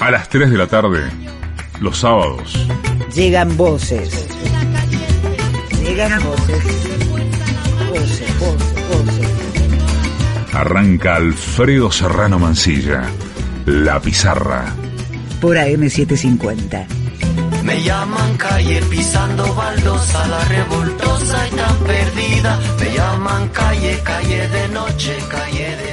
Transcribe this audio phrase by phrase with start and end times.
[0.00, 1.10] A las 3 de la tarde,
[1.80, 2.68] los sábados.
[3.14, 4.26] Llegan voces.
[5.82, 6.64] Llegan voces.
[7.88, 10.54] Voces, voces, voces.
[10.54, 13.04] Arranca Alfredo Serrano Mancilla.
[13.64, 14.74] La pizarra.
[15.40, 16.86] Por AM750.
[17.64, 22.60] Me llaman calle pisando baldosa, la revoltosa y tan perdida.
[22.78, 25.91] Me llaman calle, calle de noche, calle de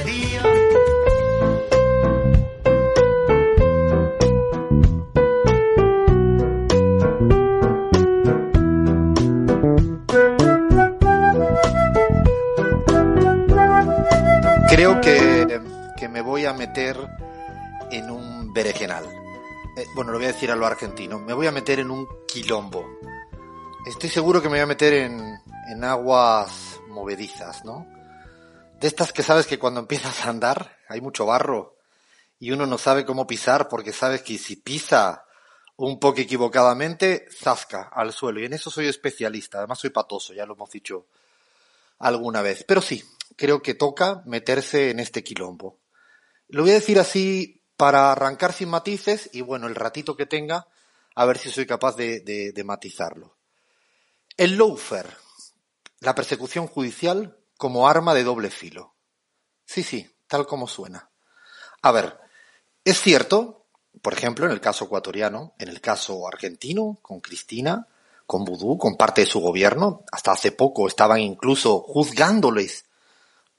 [14.79, 15.61] Creo que,
[15.97, 16.95] que me voy a meter
[17.91, 19.03] en un berenjenal.
[19.75, 21.19] Eh, bueno, lo voy a decir a lo argentino.
[21.19, 22.87] Me voy a meter en un quilombo.
[23.85, 25.37] Estoy seguro que me voy a meter en,
[25.69, 27.85] en aguas movedizas, ¿no?
[28.79, 31.75] De estas que sabes que cuando empiezas a andar hay mucho barro
[32.39, 35.25] y uno no sabe cómo pisar porque sabes que si pisa
[35.75, 38.39] un poco equivocadamente, zasca al suelo.
[38.39, 39.57] Y en eso soy especialista.
[39.57, 41.05] Además soy patoso, ya lo hemos dicho
[41.97, 42.63] alguna vez.
[42.65, 43.03] Pero sí,
[43.39, 45.79] creo que toca meterse en este quilombo.
[46.49, 50.67] Lo voy a decir así para arrancar sin matices y bueno, el ratito que tenga,
[51.15, 53.37] a ver si soy capaz de, de, matizarlo.
[54.35, 55.09] El lawfare,
[56.01, 58.93] la persecución judicial como arma de doble filo.
[59.65, 61.09] Sí, sí, tal como suena.
[61.81, 62.17] A ver,
[62.83, 63.67] es cierto,
[64.01, 67.87] por ejemplo, en el caso ecuatoriano, en el caso argentino, con Cristina,
[68.25, 72.88] con Vudú, con parte de su gobierno, hasta hace poco estaban incluso juzgándoles,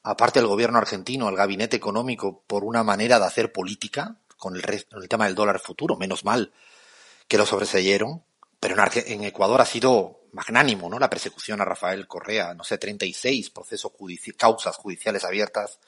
[0.03, 4.63] aparte del gobierno argentino, al gabinete económico, por una manera de hacer política, con el,
[4.65, 6.53] el tema del dólar futuro, menos mal
[7.29, 8.25] que lo sobreseyeron,
[8.59, 10.99] pero en, en Ecuador ha sido magnánimo, ¿no?
[10.99, 13.93] La persecución a Rafael Correa, no sé, 36 procesos
[14.37, 15.79] causas judiciales abiertas,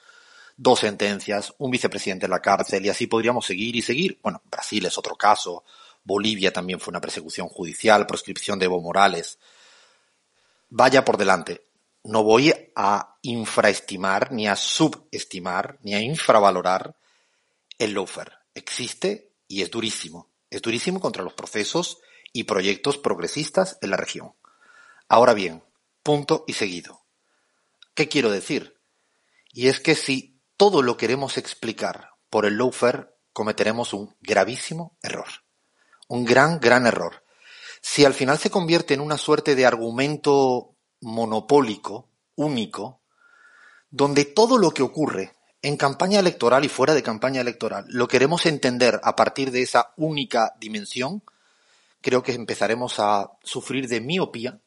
[0.55, 4.19] dos sentencias, un vicepresidente en la cárcel y así podríamos seguir y seguir.
[4.23, 5.65] Bueno, Brasil es otro caso,
[6.03, 9.39] Bolivia también fue una persecución judicial, proscripción de Evo Morales.
[10.69, 11.61] Vaya por delante.
[12.03, 16.95] No voy a infraestimar, ni a subestimar, ni a infravalorar
[17.77, 18.33] el lawfare.
[18.53, 20.29] Existe y es durísimo.
[20.49, 21.99] Es durísimo contra los procesos
[22.33, 24.33] y proyectos progresistas en la región.
[25.07, 25.63] Ahora bien,
[26.01, 27.05] punto y seguido.
[27.93, 28.77] ¿Qué quiero decir?
[29.51, 35.27] Y es que si todo lo queremos explicar por el lawfare, cometeremos un gravísimo error.
[36.07, 37.23] Un gran, gran error.
[37.81, 40.72] Si al final se convierte en una suerte de argumento
[41.03, 43.01] monopólico, único,
[43.89, 48.45] donde todo lo que ocurre en campaña electoral y fuera de campaña electoral lo queremos
[48.45, 51.23] entender a partir de esa única dimensión,
[52.01, 54.59] creo que empezaremos a sufrir de miopía,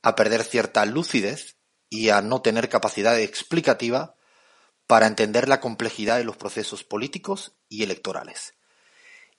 [0.00, 1.56] a perder cierta lucidez
[1.90, 4.14] y a no tener capacidad explicativa
[4.86, 8.54] para entender la complejidad de los procesos políticos y electorales.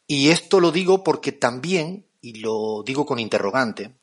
[0.07, 3.95] Y esto lo digo porque también, y lo digo con interrogante,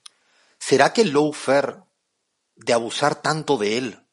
[0.59, 1.77] ¿será que el lawfare,
[2.65, 4.07] de abusar tanto de él,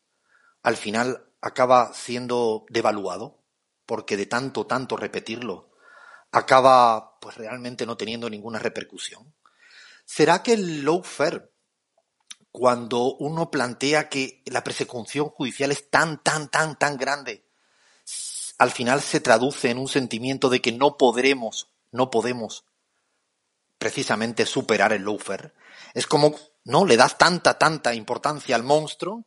[0.63, 3.43] al final acaba siendo devaluado?
[3.85, 5.71] Porque de tanto, tanto repetirlo,
[6.31, 9.33] acaba pues realmente no teniendo ninguna repercusión.
[10.05, 11.51] ¿Será que el lawfare,
[12.51, 17.45] cuando uno plantea que la persecución judicial es tan, tan, tan, tan grande,
[18.57, 22.65] al final se traduce en un sentimiento de que no podremos, no podemos
[23.77, 25.53] precisamente superar el lawfare?
[25.93, 26.35] Es como,
[26.67, 26.85] ¿no?
[26.85, 29.23] Le das tanta, tanta importancia al monstruo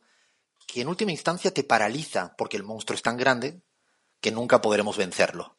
[0.67, 3.61] que en última instancia te paraliza porque el monstruo es tan grande
[4.19, 5.55] que nunca podremos vencerlo.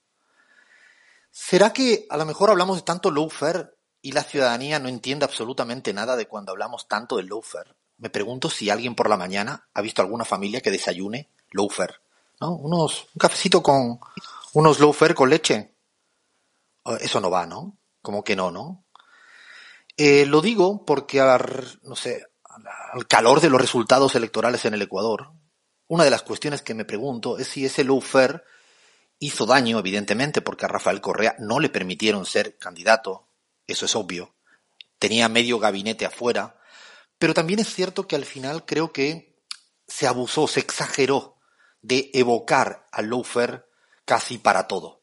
[1.32, 5.92] ¿Será que a lo mejor hablamos de tanto lawfare y la ciudadanía no entiende absolutamente
[5.92, 7.74] nada de cuando hablamos tanto de lawfare?
[7.98, 11.94] Me pregunto si alguien por la mañana ha visto alguna familia que desayune lawfare,
[12.40, 12.52] ¿no?
[12.52, 13.98] Unos, un cafecito con
[14.52, 15.74] unos lawfare con leche.
[17.00, 17.76] Eso no va, ¿no?
[18.00, 18.81] Como que no, ¿no?
[19.96, 21.20] Eh, lo digo porque,
[21.82, 22.26] no sé,
[22.92, 25.32] al calor de los resultados electorales en el Ecuador,
[25.88, 28.42] una de las cuestiones que me pregunto es si ese lawfare
[29.18, 33.28] hizo daño, evidentemente, porque a Rafael Correa no le permitieron ser candidato,
[33.66, 34.34] eso es obvio.
[34.98, 36.58] Tenía medio gabinete afuera,
[37.18, 39.36] pero también es cierto que al final creo que
[39.86, 41.36] se abusó, se exageró
[41.82, 43.64] de evocar al lawfare
[44.04, 45.02] casi para todo.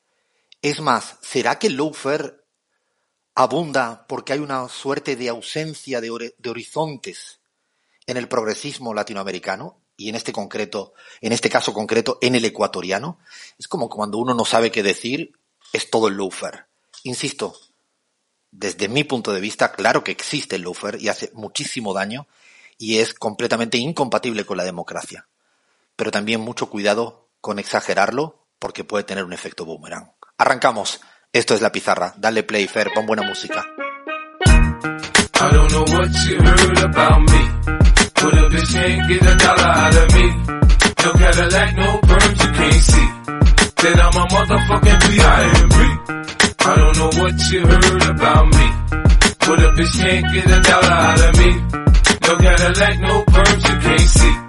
[0.62, 2.39] Es más, ¿será que el lawfare
[3.42, 7.40] abunda porque hay una suerte de ausencia de, de horizontes
[8.06, 9.82] en el progresismo latinoamericano?
[10.00, 13.20] y en este concreto, en este caso concreto, en el ecuatoriano,
[13.58, 15.34] es como cuando uno no sabe qué decir,
[15.74, 16.68] es todo el lawfare.
[17.04, 17.54] Insisto,
[18.50, 22.28] desde mi punto de vista, claro que existe el lawfare y hace muchísimo daño
[22.78, 25.28] y es completamente incompatible con la democracia.
[25.98, 30.14] Pero también mucho cuidado con exagerarlo porque puede tener un efecto boomerang.
[30.38, 31.02] Arrancamos.
[31.32, 32.12] Esto es La Pizarra.
[32.18, 33.64] Dale play, Fer, pon buena música.
[35.42, 37.50] I don't know what you heard about me.
[38.16, 40.26] But a bitch can't get a dollar out of me.
[41.06, 43.10] No Cadillac, no perms, you can't see.
[43.78, 45.76] Then I'm a motherfucking B.I.M.B.
[46.66, 48.68] I don't know what you heard about me.
[49.38, 51.52] But a bitch can't get a dollar out of me.
[52.26, 54.49] No Cadillac, no perms, you can't see.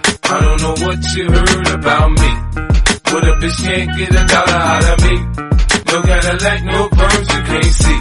[0.31, 2.31] I don't know what you heard about me.
[3.11, 5.15] But a bitch can't get a dollar out of me.
[5.91, 7.99] No Cadillac, no perms, you can't see.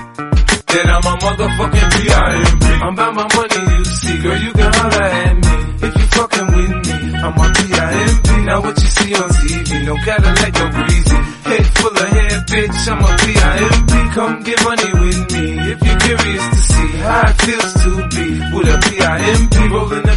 [0.71, 2.67] Then I'm a motherfucking P.I.M.B.
[2.87, 4.23] I'm about my money, you see.
[4.23, 5.55] Girl, you can holler at me.
[5.89, 8.29] If you fucking with me, I'm a P.I.M.B.
[8.47, 11.19] Now what you see on TV, no Cadillac, no breezy.
[11.51, 13.93] Head full of hair, bitch, I'm a P.I.M.B.
[14.15, 15.45] Come get money with me.
[15.73, 19.57] If you're curious to see how it feels to be with a P.I.M.B.
[19.75, 20.10] rolling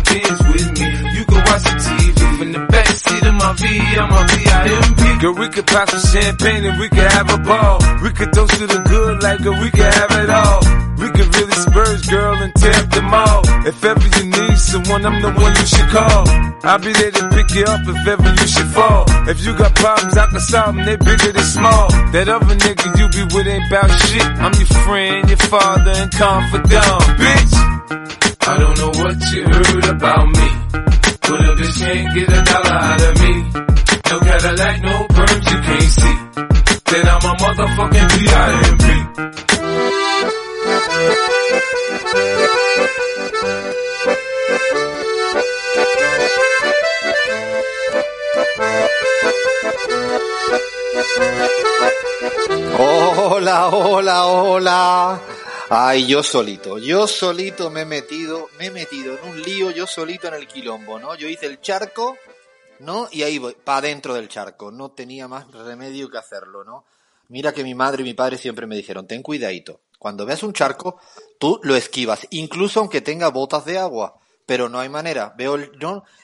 [3.97, 4.33] I'm a.
[5.23, 7.79] Girl, we could pop some champagne and we could have a ball.
[8.03, 10.59] We could toast to the good like girl, we could have it all.
[10.99, 13.39] We could really spurge, girl, and tear up the mall.
[13.63, 16.27] If ever you need someone, I'm the one you should call.
[16.67, 19.05] I'll be there to pick you up if ever you should fall.
[19.31, 21.87] If you got problems, I can solve them, they bigger than small.
[22.11, 24.27] That other nigga you be with ain't bout shit.
[24.43, 27.53] I'm your friend, your father, and confidant, bitch.
[28.43, 30.47] I don't know what you heard about me.
[31.31, 33.82] But a bitch can't get a dollar out of me.
[52.77, 55.21] Hola, hola, hola.
[55.69, 59.87] Ay, yo solito, yo solito me he metido, me he metido en un lío, yo
[59.87, 61.15] solito en el quilombo, ¿no?
[61.15, 62.17] Yo hice el charco,
[62.83, 63.07] ¿no?
[63.11, 64.71] Y ahí voy, para dentro del charco.
[64.71, 66.85] No tenía más remedio que hacerlo, ¿no?
[67.29, 69.81] Mira que mi madre y mi padre siempre me dijeron, ten cuidadito.
[69.97, 70.99] Cuando veas un charco,
[71.39, 74.19] tú lo esquivas, incluso aunque tenga botas de agua.
[74.45, 75.33] Pero no hay manera.
[75.37, 75.71] Veo el,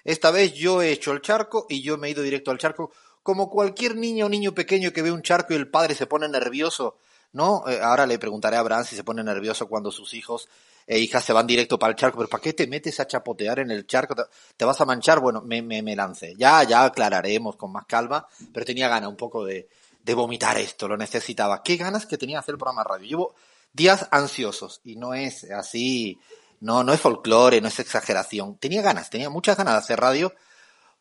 [0.03, 2.91] esta vez yo he hecho el charco y yo me he ido directo al charco
[3.23, 6.27] como cualquier niño o niño pequeño que ve un charco y el padre se pone
[6.27, 6.97] nervioso,
[7.31, 7.63] ¿no?
[7.69, 10.49] Eh, ahora le preguntaré a Abraham si se pone nervioso cuando sus hijos
[10.91, 13.59] e hijas se van directo para el charco, pero ¿para qué te metes a chapotear
[13.59, 14.15] en el charco?
[14.57, 15.19] ¿Te, vas a manchar?
[15.19, 16.33] Bueno, me, me, me lancé.
[16.35, 19.69] Ya, ya aclararemos con más calma, pero tenía ganas un poco de,
[20.03, 21.61] de vomitar esto, lo necesitaba.
[21.61, 23.07] Qué ganas que tenía hacer el programa de radio.
[23.07, 23.35] Llevo
[23.71, 26.19] días ansiosos y no es así,
[26.61, 28.57] no, no es folclore, no es exageración.
[28.57, 30.33] Tenía ganas, tenía muchas ganas de hacer radio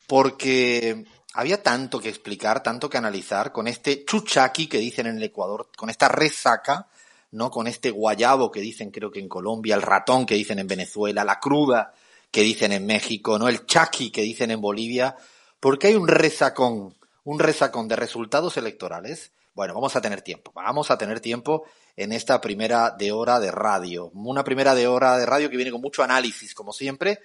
[0.07, 5.23] porque había tanto que explicar, tanto que analizar con este chuchaqui que dicen en el
[5.23, 6.88] Ecuador, con esta resaca,
[7.30, 7.50] ¿no?
[7.50, 11.25] Con este guayabo que dicen creo que en Colombia, el ratón que dicen en Venezuela,
[11.25, 11.92] la cruda
[12.30, 13.49] que dicen en México, ¿no?
[13.49, 15.16] El chaki que dicen en Bolivia,
[15.61, 16.94] porque hay un resacón,
[17.25, 19.32] un resacón de resultados electorales.
[19.54, 21.64] Bueno, vamos a tener tiempo, vamos a tener tiempo
[21.97, 24.11] en esta primera de hora de radio.
[24.14, 27.20] Una primera de hora de radio que viene con mucho análisis, como siempre,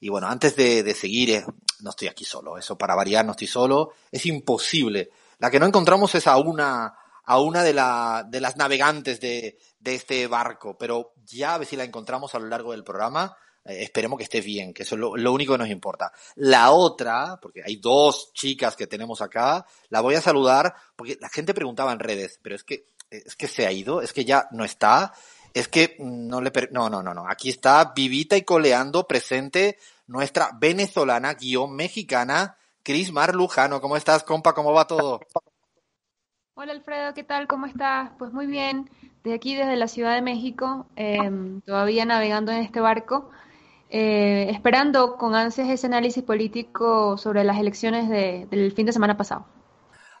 [0.00, 1.44] y bueno, antes de, de, seguir, eh,
[1.80, 5.10] no estoy aquí solo, eso para variar no estoy solo, es imposible.
[5.38, 6.94] La que no encontramos es a una,
[7.28, 11.66] a una de, la, de las navegantes de, de este barco, pero ya a ver
[11.66, 13.36] si la encontramos a lo largo del programa.
[13.66, 16.10] Eh, esperemos que esté bien, que eso es lo, lo, único que nos importa.
[16.36, 21.28] La otra, porque hay dos chicas que tenemos acá, la voy a saludar, porque la
[21.28, 24.48] gente preguntaba en redes, pero es que, es que se ha ido, es que ya
[24.52, 25.12] no está
[25.52, 30.50] es que no le no no no no aquí está vivita y coleando presente nuestra
[30.54, 35.20] venezolana guion mexicana Cris Mar Lujano cómo estás compa cómo va todo
[36.60, 38.90] hola Alfredo qué tal cómo estás pues muy bien
[39.22, 41.30] de aquí desde la Ciudad de México eh,
[41.64, 43.30] todavía navegando en este barco
[43.90, 49.16] eh, esperando con ansias ese análisis político sobre las elecciones de, del fin de semana
[49.16, 49.46] pasado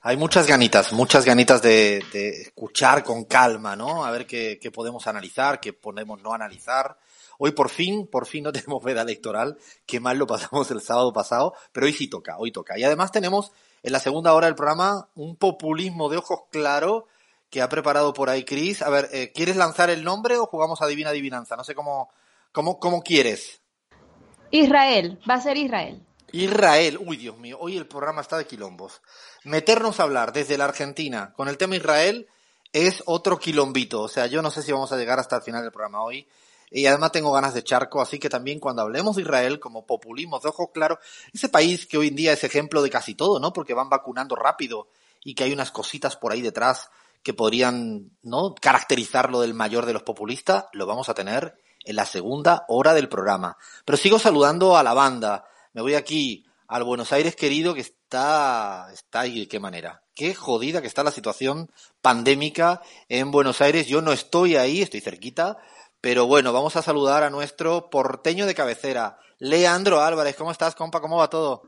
[0.00, 4.04] Hay muchas ganitas, muchas ganitas de, de escuchar con calma, ¿no?
[4.04, 6.98] A ver qué, qué podemos analizar, qué podemos no analizar.
[7.38, 11.12] Hoy por fin, por fin no tenemos veda electoral, qué mal lo pasamos el sábado
[11.12, 12.78] pasado, pero hoy sí toca, hoy toca.
[12.78, 13.50] Y además tenemos
[13.82, 17.06] en la segunda hora del programa un populismo de ojos claro
[17.50, 18.82] que ha preparado por ahí Chris.
[18.82, 21.56] A ver, eh, ¿quieres lanzar el nombre o jugamos a Divina Adivinanza?
[21.56, 22.10] No sé cómo,
[22.52, 23.62] cómo, cómo quieres.
[24.50, 26.02] Israel, va a ser Israel.
[26.32, 29.00] Israel, uy Dios mío, hoy el programa está de quilombos.
[29.44, 32.28] Meternos a hablar desde la Argentina con el tema Israel
[32.72, 34.02] es otro quilombito.
[34.02, 36.28] O sea, yo no sé si vamos a llegar hasta el final del programa hoy.
[36.70, 40.38] Y además tengo ganas de charco, así que también cuando hablemos de Israel como populismo
[40.38, 40.98] de ojos claros,
[41.32, 43.52] ese país que hoy en día es ejemplo de casi todo, ¿no?
[43.52, 44.88] Porque van vacunando rápido
[45.24, 46.90] y que hay unas cositas por ahí detrás
[47.22, 48.54] que podrían, ¿no?
[48.54, 53.08] Caracterizarlo del mayor de los populistas, lo vamos a tener en la segunda hora del
[53.08, 53.56] programa.
[53.84, 55.44] Pero sigo saludando a la banda.
[55.72, 60.02] Me voy aquí al Buenos Aires querido que está, está ahí de qué manera.
[60.14, 61.70] Qué jodida que está la situación
[62.02, 63.86] pandémica en Buenos Aires.
[63.86, 65.56] Yo no estoy ahí, estoy cerquita,
[66.00, 70.36] pero bueno, vamos a saludar a nuestro porteño de cabecera, Leandro Álvarez.
[70.36, 71.00] ¿Cómo estás, compa?
[71.00, 71.62] ¿Cómo va todo?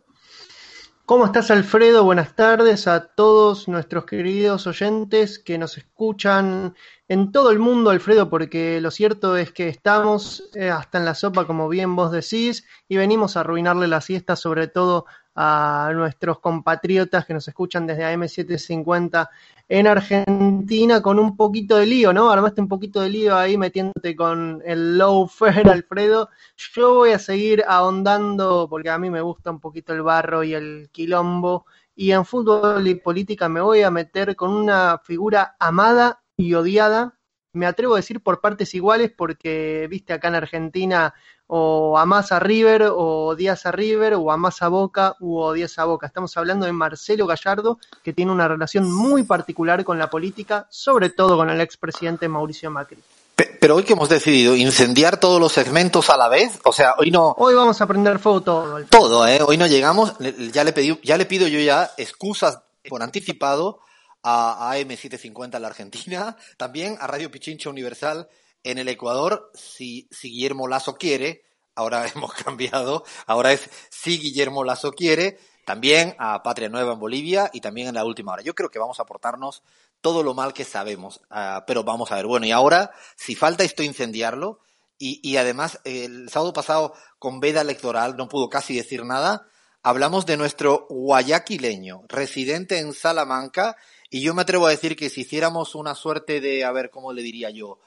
[1.04, 2.04] ¿Cómo estás, Alfredo?
[2.04, 6.76] Buenas tardes a todos nuestros queridos oyentes que nos escuchan
[7.08, 11.16] en todo el mundo, Alfredo, porque lo cierto es que estamos eh, hasta en la
[11.16, 15.06] sopa, como bien vos decís, y venimos a arruinarle la siesta, sobre todo
[15.42, 19.30] a nuestros compatriotas que nos escuchan desde AM750
[19.70, 22.30] en Argentina con un poquito de lío, ¿no?
[22.30, 26.28] Armaste un poquito de lío ahí metiéndote con el low fare, Alfredo.
[26.74, 30.52] Yo voy a seguir ahondando porque a mí me gusta un poquito el barro y
[30.52, 31.64] el quilombo.
[31.96, 37.14] Y en fútbol y política me voy a meter con una figura amada y odiada.
[37.52, 41.12] Me atrevo a decir por partes iguales porque, viste, acá en Argentina
[41.48, 46.06] o a River, o Díaz a River, o a Boca, o Díaz a Boca.
[46.06, 51.10] Estamos hablando de Marcelo Gallardo, que tiene una relación muy particular con la política, sobre
[51.10, 52.98] todo con el expresidente Mauricio Macri.
[53.34, 57.10] Pero hoy que hemos decidido incendiar todos los segmentos a la vez, o sea, hoy
[57.10, 57.34] no.
[57.36, 58.84] Hoy vamos a prender fuego todo.
[58.84, 59.40] Todo, ¿eh?
[59.44, 60.14] Hoy no llegamos.
[60.52, 63.80] Ya le pedí, ya le pido yo ya excusas por anticipado
[64.22, 68.28] a, a AM750 en la Argentina, también a Radio Pichincha Universal
[68.62, 74.92] en el Ecuador, si, Guillermo Lazo quiere, ahora hemos cambiado, ahora es si Guillermo Lazo
[74.92, 78.42] quiere, también a Patria Nueva en Bolivia y también en la última hora.
[78.42, 79.62] Yo creo que vamos a aportarnos
[80.00, 82.26] todo lo mal que sabemos, uh, pero vamos a ver.
[82.26, 84.60] Bueno, y ahora, si falta esto incendiarlo,
[84.98, 89.46] y, y además el sábado pasado con veda electoral no pudo casi decir nada,
[89.82, 93.76] hablamos de nuestro guayaquileño, residente en Salamanca,
[94.10, 97.12] y yo me atrevo a decir que si hiciéramos una suerte de, a ver, ¿cómo
[97.12, 97.78] le diría yo?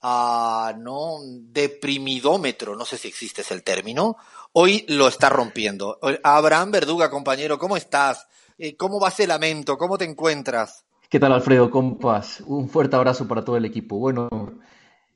[0.00, 4.16] a no deprimidómetro, no sé si existe ese término,
[4.52, 5.98] hoy lo está rompiendo.
[6.22, 8.28] Abraham Verduga, compañero, ¿cómo estás?
[8.58, 9.76] Eh, ¿Cómo va ese lamento?
[9.76, 10.84] ¿Cómo te encuentras?
[11.08, 11.70] ¿Qué tal, Alfredo?
[11.70, 13.98] Compas, un fuerte abrazo para todo el equipo.
[13.98, 14.28] Bueno,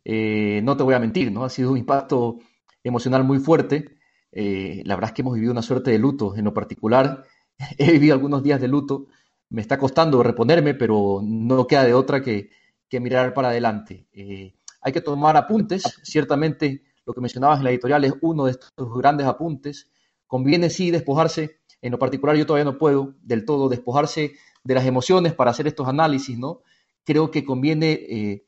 [0.04, 1.44] eh, no te voy a mentir, ¿no?
[1.44, 2.38] Ha sido un impacto
[2.82, 3.98] emocional muy fuerte.
[4.32, 7.24] Eh, la verdad es que hemos vivido una suerte de luto en lo particular.
[7.78, 9.06] He vivido algunos días de luto.
[9.52, 12.48] Me está costando reponerme, pero no queda de otra que,
[12.88, 14.06] que mirar para adelante.
[14.12, 18.52] Eh, hay que tomar apuntes, ciertamente lo que mencionabas en la editorial es uno de
[18.52, 19.90] estos grandes apuntes.
[20.26, 24.32] Conviene sí despojarse, en lo particular yo todavía no puedo del todo despojarse
[24.64, 26.62] de las emociones para hacer estos análisis, ¿no?
[27.04, 28.46] Creo que conviene eh,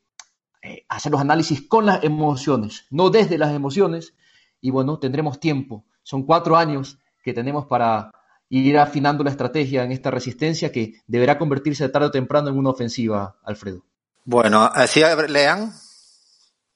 [0.62, 4.14] eh, hacer los análisis con las emociones, no desde las emociones,
[4.60, 5.84] y bueno, tendremos tiempo.
[6.02, 8.10] Son cuatro años que tenemos para
[8.58, 12.70] ir afinando la estrategia en esta resistencia que deberá convertirse tarde o temprano en una
[12.70, 13.84] ofensiva, Alfredo.
[14.24, 15.72] Bueno, así lean.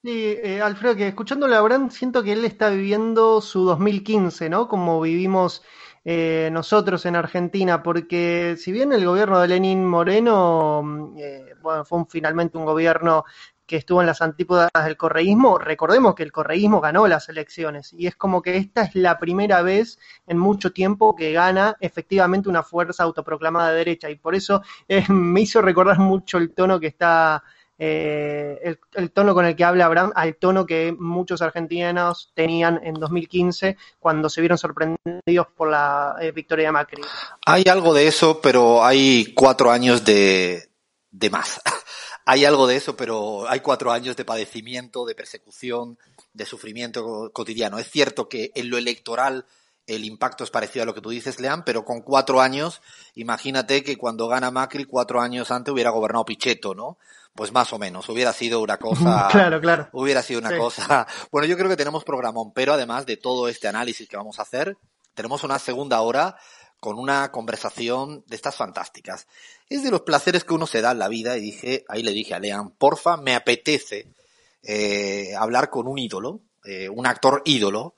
[0.02, 4.68] Sí, eh, Alfredo, que escuchándole a Abraham siento que él está viviendo su 2015, ¿no?
[4.68, 5.62] Como vivimos
[6.04, 11.84] eh, nosotros en Argentina, porque si bien el gobierno de Lenín Moreno mm, eh, bueno,
[11.84, 13.24] fue finalmente un gobierno
[13.68, 18.06] que estuvo en las antípodas del correísmo, recordemos que el correísmo ganó las elecciones y
[18.06, 22.62] es como que esta es la primera vez en mucho tiempo que gana efectivamente una
[22.62, 24.62] fuerza autoproclamada de derecha y por eso
[25.10, 27.44] me hizo recordar mucho el tono que está
[27.78, 32.94] eh, el, tono con el que habla Abraham al tono que muchos argentinos tenían en
[32.94, 37.02] 2015 cuando se vieron sorprendidos por la eh, victoria de Macri.
[37.44, 40.70] Hay algo de eso, pero hay cuatro años de
[41.30, 41.60] más.
[42.30, 45.98] hay algo de eso, pero hay cuatro años de padecimiento, de persecución,
[46.34, 47.78] de sufrimiento cotidiano.
[47.78, 49.46] Es cierto que en lo electoral
[49.86, 52.82] el impacto es parecido a lo que tú dices, Leán, pero con cuatro años,
[53.14, 56.98] imagínate que cuando gana Macri, cuatro años antes hubiera gobernado Pichetto, ¿no?
[57.34, 59.28] Pues más o menos, hubiera sido una cosa.
[59.30, 59.88] claro, claro.
[59.92, 61.06] Hubiera sido una cosa.
[61.32, 64.42] Bueno, yo creo que tenemos programón, pero además de todo este análisis que vamos a
[64.42, 64.76] hacer,
[65.14, 66.36] tenemos una segunda hora
[66.80, 69.26] con una conversación de estas fantásticas.
[69.68, 72.12] Es de los placeres que uno se da en la vida y dije, ahí le
[72.12, 74.12] dije a Lean, porfa, me apetece
[74.62, 77.94] eh, hablar con un ídolo, eh, un actor ídolo,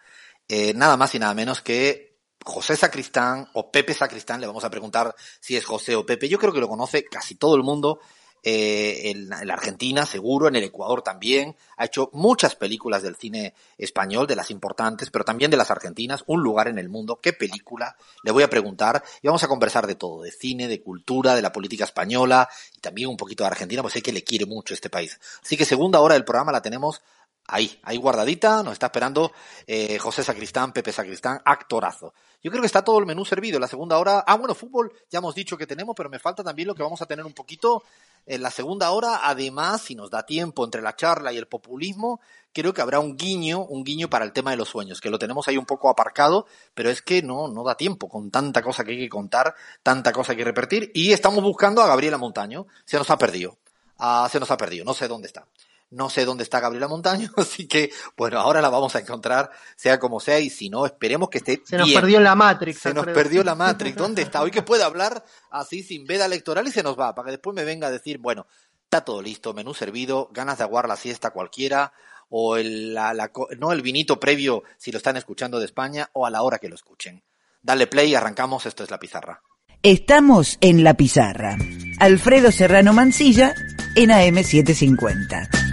[0.48, 2.10] eh, nada más y nada menos que
[2.44, 6.38] José Sacristán o Pepe Sacristán, le vamos a preguntar si es José o Pepe, yo
[6.38, 8.00] creo que lo conoce casi todo el mundo,
[8.42, 13.54] eh, en, la Argentina seguro, en el Ecuador también, ha hecho muchas películas del cine
[13.76, 17.32] español, de las importantes, pero también de las argentinas, un lugar en el mundo, qué
[17.32, 19.02] película, le voy a preguntar.
[19.22, 22.80] Y vamos a conversar de todo, de cine, de cultura, de la política española y
[22.80, 25.18] también un poquito de Argentina, pues sé que le quiere mucho este país.
[25.42, 27.02] Así que segunda hora del programa la tenemos
[27.50, 29.32] ahí, ahí guardadita, nos está esperando
[29.66, 32.14] eh, José Sacristán, Pepe Sacristán, actorazo.
[32.42, 33.58] Yo creo que está todo el menú servido.
[33.58, 36.68] La segunda hora, ah, bueno, fútbol ya hemos dicho que tenemos, pero me falta también
[36.68, 37.82] lo que vamos a tener un poquito
[38.24, 39.20] en la segunda hora.
[39.24, 42.20] Además, si nos da tiempo entre la charla y el populismo,
[42.54, 45.18] creo que habrá un guiño, un guiño para el tema de los sueños, que lo
[45.18, 48.84] tenemos ahí un poco aparcado, pero es que no, no da tiempo con tanta cosa
[48.84, 52.66] que hay que contar, tanta cosa que repetir, y estamos buscando a Gabriela Montaño.
[52.86, 53.58] Se nos ha perdido.
[53.98, 55.46] Ah, se nos ha perdido, no sé dónde está.
[55.90, 59.98] No sé dónde está Gabriela Montaño, así que, bueno, ahora la vamos a encontrar, sea
[59.98, 61.62] como sea, y si no, esperemos que esté.
[61.64, 62.78] Se nos perdió la Matrix.
[62.78, 63.96] Se nos perdió la Matrix.
[63.96, 64.42] ¿Dónde está?
[64.42, 67.54] Hoy que puede hablar así sin veda electoral y se nos va, para que después
[67.54, 68.46] me venga a decir, bueno,
[68.84, 71.92] está todo listo, menú servido, ganas de aguar la siesta cualquiera,
[72.28, 76.30] o el, la, no el vinito previo si lo están escuchando de España, o a
[76.30, 77.24] la hora que lo escuchen.
[77.62, 79.42] Dale play, arrancamos, esto es la pizarra.
[79.82, 81.56] Estamos en la pizarra.
[81.98, 83.54] Alfredo Serrano Mancilla
[83.96, 85.69] en AM750.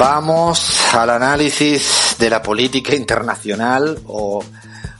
[0.00, 4.42] Vamos al análisis de la política internacional o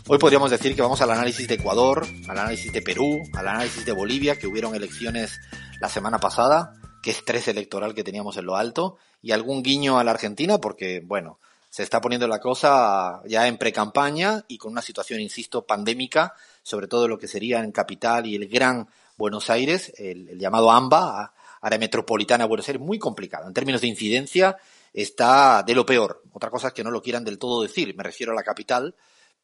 [0.07, 3.87] hoy podríamos decir que vamos al análisis de Ecuador, al análisis de Perú, al análisis
[3.87, 5.41] de Bolivia, que hubieron elecciones
[5.81, 10.05] la semana pasada, qué estrés electoral que teníamos en lo alto y algún guiño a
[10.05, 11.39] la Argentina porque, bueno,
[11.71, 16.89] se está poniendo la cosa ya en pre-campaña y con una situación, insisto, pandémica, sobre
[16.89, 21.33] todo lo que sería en Capital y el Gran Buenos Aires, el, el llamado AMBA,
[21.63, 24.59] área metropolitana de Buenos Aires, muy complicado en términos de incidencia
[24.93, 26.23] está de lo peor.
[26.33, 28.95] Otra cosa es que no lo quieran del todo decir, me refiero a la capital,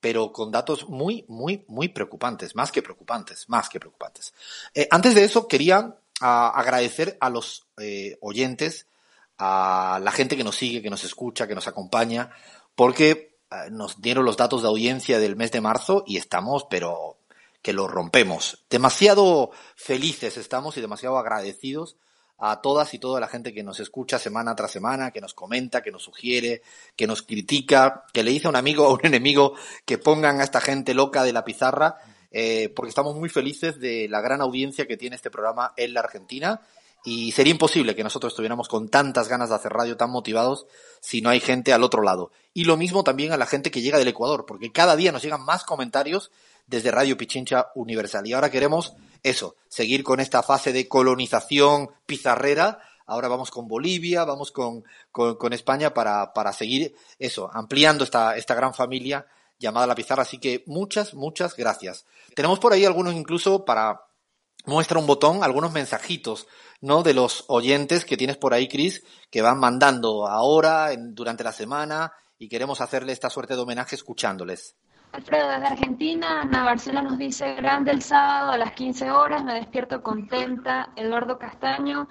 [0.01, 4.35] pero con datos muy, muy, muy preocupantes, más que preocupantes, más que preocupantes.
[4.75, 8.87] Eh, antes de eso, quería ah, agradecer a los eh, oyentes,
[9.39, 12.31] a la gente que nos sigue, que nos escucha, que nos acompaña,
[12.75, 17.19] porque eh, nos dieron los datos de audiencia del mes de marzo y estamos, pero
[17.63, 18.65] que lo rompemos.
[18.71, 21.97] Demasiado felices estamos y demasiado agradecidos
[22.39, 25.83] a todas y toda la gente que nos escucha semana tras semana, que nos comenta,
[25.83, 26.63] que nos sugiere,
[26.95, 30.41] que nos critica, que le dice a un amigo o a un enemigo que pongan
[30.41, 31.97] a esta gente loca de la pizarra,
[32.31, 36.01] eh, porque estamos muy felices de la gran audiencia que tiene este programa en la
[36.01, 36.61] Argentina
[37.07, 40.67] y sería imposible que nosotros estuviéramos con tantas ganas de hacer radio, tan motivados,
[41.01, 42.33] si no hay gente al otro lado.
[42.53, 45.23] Y lo mismo también a la gente que llega del Ecuador, porque cada día nos
[45.23, 46.33] llegan más comentarios
[46.67, 48.27] desde Radio Pichincha Universal.
[48.27, 52.81] Y ahora queremos eso, seguir con esta fase de colonización pizarrera.
[53.07, 58.55] Ahora vamos con Bolivia, vamos con, con, España para, para seguir eso, ampliando esta, esta
[58.55, 59.27] gran familia
[59.59, 60.23] llamada la pizarra.
[60.23, 62.05] Así que muchas, muchas gracias.
[62.35, 64.07] Tenemos por ahí algunos incluso para
[64.67, 66.47] muestra un botón, algunos mensajitos,
[66.81, 67.03] ¿no?
[67.03, 72.13] De los oyentes que tienes por ahí, Cris, que van mandando ahora, durante la semana,
[72.39, 74.75] y queremos hacerle esta suerte de homenaje escuchándoles.
[75.17, 79.55] Alfredo, desde Argentina, Ana Barcela nos dice, grande el sábado a las 15 horas, me
[79.55, 82.07] despierto contenta, Eduardo Castaño,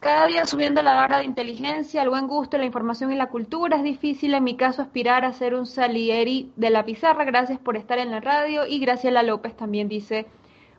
[0.00, 3.78] cada día subiendo la barra de inteligencia, el buen gusto, la información y la cultura.
[3.78, 7.24] Es difícil en mi caso aspirar a ser un Salieri de la pizarra.
[7.24, 8.66] Gracias por estar en la radio.
[8.66, 10.26] Y Graciela López también dice,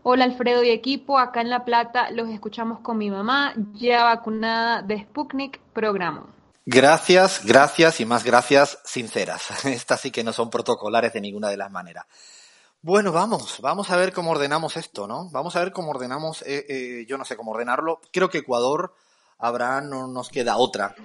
[0.04, 4.84] hola Alfredo y equipo, acá en La Plata los escuchamos con mi mamá, ya vacunada
[4.84, 6.28] de Sputnik, programa.
[6.66, 9.66] Gracias, gracias y más gracias sinceras.
[9.66, 12.06] Estas sí que no son protocolares de ninguna de las maneras.
[12.82, 15.30] Bueno, vamos, vamos a ver cómo ordenamos esto, ¿no?
[15.32, 18.00] Vamos a ver cómo ordenamos, eh, eh, yo no sé cómo ordenarlo.
[18.12, 18.94] Creo que Ecuador
[19.38, 20.96] habrá, no nos queda otra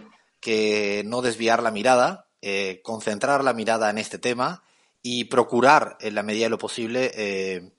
[0.40, 4.62] que no desviar la mirada, eh, concentrar la mirada en este tema
[5.02, 7.72] y procurar, en la medida de lo posible,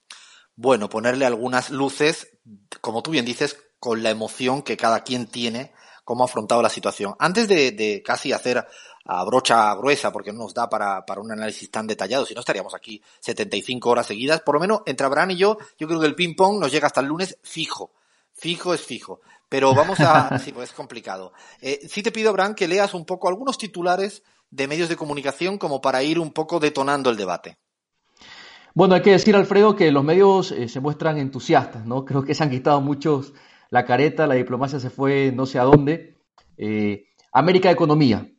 [0.55, 2.37] bueno, ponerle algunas luces,
[2.81, 5.73] como tú bien dices, con la emoción que cada quien tiene
[6.09, 7.13] cómo ha afrontado la situación.
[7.19, 8.65] Antes de, casi hacer
[9.05, 12.39] a brocha gruesa, porque no nos da para, para un análisis tan detallado, si no
[12.39, 16.07] estaríamos aquí 75 horas seguidas, por lo menos entre Abraham y yo, yo creo que
[16.07, 17.91] el ping-pong nos llega hasta el lunes fijo.
[18.33, 19.21] Fijo es fijo.
[19.49, 20.39] Pero vamos a...
[20.43, 21.31] sí, pues es complicado.
[21.61, 25.59] Eh, sí te pido, Abraham, que leas un poco algunos titulares de medios de comunicación
[25.59, 27.59] como para ir un poco detonando el debate.
[28.73, 32.03] Bueno, hay que decir, Alfredo, que los medios eh, se muestran entusiastas, ¿no?
[32.03, 33.31] Creo que se han quitado muchos
[33.69, 36.17] la careta, la diplomacia se fue no sé a dónde.
[36.57, 38.29] Eh, América Economía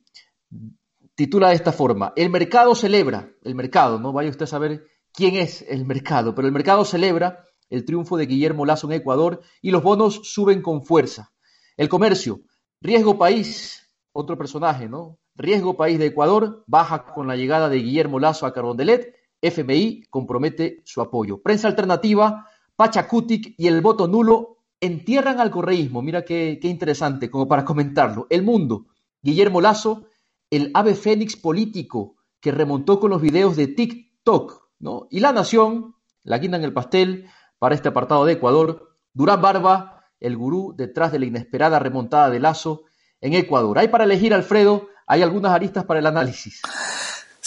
[1.21, 5.37] titula de esta forma, el mercado celebra, el mercado, no vaya usted a saber quién
[5.37, 9.71] es el mercado, pero el mercado celebra el triunfo de Guillermo Lazo en Ecuador y
[9.71, 11.31] los bonos suben con fuerza.
[11.77, 12.41] El comercio,
[12.81, 15.19] riesgo país, otro personaje, ¿no?
[15.35, 20.81] Riesgo país de Ecuador baja con la llegada de Guillermo Lazo a Carondelet, FMI compromete
[20.87, 21.43] su apoyo.
[21.43, 26.03] Prensa alternativa, Pachacutic y el voto nulo entierran al correísmo.
[26.03, 28.27] Mira qué, interesante, como para comentarlo.
[28.31, 28.87] El mundo,
[29.23, 30.07] Guillermo Lazo,
[30.51, 35.07] el ave fénix político que remontó con los videos de TikTok, ¿no?
[35.11, 37.27] Y la nación, la guinda en el pastel,
[37.59, 42.41] para este apartado de Ecuador, Durán Barba, el gurú detrás de la inesperada remontada de
[42.41, 42.85] Lazo
[43.21, 43.79] en Ecuador.
[43.79, 46.63] Hay para elegir, Alfredo, hay algunas aristas para el análisis.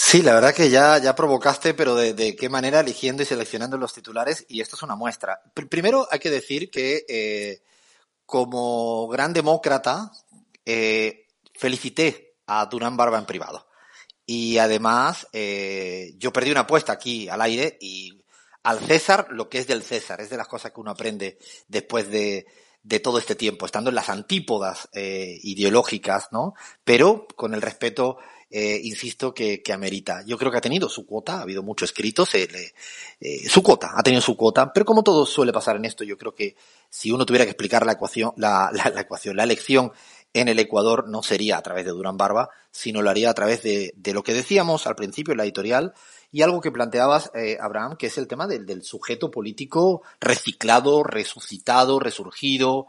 [0.06, 3.78] Sí, la verdad que ya, ya provocaste, pero de, de qué manera eligiendo y seleccionando
[3.78, 5.42] los titulares, y esto es una muestra.
[5.56, 7.64] Pr- primero hay que decir que eh,
[8.26, 10.12] como gran demócrata
[10.66, 13.66] eh, felicité a Durán Barba en privado.
[14.26, 18.22] Y además eh, yo perdí una apuesta aquí al aire y
[18.64, 22.10] al César lo que es del César, es de las cosas que uno aprende después
[22.12, 22.46] de,
[22.84, 26.54] de todo este tiempo, estando en las antípodas eh, ideológicas, ¿no?
[26.84, 28.18] Pero con el respeto,
[28.56, 30.24] eh, insisto, que, que amerita.
[30.28, 32.48] Yo creo que ha tenido su cuota, ha habido mucho escrito, se
[33.20, 36.20] eh, su cuota, ha tenido su cuota, pero como todo suele pasar en esto, yo
[36.20, 36.56] creo que
[36.88, 39.92] si uno tuviera que explicar la ecuación, la, la, la ecuación, la elección
[40.34, 43.64] en el Ecuador no sería a través de Durán Barba, sino lo haría a través
[43.64, 45.94] de, de lo que decíamos al principio en la editorial
[46.32, 51.04] y algo que planteabas, eh, Abraham, que es el tema del, del sujeto político reciclado,
[51.04, 52.88] resucitado, resurgido,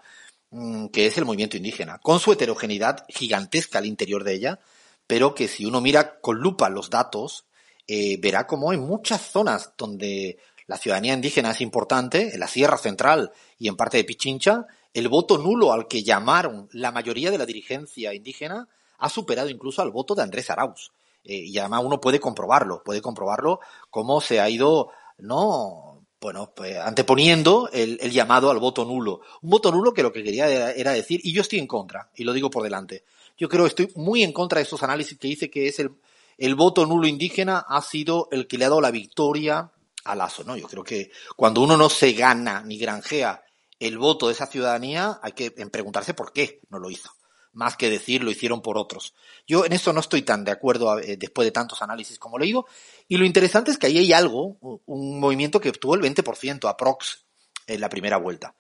[0.51, 4.61] mm, que es el movimiento indígena, con su heterogeneidad gigantesca al interior de ella,
[5.07, 7.45] pero que si uno mira con lupa los datos,
[7.87, 12.79] eh, verá como en muchas zonas donde la ciudadanía indígena es importante, en la Sierra
[12.79, 17.39] Central y en parte de Pichincha, el voto nulo al que llamaron la mayoría de
[17.39, 20.93] la dirigencia indígena ha superado incluso al voto de Andrés Arauz.
[21.25, 26.77] Eh, y además uno puede comprobarlo, puede comprobarlo cómo se ha ido, no, bueno, pues
[26.79, 29.21] anteponiendo el, el llamado al voto nulo.
[29.43, 32.11] Un voto nulo que lo que quería era, era decir, y yo estoy en contra,
[32.15, 33.05] y lo digo por delante,
[33.37, 35.93] yo creo, estoy muy en contra de estos análisis que dice que es el,
[36.39, 39.73] el voto nulo indígena ha sido el que le ha dado la victoria
[40.05, 40.57] a Lazo, ¿no?
[40.57, 43.43] Yo creo que cuando uno no se gana ni granjea
[43.81, 47.11] el voto de esa ciudadanía, hay que preguntarse por qué no lo hizo.
[47.53, 49.15] Más que decir lo hicieron por otros.
[49.47, 52.41] Yo en esto no estoy tan de acuerdo eh, después de tantos análisis como he
[52.41, 52.67] leído.
[53.09, 57.25] Y lo interesante es que ahí hay algo, un movimiento que obtuvo el 20% aprox
[57.67, 58.55] en la primera vuelta.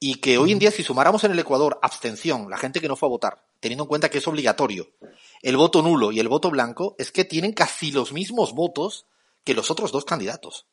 [0.00, 2.94] Y que hoy en día, si sumáramos en el Ecuador abstención, la gente que no
[2.94, 4.88] fue a votar, teniendo en cuenta que es obligatorio,
[5.42, 9.06] el voto nulo y el voto blanco, es que tienen casi los mismos votos
[9.42, 10.66] que los otros dos candidatos.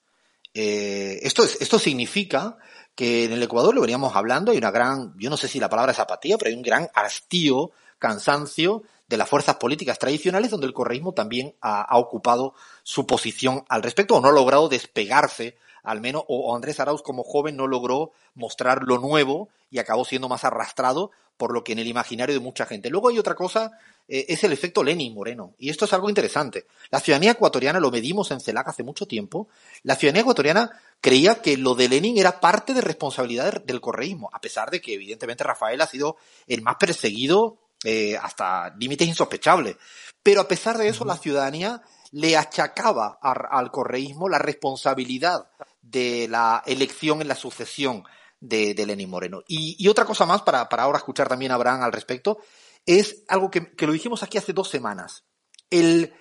[0.53, 2.57] Eh, esto, es, esto significa
[2.93, 5.69] que en el Ecuador lo veníamos hablando, hay una gran, yo no sé si la
[5.69, 10.67] palabra es apatía, pero hay un gran hastío, cansancio de las fuerzas políticas tradicionales donde
[10.67, 15.57] el correísmo también ha, ha ocupado su posición al respecto o no ha logrado despegarse
[15.85, 20.27] al menos, o, Andrés Arauz como joven no logró mostrar lo nuevo y acabó siendo
[20.27, 22.89] más arrastrado por lo que en el imaginario de mucha gente.
[22.89, 23.71] Luego hay otra cosa,
[24.07, 26.65] eh, es el efecto Lenin Moreno, y esto es algo interesante.
[26.89, 29.49] La ciudadanía ecuatoriana, lo medimos en CELAC hace mucho tiempo,
[29.83, 30.71] la ciudadanía ecuatoriana
[31.01, 34.93] creía que lo de Lenin era parte de responsabilidad del correísmo, a pesar de que
[34.93, 36.17] evidentemente Rafael ha sido
[36.47, 39.75] el más perseguido eh, hasta límites insospechables.
[40.23, 45.47] Pero a pesar de eso, la ciudadanía le achacaba a, al correísmo la responsabilidad
[45.89, 48.03] de la elección en la sucesión
[48.39, 49.43] de, de Lenín Moreno.
[49.47, 52.39] Y, otra cosa más, para, para ahora escuchar también a Abraham al respecto,
[52.85, 55.23] es algo que, que lo dijimos aquí hace dos semanas.
[55.69, 56.13] El,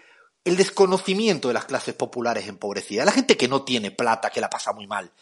[0.44, 4.50] el, desconocimiento de las clases populares empobrecidas, la gente que no tiene plata, que la
[4.50, 5.12] pasa muy mal.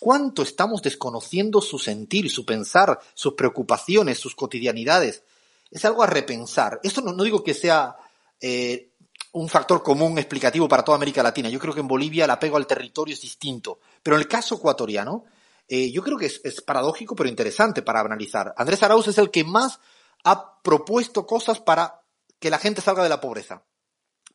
[0.00, 5.24] ¿Cuánto estamos desconociendo su sentir, su pensar, sus preocupaciones, sus cotidianidades?
[5.70, 6.80] Es algo a repensar.
[6.84, 7.96] Esto no, no digo que sea
[8.40, 8.92] eh,
[9.32, 11.48] un factor común explicativo para toda América Latina.
[11.48, 13.80] Yo creo que en Bolivia el apego al territorio es distinto.
[14.08, 15.26] Pero en el caso ecuatoriano,
[15.68, 18.54] eh, yo creo que es, paradójico pero interesante para analizar.
[18.56, 19.80] Andrés Arauz es el que más
[20.24, 22.00] ha propuesto cosas para
[22.38, 23.66] que la gente salga de la pobreza.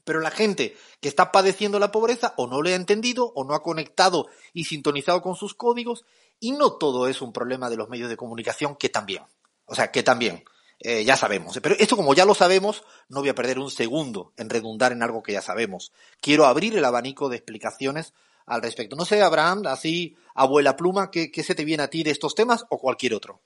[0.04, 3.56] Pero la gente que está padeciendo la pobreza o no le ha entendido o no
[3.56, 6.06] ha conectado y sintonizado con sus códigos
[6.40, 9.24] y no todo es un problema de los medios de comunicación que también.
[9.66, 10.44] O sea, que también.
[10.82, 11.60] Eh, ya sabemos.
[11.64, 15.02] Pero esto como ya lo sabemos, no voy a perder un segundo en redundar en
[15.02, 15.94] algo que ya sabemos.
[16.22, 18.14] Quiero abrir el abanico de explicaciones
[18.46, 18.96] al respecto.
[18.96, 22.36] No sé, Abraham, así, abuela pluma, ¿qué, ¿qué, se te viene a ti de estos
[22.36, 23.42] temas o cualquier otro?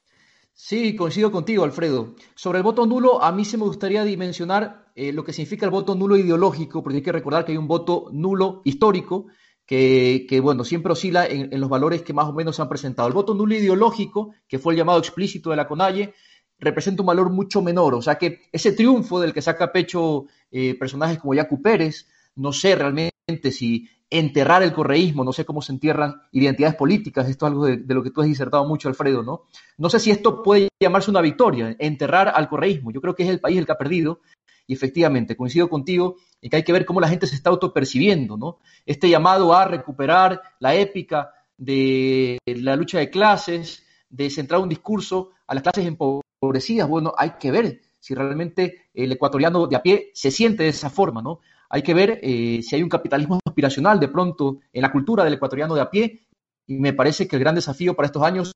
[0.60, 2.16] Sí, coincido contigo, Alfredo.
[2.34, 5.72] Sobre el voto nulo, a mí se me gustaría dimensionar eh, lo que significa el
[5.72, 9.28] voto nulo ideológico, porque hay que recordar que hay un voto nulo histórico
[9.68, 13.08] que, que bueno, siempre oscila en, los valores que más o menos se han presentado.
[13.08, 16.16] El voto nulo ideológico, que fue el llamado explícito de la CONAIE,
[16.58, 17.94] representa un valor mucho menor.
[17.94, 22.52] O sea que ese triunfo del que saca pecho eh, personajes como Yacu Pérez, no
[22.52, 23.17] sé realmente
[23.52, 27.94] si enterrar el correísmo, no sé cómo se entierran identidades políticas, esto es algo de,
[27.94, 29.44] lo que tú has disertado mucho, Alfredo, ¿no?
[29.78, 32.92] No sé si esto puede llamarse una victoria, enterrar al correísmo.
[32.92, 34.22] Yo creo que es el país el que ha perdido
[34.66, 38.38] y efectivamente coincido contigo en que hay que ver cómo la gente se está autopercibiendo,
[38.38, 38.60] ¿no?
[38.86, 45.32] Este llamado a recuperar la épica de la lucha de clases, de centrar un discurso
[45.48, 50.12] a las clases empobrecidas, bueno, hay que ver si realmente el ecuatoriano de a pie
[50.14, 51.42] se siente de esa forma, ¿no?
[51.70, 55.34] Hay que ver eh, si hay un capitalismo aspiracional de pronto en la cultura del
[55.34, 56.28] ecuatoriano de a pie
[56.68, 58.52] y me parece que el gran desafío para estos años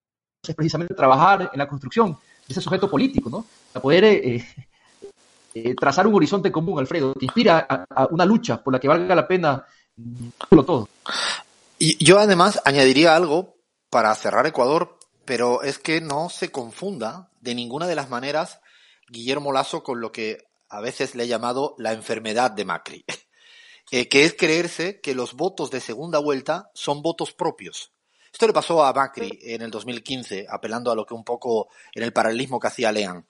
[0.47, 3.45] es precisamente trabajar en la construcción de ese sujeto político, ¿no?
[3.71, 4.45] Para poder eh,
[5.53, 9.15] eh, trazar un horizonte común, Alfredo, que inspira a, una lucha por la que valga
[9.15, 9.65] la pena
[10.49, 10.89] todo.
[11.77, 13.55] Y yo además añadiría algo
[13.89, 18.59] para cerrar Ecuador, pero es que no se confunda de ninguna de las maneras
[19.09, 20.39] Guillermo Lazo con lo que
[20.71, 23.05] a veces le he llamado la enfermedad de Macri,
[23.91, 27.91] eh, que es creerse que los votos de segunda vuelta son votos propios.
[28.31, 32.03] Esto le pasó a Macri en el 2015, apelando a lo que un poco en
[32.03, 33.25] el paralelismo que hacía Lean.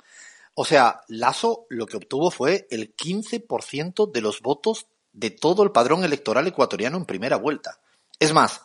[0.53, 5.71] O sea, Lazo lo que obtuvo fue el 15% de los votos de todo el
[5.71, 7.79] padrón electoral ecuatoriano en primera vuelta.
[8.19, 8.61] Es más,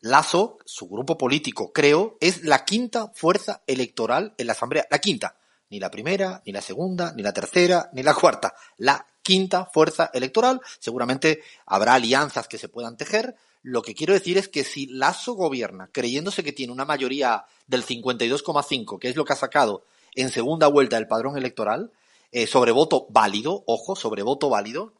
[0.00, 4.86] Lazo, su grupo político, creo, es la quinta fuerza electoral en la Asamblea.
[4.90, 5.37] La quinta
[5.70, 8.54] ni la primera, ni la segunda, ni la tercera, ni la cuarta.
[8.78, 10.60] La quinta fuerza electoral.
[10.78, 13.36] Seguramente habrá alianzas que se puedan tejer.
[13.62, 17.84] Lo que quiero decir es que si Lazo gobierna creyéndose que tiene una mayoría del
[17.84, 21.92] 52,5, que es lo que ha sacado en segunda vuelta del padrón electoral,
[22.32, 24.94] eh, sobre voto válido, ojo, sobre voto válido,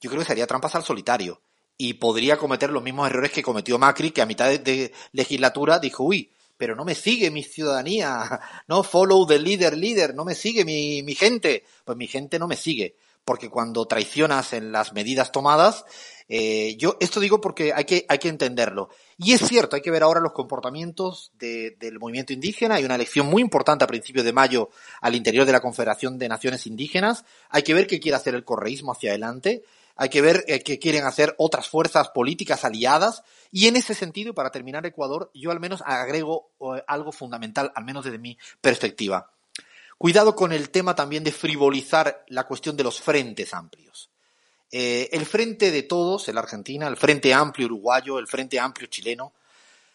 [0.00, 1.40] yo creo que sería trampas al solitario.
[1.76, 6.04] Y podría cometer los mismos errores que cometió Macri, que a mitad de legislatura dijo,
[6.04, 10.64] uy, pero no me sigue mi ciudadanía, no follow the leader, leader, no me sigue
[10.64, 11.64] mi, mi gente.
[11.84, 15.84] Pues mi gente no me sigue, porque cuando traicionas en las medidas tomadas,
[16.26, 18.88] eh, yo esto digo porque hay que, hay que entenderlo.
[19.18, 22.76] Y es cierto, hay que ver ahora los comportamientos de, del movimiento indígena.
[22.76, 26.28] Hay una elección muy importante a principios de mayo al interior de la Confederación de
[26.28, 27.24] Naciones Indígenas.
[27.50, 29.62] Hay que ver qué quiere hacer el correísmo hacia adelante.
[29.96, 33.22] Hay que ver eh, qué quieren hacer otras fuerzas políticas aliadas.
[33.50, 36.50] Y en ese sentido, para terminar Ecuador, yo al menos agrego
[36.86, 39.30] algo fundamental, al menos desde mi perspectiva.
[39.98, 44.10] Cuidado con el tema también de frivolizar la cuestión de los frentes amplios.
[44.70, 48.88] Eh, el frente de todos en la Argentina, el frente amplio uruguayo, el frente amplio
[48.88, 49.32] chileno,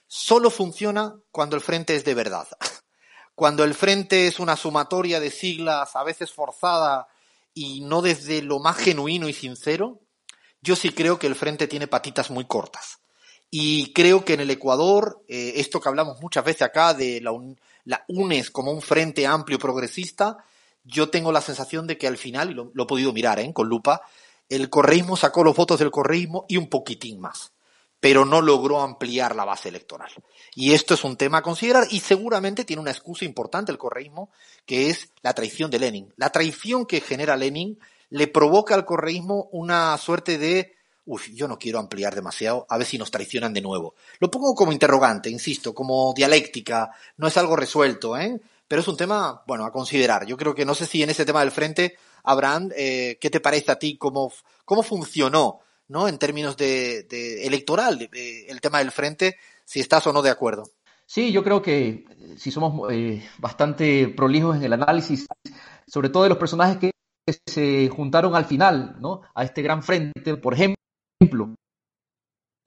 [0.08, 2.48] solo funciona cuando el frente es de verdad.
[3.36, 7.08] Cuando el frente es una sumatoria de siglas, a veces forzada
[7.54, 10.00] y no desde lo más genuino y sincero,
[10.62, 13.00] yo sí creo que el frente tiene patitas muy cortas.
[13.52, 17.32] Y creo que en el Ecuador, eh, esto que hablamos muchas veces acá de la,
[18.08, 20.38] UNES como un frente amplio progresista,
[20.84, 23.52] yo tengo la sensación de que al final, y lo, he podido mirar ¿eh?
[23.54, 24.02] con lupa,
[24.48, 27.52] el correísmo sacó los votos del correísmo y un poquitín más
[28.00, 30.10] pero no logró ampliar la base electoral.
[30.56, 34.30] Y esto es un tema a considerar y seguramente tiene una excusa importante el correísmo,
[34.66, 36.14] que es la traición de Lenin.
[36.18, 37.78] La traición que genera Lenin
[38.10, 42.88] le provoca al correísmo una suerte de, uff, yo no quiero ampliar demasiado, a ver
[42.88, 43.96] si nos traicionan de nuevo.
[44.20, 48.40] Lo pongo como interrogante, insisto, como dialéctica, no es algo resuelto, ¿eh?
[48.68, 50.26] Pero es un tema, bueno, a considerar.
[50.28, 53.40] Yo creo que no sé si en ese tema del frente, Abraham, eh, ¿qué te
[53.40, 53.98] parece a ti?
[53.98, 54.32] ¿Cómo,
[54.64, 56.08] cómo funcionó ¿no?
[56.08, 57.06] En términos de,
[57.46, 60.64] electoral, el tema del frente, si estás o no de acuerdo.
[61.06, 65.28] Sí, yo creo que eh, si somos eh, bastante prolijos en el análisis,
[65.88, 66.92] sobre todo de los personajes que
[67.48, 69.22] se juntaron al final, ¿no?
[69.34, 71.56] A este gran frente, por ejemplo,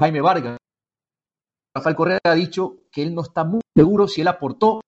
[0.01, 0.59] Jaime Vargas.
[1.75, 4.81] Rafael Correa ha dicho que él no está muy seguro si él aportó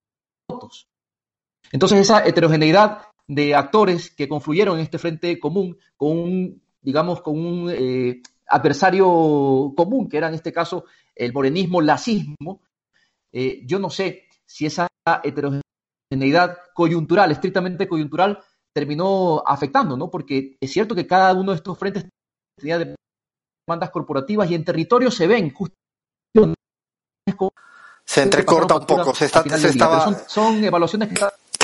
[0.48, 0.88] votos.
[1.70, 7.38] Entonces esa heterogeneidad de actores que confluyeron en este frente común con un digamos, con
[7.38, 12.60] un eh, adversario común, que era en este caso el morenismo, lacismo,
[13.32, 14.86] eh, yo no sé si esa
[15.22, 18.38] heterogeneidad coyuntural, estrictamente coyuntural,
[18.72, 20.10] terminó afectando, ¿no?
[20.10, 22.06] Porque es cierto que cada uno de estos frentes
[22.56, 25.74] tenía demandas corporativas y en territorio se ven justo
[28.04, 30.04] se entrecorta un poco, se, está, se estaba...
[30.04, 31.14] Son, son, evaluaciones que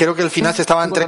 [0.01, 1.07] Creo que el final se estaba entre...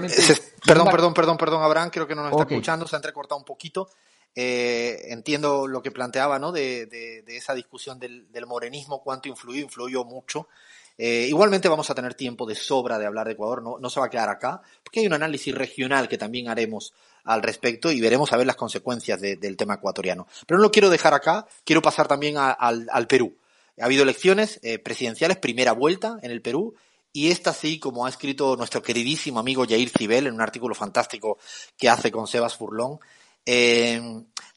[0.63, 3.43] perdón, perdón, perdón, perdón, Abraham, creo que no nos está escuchando, se ha entrecortado un
[3.43, 3.89] poquito.
[4.35, 6.51] Eh, entiendo lo que planteaba, ¿no?
[6.51, 10.47] De, de, esa discusión del, del, morenismo, cuánto influyó, influyó mucho.
[10.95, 13.99] Eh, igualmente vamos a tener tiempo de sobra de hablar de Ecuador, no, no se
[13.99, 17.99] va a quedar acá, porque hay un análisis regional que también haremos al respecto y
[17.99, 20.27] veremos a ver las consecuencias del tema ecuatoriano.
[20.45, 23.37] Pero no lo quiero dejar acá, quiero pasar también al, al, Perú.
[23.81, 26.75] Ha habido elecciones eh, presidenciales, primera vuelta en el Perú,
[27.13, 31.37] y esta sí, como ha escrito nuestro queridísimo amigo Jair Cibel en un artículo fantástico
[31.77, 32.99] que hace con Sebas Furlón,
[33.45, 34.01] eh,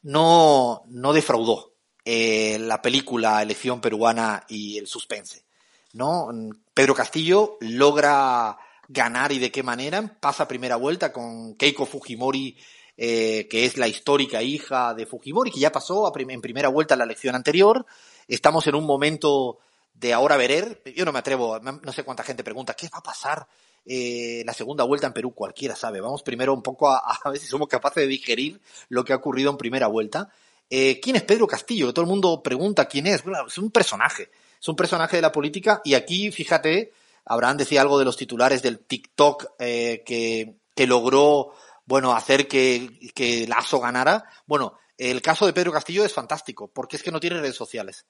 [0.02, 5.44] no, no defraudó eh, la película Elección Peruana y el suspense.
[5.92, 6.28] ¿no?
[6.72, 8.56] Pedro Castillo logra
[8.88, 10.16] ganar y de qué manera.
[10.20, 12.56] Pasa primera vuelta con Keiko Fujimori,
[12.96, 17.04] eh, que es la histórica hija de Fujimori, que ya pasó en primera vuelta la
[17.04, 17.84] elección anterior.
[18.28, 19.58] Estamos en un momento
[19.98, 20.82] de ahora verer.
[20.94, 23.46] Yo no me atrevo, no sé cuánta gente pregunta, ¿qué va a pasar
[23.84, 25.32] eh, la segunda vuelta en Perú?
[25.34, 26.00] Cualquiera sabe.
[26.00, 29.50] Vamos primero un poco a, ver si somos capaces de digerir lo que ha ocurrido
[29.50, 30.28] en primera vuelta.
[30.68, 31.92] Eh, ¿Quién es Pedro Castillo?
[31.92, 33.22] Todo el mundo pregunta quién es.
[33.46, 34.30] Es un personaje,
[34.60, 36.92] es un personaje de la política y aquí, fíjate,
[37.24, 41.52] Abraham decía algo de los titulares del TikTok eh, que, que logró,
[41.84, 44.24] bueno, hacer que, que Lazo ganara.
[44.46, 48.06] Bueno, el caso de Pedro Castillo es fantástico porque es que no tiene redes sociales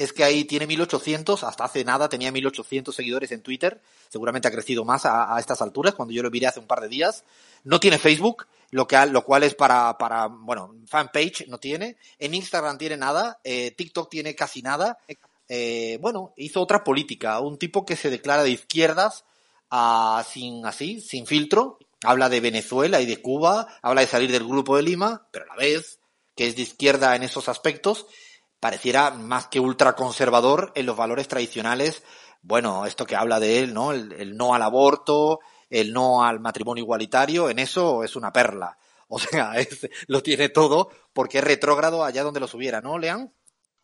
[0.00, 4.50] es que ahí tiene 1800, hasta hace nada tenía 1800 seguidores en Twitter, seguramente ha
[4.50, 7.22] crecido más a, estas alturas, cuando yo lo miré hace un par de días.
[7.64, 11.96] No tiene Facebook, lo, que, lo cual es para, para, bueno, fanpage no tiene.
[12.18, 14.98] En Instagram tiene nada, eh, TikTok tiene casi nada.
[15.48, 19.24] Eh, bueno, hizo otra política, un tipo que se declara de izquierdas,
[19.68, 21.78] a, sin así, sin filtro.
[22.02, 25.48] Habla de Venezuela y de Cuba, habla de salir del grupo de Lima, pero a
[25.48, 25.98] la vez
[26.34, 28.06] que es de izquierda en esos aspectos
[28.60, 32.02] pareciera más que ultraconservador en los valores tradicionales.
[32.42, 33.92] Bueno, esto que habla de él, ¿no?
[33.92, 38.78] El, no al aborto, el no al matrimonio igualitario, en eso es una perla.
[39.08, 39.52] O sea,
[40.06, 43.32] lo tiene todo porque es retrógrado allá donde lo subiera, ¿no, Leán?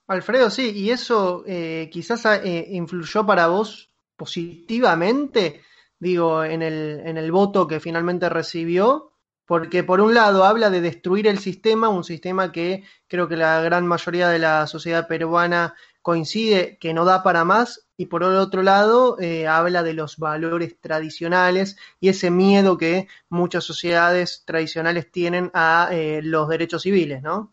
[0.07, 5.63] Alfredo, sí, y eso eh, quizás eh, influyó para vos positivamente,
[5.99, 9.16] digo, en el, en el voto que finalmente recibió,
[9.47, 13.61] porque por un lado habla de destruir el sistema, un sistema que creo que la
[13.61, 18.37] gran mayoría de la sociedad peruana coincide que no da para más, y por el
[18.37, 25.11] otro lado eh, habla de los valores tradicionales y ese miedo que muchas sociedades tradicionales
[25.11, 27.49] tienen a eh, los derechos civiles, ¿no?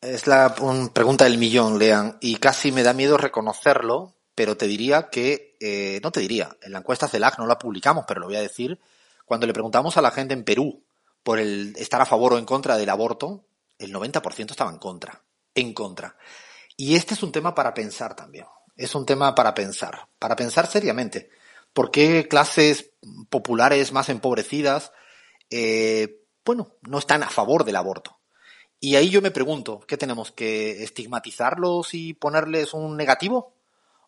[0.00, 0.54] Es la
[0.92, 6.00] pregunta del millón, Lean, y casi me da miedo reconocerlo, pero te diría que, eh,
[6.02, 8.78] no te diría, en la encuesta CELAC no la publicamos, pero lo voy a decir,
[9.26, 10.82] cuando le preguntamos a la gente en Perú
[11.22, 13.44] por el estar a favor o en contra del aborto,
[13.78, 15.22] el 90% estaba en contra,
[15.54, 16.16] en contra.
[16.76, 20.66] Y este es un tema para pensar también, es un tema para pensar, para pensar
[20.66, 21.30] seriamente.
[21.72, 22.90] ¿Por qué clases
[23.28, 24.92] populares más empobrecidas,
[25.50, 28.18] eh, bueno, no están a favor del aborto?
[28.80, 33.54] Y ahí yo me pregunto, ¿qué tenemos que estigmatizarlos y ponerles un negativo?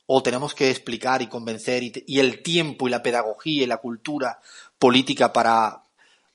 [0.07, 3.77] ¿O tenemos que explicar y convencer y, y el tiempo y la pedagogía y la
[3.77, 4.41] cultura
[4.79, 5.85] política para,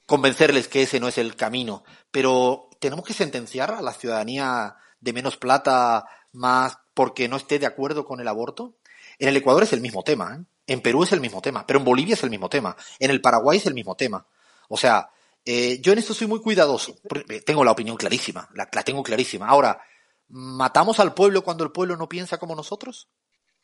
[0.07, 5.13] convencerles que ese no es el camino, pero tenemos que sentenciar a la ciudadanía de
[5.13, 8.77] menos plata más porque no esté de acuerdo con el aborto.
[9.19, 10.45] En el Ecuador es el mismo tema, ¿eh?
[10.65, 13.21] en Perú es el mismo tema, pero en Bolivia es el mismo tema, en el
[13.21, 14.25] Paraguay es el mismo tema.
[14.69, 15.09] O sea,
[15.43, 16.95] eh, yo en esto soy muy cuidadoso.
[17.29, 19.47] Eh, tengo la opinión clarísima, la, la tengo clarísima.
[19.47, 19.81] Ahora,
[20.29, 23.09] ¿matamos al pueblo cuando el pueblo no piensa como nosotros?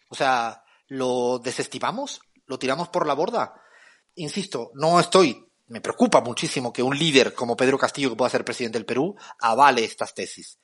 [0.09, 2.19] O sea, ¿lo desestimamos?
[2.47, 3.53] ¿Lo tiramos por la borda?
[4.15, 8.45] Insisto, no estoy me preocupa muchísimo que un líder como Pedro Castillo, que pueda ser
[8.45, 10.59] presidente del Perú, avale estas tesis.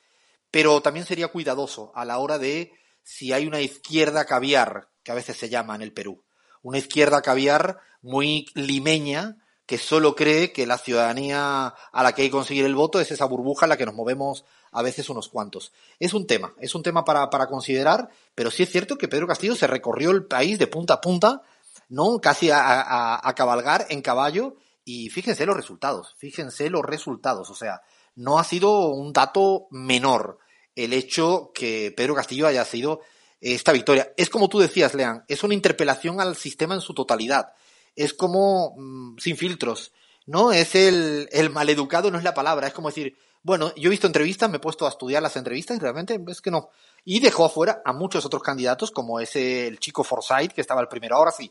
[0.52, 5.16] Pero también sería cuidadoso a la hora de si hay una izquierda caviar, que a
[5.16, 6.22] veces se llama en el Perú.
[6.62, 12.28] Una izquierda caviar muy limeña, que solo cree que la ciudadanía a la que hay
[12.28, 15.28] que conseguir el voto es esa burbuja en la que nos movemos a veces unos
[15.28, 15.72] cuantos.
[15.98, 19.26] Es un tema, es un tema para, para considerar, pero sí es cierto que Pedro
[19.26, 21.42] Castillo se recorrió el país de punta a punta,
[21.88, 22.20] ¿no?
[22.20, 27.50] Casi a, a cabalgar en caballo y fíjense los resultados, fíjense los resultados.
[27.50, 27.82] O sea,
[28.14, 30.38] no ha sido un dato menor
[30.74, 33.00] el hecho que Pedro Castillo haya sido
[33.40, 34.12] esta victoria.
[34.16, 37.52] Es como tú decías, Lean, es una interpelación al sistema en su totalidad.
[37.96, 39.92] Es como mm, sin filtros.
[40.26, 42.66] No es el, el maleducado, no es la palabra.
[42.66, 45.76] Es como decir, bueno, yo he visto entrevistas, me he puesto a estudiar las entrevistas
[45.76, 46.70] y realmente es que no.
[47.04, 50.88] Y dejó afuera a muchos otros candidatos, como ese el chico Forsyth, que estaba el
[50.88, 51.16] primero.
[51.16, 51.50] Ahora sí,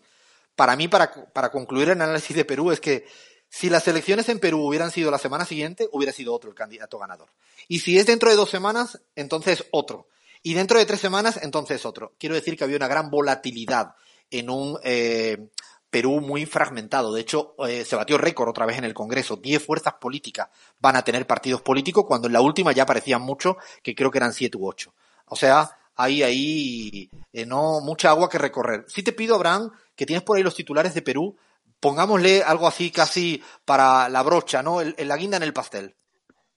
[0.55, 3.05] para mí, para, para concluir el análisis de Perú, es que
[3.49, 6.99] si las elecciones en Perú hubieran sido la semana siguiente, hubiera sido otro el candidato
[6.99, 7.29] ganador.
[7.67, 10.07] Y si es dentro de dos semanas, entonces otro.
[10.43, 12.13] Y dentro de tres semanas, entonces otro.
[12.19, 13.95] Quiero decir que había una gran volatilidad
[14.29, 15.49] en un eh,
[15.89, 17.11] Perú muy fragmentado.
[17.11, 19.35] De hecho, eh, se batió récord otra vez en el Congreso.
[19.35, 23.57] Diez fuerzas políticas van a tener partidos políticos, cuando en la última ya parecían mucho,
[23.81, 24.93] que creo que eran siete u ocho.
[25.25, 28.85] O sea, hay ahí eh, no mucha agua que recorrer.
[28.87, 31.35] Sí te pido, Abraham, que tienes por ahí los titulares de Perú,
[31.81, 34.79] pongámosle algo así casi para la brocha, ¿no?
[34.79, 35.95] El, la guinda en el pastel.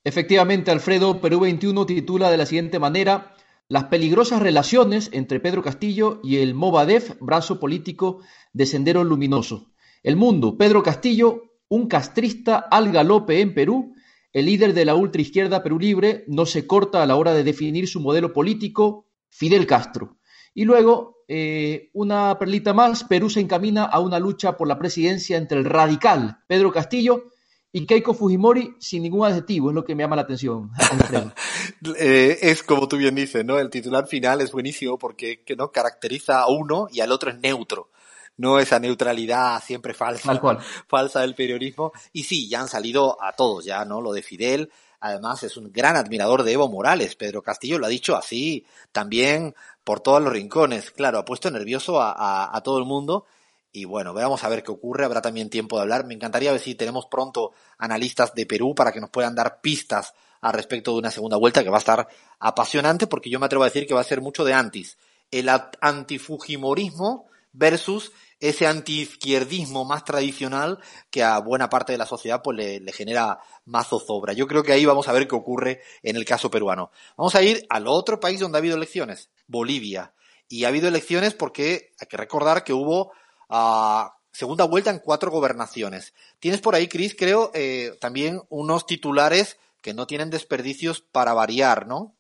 [0.05, 3.35] Efectivamente, Alfredo, Perú 21 titula de la siguiente manera,
[3.67, 8.21] las peligrosas relaciones entre Pedro Castillo y el Movadef, brazo político
[8.53, 9.73] de Sendero Luminoso.
[10.05, 13.93] El Mundo, Pedro Castillo, un castrista al galope en Perú,
[14.33, 17.89] el líder de la ultraizquierda Perú Libre, no se corta a la hora de definir
[17.89, 20.19] su modelo político, Fidel Castro.
[20.55, 25.39] Y luego, eh, una perlita más, Perú se encamina a una lucha por la presidencia
[25.39, 27.31] entre el radical Pedro Castillo
[27.73, 30.71] y Keiko Fujimori sin ningún adjetivo, es lo que me llama la atención.
[31.99, 33.59] eh, es como tú bien dices, ¿no?
[33.59, 37.39] El titular final es buenísimo porque que no caracteriza a uno y al otro es
[37.39, 37.91] neutro.
[38.37, 40.39] No esa neutralidad siempre falsa,
[40.89, 41.93] falsa del periodismo.
[42.13, 44.03] Y sí, ya han salido a todos, ya, ¿no?
[44.03, 44.71] Lo de Fidel,
[45.03, 47.17] además es un gran admirador de Evo Morales.
[47.17, 50.93] Pedro Castillo lo ha dicho así, también por todos los rincones.
[50.93, 53.27] Claro, ha puesto nervioso a, todo el mundo
[53.73, 55.05] y bueno, veamos a ver qué ocurre.
[55.05, 56.07] Habrá también tiempo de hablar.
[56.07, 60.15] Me encantaría ver si tenemos pronto analistas de Perú para que nos puedan dar pistas
[60.41, 62.07] al respecto de una segunda vuelta que va a estar
[62.39, 64.99] apasionante porque yo me atrevo a decir que va a ser mucho de antis.
[65.33, 65.49] El
[65.81, 68.13] antifujimorismo versus
[68.43, 70.81] ese antiizquierdismo más tradicional
[71.11, 74.33] que a buena parte de la sociedad pues le, le, genera más zozobra.
[74.33, 76.91] Yo creo que ahí vamos a ver qué ocurre en el caso peruano.
[77.17, 80.13] Vamos a ir al otro país donde ha habido elecciones, Bolivia.
[80.49, 83.13] Y ha habido elecciones porque hay que recordar que hubo
[83.49, 86.13] a segunda vuelta en cuatro gobernaciones.
[86.41, 91.87] Tienes por ahí, Cris, creo, eh, también unos titulares que no tienen desperdicios para variar,
[91.87, 92.17] ¿no?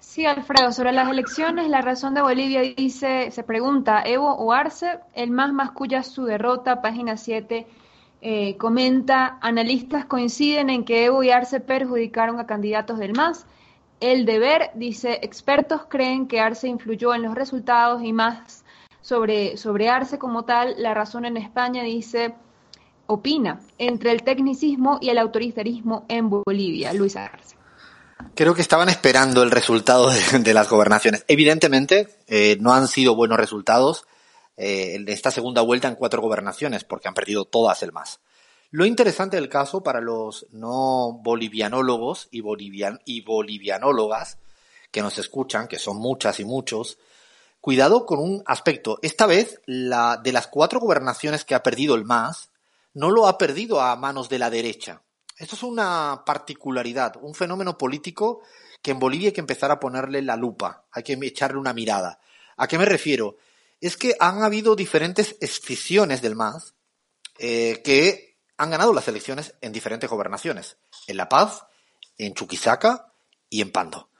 [0.00, 4.98] Sí, Alfredo, sobre las elecciones, la razón de Bolivia dice, se pregunta, Evo o Arce,
[5.14, 7.66] el más masculla su derrota, página 7,
[8.22, 13.46] eh, comenta, analistas coinciden en que Evo y Arce perjudicaron a candidatos del MAS.
[14.00, 18.64] El deber, dice, expertos creen que Arce influyó en los resultados y más
[19.02, 22.34] sobre, sobre Arce como tal, la razón en España dice,
[23.06, 26.94] opina entre el tecnicismo y el autoritarismo en Bolivia.
[26.94, 27.59] Luis Arce.
[28.34, 31.24] Creo que estaban esperando el resultado de, las gobernaciones.
[31.28, 34.04] Evidentemente, eh, no han sido buenos resultados
[34.56, 38.20] eh, de esta segunda vuelta en cuatro gobernaciones, porque han perdido todas el más.
[38.70, 44.38] Lo interesante del caso para los no bolivianólogos y, bolivian y bolivianólogas
[44.90, 46.98] que nos escuchan, que son muchas y muchos,
[47.60, 48.98] Cuidado con un aspecto.
[49.02, 52.50] Esta vez, la, de las cuatro gobernaciones que ha perdido el MAS,
[52.94, 55.02] no lo ha perdido a manos de la derecha.
[55.40, 58.42] Esto es una particularidad, un fenómeno político
[58.82, 62.20] que en Bolivia hay que empezar a ponerle la lupa, hay que echarle una mirada.
[62.58, 63.38] ¿A qué me refiero?
[63.80, 66.74] Es que han habido diferentes escisiones del MAS
[67.38, 70.76] eh, que han ganado las elecciones en diferentes gobernaciones.
[71.06, 71.64] En La Paz,
[72.18, 73.10] en Chuquisaca
[73.48, 74.10] y en Pando.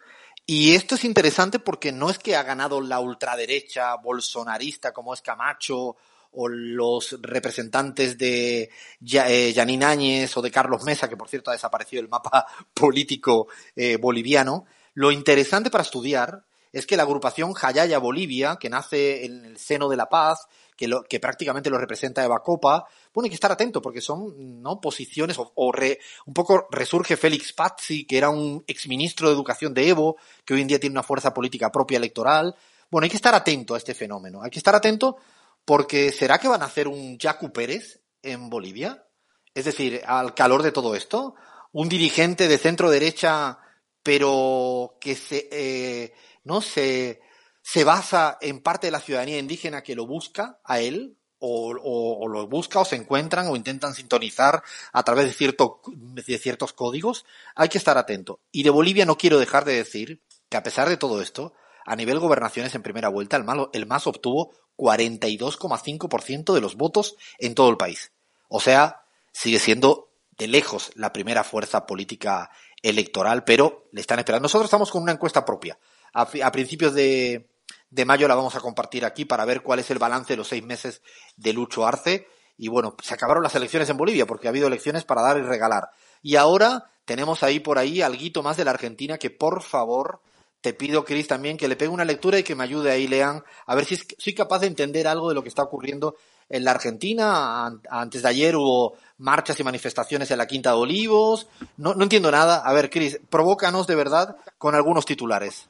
[0.47, 5.21] Y esto es interesante porque no es que ha ganado la ultraderecha bolsonarista como es
[5.21, 5.97] Camacho
[6.33, 8.71] o los representantes de
[9.05, 13.97] Janine Áñez o de Carlos Mesa, que por cierto ha desaparecido del mapa político eh,
[13.97, 14.65] boliviano.
[14.95, 19.89] Lo interesante para estudiar es que la agrupación Jayaya Bolivia, que nace en el seno
[19.89, 23.51] de la paz, que, lo, que prácticamente lo representa Eva Copa, bueno, hay que estar
[23.51, 28.31] atento porque son no posiciones o, o re, un poco resurge Félix Pazzi, que era
[28.31, 31.99] un exministro de Educación de Evo, que hoy en día tiene una fuerza política propia
[31.99, 32.55] electoral.
[32.89, 34.43] Bueno, hay que estar atento a este fenómeno.
[34.43, 35.17] Hay que estar atento
[35.71, 39.07] porque ¿será que van a hacer un Jacu Pérez en Bolivia?
[39.55, 41.37] Es decir, al calor de todo esto,
[41.71, 43.61] un dirigente de centro derecha,
[44.03, 46.13] pero que se, eh,
[46.43, 47.21] no se,
[47.63, 52.25] se basa en parte de la ciudadanía indígena que lo busca a él, o, o,
[52.25, 56.73] o, lo busca o se encuentran o intentan sintonizar a través de, cierto, de ciertos
[56.73, 58.41] códigos, hay que estar atento.
[58.51, 61.55] Y de Bolivia no quiero dejar de decir que a pesar de todo esto,
[61.85, 67.17] a nivel gobernaciones en primera vuelta, el, malo, el MAS obtuvo 42,5% de los votos
[67.39, 68.13] en todo el país.
[68.49, 69.03] O sea,
[69.33, 70.09] sigue siendo
[70.39, 72.51] de lejos la primera fuerza política
[72.83, 74.45] electoral, pero le están esperando.
[74.45, 75.79] Nosotros estamos con una encuesta propia.
[76.15, 77.51] A, a principios de,
[77.91, 80.49] de mayo la vamos a compartir aquí para ver cuál es el balance de los
[80.49, 81.03] seis meses
[81.37, 82.27] de Lucho Arce.
[82.57, 85.43] Y bueno, se acabaron las elecciones en Bolivia porque ha habido elecciones para dar y
[85.43, 85.91] regalar.
[86.23, 90.21] Y ahora tenemos ahí por ahí algo más de la Argentina que por favor
[90.61, 93.43] te pido, Cris, también que le pegue una lectura y que me ayude ahí, lean,
[93.67, 96.17] a ver si soy capaz de entender algo de lo que está ocurriendo
[96.49, 97.67] en la Argentina.
[97.89, 101.49] Antes de ayer hubo marchas y manifestaciones en la Quinta de Olivos.
[101.77, 102.59] No, no entiendo nada.
[102.59, 105.69] A ver, Cris, provócanos de verdad con algunos titulares.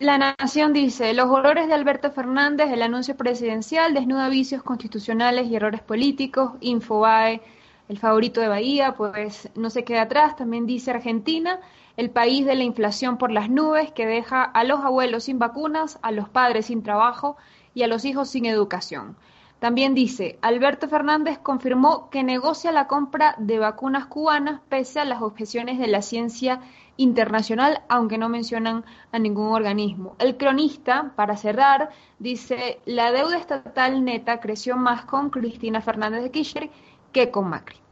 [0.00, 5.54] La Nación dice, los horrores de Alberto Fernández, el anuncio presidencial desnuda vicios constitucionales y
[5.54, 7.40] errores políticos, Infobae,
[7.88, 11.60] el favorito de Bahía, pues no se queda atrás, también dice Argentina,
[11.96, 15.98] el país de la inflación por las nubes que deja a los abuelos sin vacunas,
[16.02, 17.36] a los padres sin trabajo
[17.74, 19.16] y a los hijos sin educación.
[19.60, 25.22] También dice, Alberto Fernández confirmó que negocia la compra de vacunas cubanas pese a las
[25.22, 26.60] objeciones de la ciencia
[26.96, 30.16] internacional, aunque no mencionan a ningún organismo.
[30.18, 36.30] El cronista, para cerrar, dice, la deuda estatal neta creció más con Cristina Fernández de
[36.30, 36.70] Kirchner
[37.12, 37.83] que con Macri.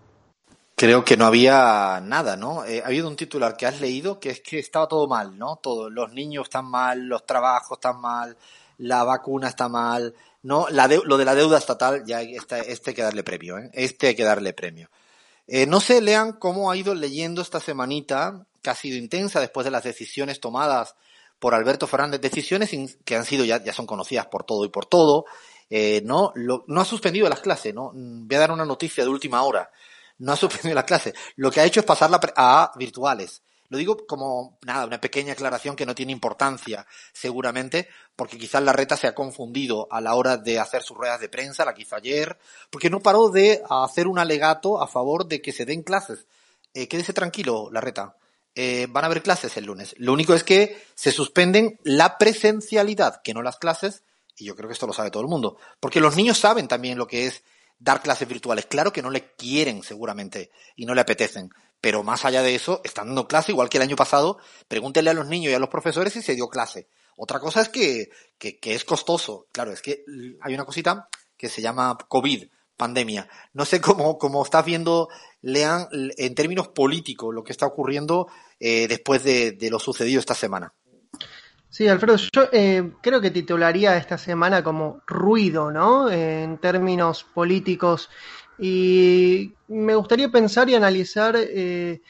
[0.76, 2.64] Creo que no había nada, ¿no?
[2.64, 5.56] Eh, ha habido un titular que has leído que es que estaba todo mal, ¿no?
[5.62, 8.36] Todo, los niños están mal, los trabajos están mal,
[8.78, 10.66] la vacuna está mal, ¿no?
[10.70, 13.70] La lo de la deuda estatal, ya este, este hay que darle premio, ¿eh?
[13.72, 14.90] Este hay que darle premio.
[15.46, 19.64] Eh, no sé, lean cómo ha ido leyendo esta semanita, que ha sido intensa después
[19.64, 20.94] de las decisiones tomadas
[21.38, 22.70] por Alberto Fernández, decisiones
[23.04, 25.26] que han sido ya, ya son conocidas por todo y por todo,
[25.68, 27.92] eh, no, no ha suspendido las clases, ¿no?
[27.94, 29.70] Voy a dar una noticia de última hora.
[30.18, 31.14] No ha suspendido las clases.
[31.36, 33.42] Lo que ha hecho es pasarla a virtuales.
[33.72, 38.74] Lo digo como, nada, una pequeña aclaración que no tiene importancia, seguramente, porque quizás la
[38.74, 41.80] reta se ha confundido a la hora de hacer sus ruedas de prensa, la que
[41.80, 42.38] hizo ayer,
[42.68, 46.26] porque no paró de hacer un alegato a favor de que se den clases.
[46.74, 48.14] Eh, quédese tranquilo, la reta.
[48.54, 49.94] Eh, van a haber clases el lunes.
[49.96, 54.02] Lo único es que se suspenden la presencialidad, que no las clases,
[54.36, 56.98] y yo creo que esto lo sabe todo el mundo, porque los niños saben también
[56.98, 57.42] lo que es
[57.82, 58.66] dar clases virtuales.
[58.66, 62.80] Claro que no le quieren seguramente y no le apetecen, pero más allá de eso,
[62.84, 65.68] están dando clase, igual que el año pasado, pregúntenle a los niños y a los
[65.68, 66.88] profesores si se dio clase.
[67.16, 68.08] Otra cosa es que,
[68.38, 69.46] que, es costoso.
[69.52, 70.04] Claro, es que
[70.40, 72.44] hay una cosita que se llama COVID,
[72.76, 73.28] pandemia.
[73.52, 75.08] No sé cómo, cómo estás viendo,
[75.40, 78.28] Lean, en términos políticos, lo que está ocurriendo
[78.60, 80.72] eh, después de, lo sucedido esta semana.
[81.72, 86.10] Sí, Alfredo, yo eh, creo que titularía esta semana como ruido, ¿no?
[86.10, 88.10] en términos políticos
[88.58, 92.02] y me gustaría pensar y analizar eh,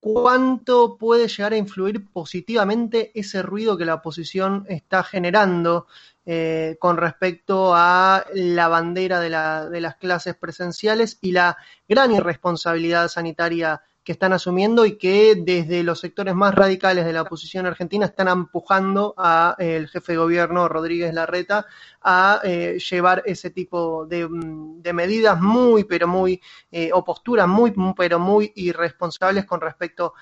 [0.00, 5.86] cuánto puede llegar a influir positivamente ese ruido que la oposición está generando
[6.26, 11.56] eh, con respecto a la bandera de, la, de las clases presenciales y la
[11.88, 17.22] gran irresponsabilidad sanitaria que están asumiendo y que desde los sectores más radicales de la
[17.22, 21.66] oposición argentina están empujando a eh, jefe de gobierno Rodríguez Larreta
[22.04, 26.40] a eh, llevar ese tipo de, mm, medidas muy pero muy
[26.70, 30.14] eh, o posturas muy pero muy irresponsables con respecto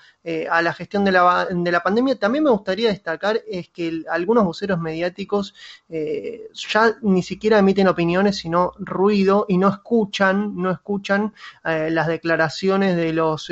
[0.49, 2.17] a la gestión de la, de la pandemia.
[2.17, 5.53] También me gustaría destacar es que algunos voceros mediáticos
[5.89, 13.11] ya ni siquiera emiten opiniones sino ruido y no escuchan no escuchan las declaraciones de
[13.13, 13.51] los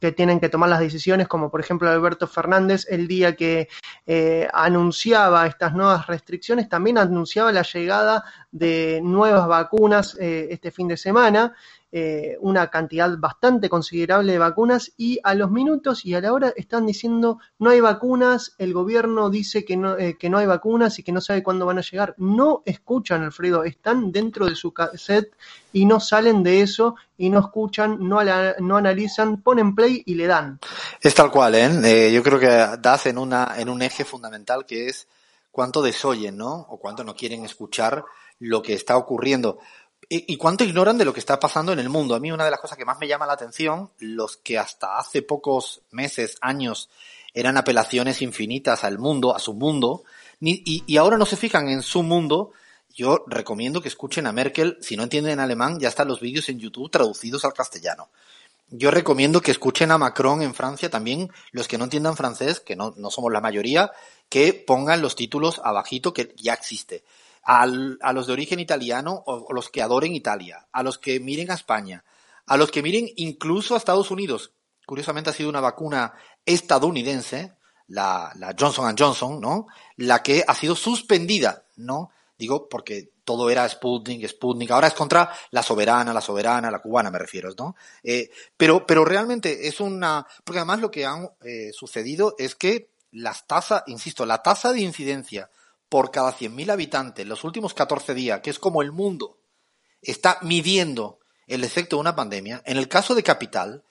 [0.00, 3.68] que tienen que tomar las decisiones, como por ejemplo Alberto Fernández, el día que
[4.06, 10.88] eh, anunciaba estas nuevas restricciones, también anunciaba la llegada de nuevas vacunas eh, este fin
[10.88, 11.54] de semana
[11.92, 16.52] eh, una cantidad bastante considerable de vacunas y a los minutos y a la hora
[16.54, 20.98] están diciendo no hay vacunas, el gobierno dice que no, eh, que no hay vacunas
[20.98, 22.14] y que no sabe cuándo van a llegar.
[22.18, 25.34] No escuchan, Alfredo, están dentro de su cassette
[25.72, 28.20] y no salen de eso y no escuchan, no,
[28.60, 30.60] no analizan, ponen play y le dan.
[31.00, 31.70] Es tal cual, ¿eh?
[31.84, 32.12] ¿eh?
[32.12, 35.08] yo creo que das en, una, en un eje fundamental que es
[35.50, 36.66] cuánto desoyen, ¿no?
[36.68, 38.04] O cuánto no quieren escuchar
[38.38, 39.58] lo que está ocurriendo.
[40.12, 42.16] ¿Y cuánto ignoran de lo que está pasando en el mundo?
[42.16, 44.98] A mí una de las cosas que más me llama la atención, los que hasta
[44.98, 46.90] hace pocos meses, años,
[47.32, 50.02] eran apelaciones infinitas al mundo, a su mundo,
[50.40, 52.50] y, ahora no se fijan en su mundo,
[52.92, 56.58] yo recomiendo que escuchen a Merkel, si no entienden alemán, ya están los vídeos en
[56.58, 58.08] YouTube traducidos al castellano.
[58.68, 62.74] Yo recomiendo que escuchen a Macron en Francia también, los que no entiendan francés, que
[62.74, 63.92] no, no somos la mayoría,
[64.28, 67.04] que pongan los títulos abajito que ya existe
[67.42, 71.54] a los de origen italiano o, los que adoren Italia, a los que miren a
[71.54, 72.04] España,
[72.46, 74.52] a los que miren incluso a Estados Unidos.
[74.86, 76.14] Curiosamente ha sido una vacuna
[76.44, 77.54] estadounidense,
[77.88, 79.66] la, Johnson Johnson, ¿no?
[79.96, 82.10] La que ha sido suspendida, ¿no?
[82.38, 87.10] Digo, porque todo era Sputnik, Sputnik, ahora es contra la soberana, la soberana, la cubana
[87.10, 87.76] me refiero, ¿no?
[88.02, 92.90] Eh, pero, pero realmente es una, porque además lo que ha eh, sucedido es que
[93.12, 95.50] las tasas, insisto, la tasa de incidencia
[95.90, 99.40] por cada 100.000 habitantes los últimos 14 días, que es como el mundo
[100.00, 103.84] está midiendo el efecto de una pandemia, en el caso de Capital,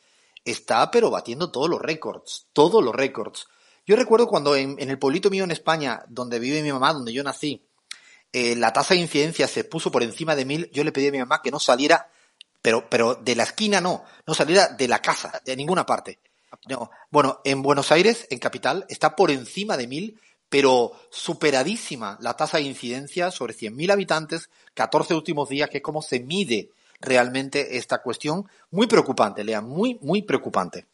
[0.45, 3.47] está pero batiendo todos los récords, todos los récords.
[3.85, 7.21] Yo recuerdo cuando en, el pueblito mío en España, donde vive mi mamá, donde yo
[7.21, 7.67] nací,
[8.31, 11.11] eh, la tasa de incidencia se puso por encima de mil, yo le pedí a
[11.11, 12.09] mi mamá que no saliera,
[12.61, 16.19] pero, pero de la esquina no, no saliera de la casa, de ninguna parte.
[17.11, 20.19] Bueno, en Buenos Aires, en Capital, está por encima de mil
[20.49, 26.01] pero superadísima la tasa de incidencia sobre 100.000 habitantes, 14 últimos días, que es como
[26.01, 28.45] se mide realmente esta cuestión.
[28.71, 30.87] Muy preocupante, Lea, muy, muy preocupante.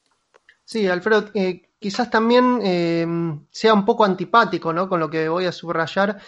[0.64, 3.08] Sí, Alfredo, eh, quizás también eh,
[3.52, 4.90] sea un poco antipático ¿no?
[4.90, 6.20] con lo que voy a subrayar,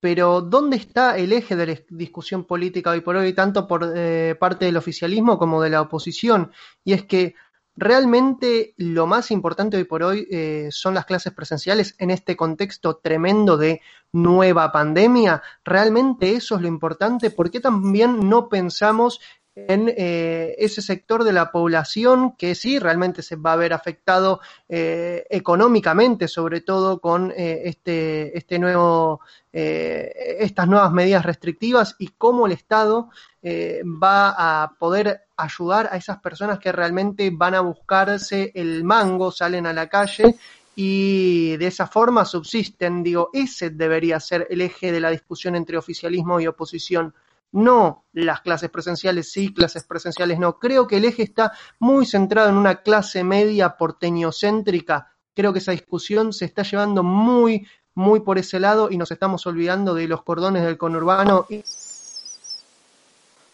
[0.00, 4.36] pero ¿dónde está el eje de la discusión política hoy por hoy, tanto por eh,
[4.38, 6.52] parte del oficialismo como de la oposición?
[6.84, 7.34] Y es que
[7.76, 12.96] realmente lo más importante hoy por hoy eh, son las clases presenciales en este contexto
[12.96, 13.80] tremendo de
[14.12, 15.42] nueva pandemia.
[15.64, 17.30] ¿Realmente eso es lo importante?
[17.30, 19.20] ¿Por qué también no pensamos
[19.56, 24.40] en eh, ese sector de la población que sí realmente se va a ver afectado
[24.68, 29.20] eh, económicamente, sobre todo con eh, este, este nuevo,
[29.52, 33.10] estas nuevas medidas restrictivas y cómo el Estado
[33.44, 39.66] va a poder ayudar a esas personas que realmente van a buscarse el mango, salen
[39.66, 40.34] a la calle
[40.74, 43.04] y de esa forma subsisten.
[43.04, 47.14] Digo, ese debería ser el eje de la discusión entre oficialismo y oposición
[47.54, 50.58] no las clases presenciales sí, clases presenciales no.
[50.58, 55.12] Creo que el eje está muy centrado en una clase media porteñocéntrica.
[55.34, 59.46] Creo que esa discusión se está llevando muy, muy por ese lado y nos estamos
[59.46, 61.46] olvidando de los cordones del conurbano.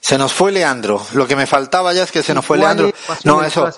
[0.01, 1.03] Se nos fue Leandro.
[1.12, 2.90] Lo que me faltaba ya es que se nos fue Leandro.
[3.24, 3.68] No, eso.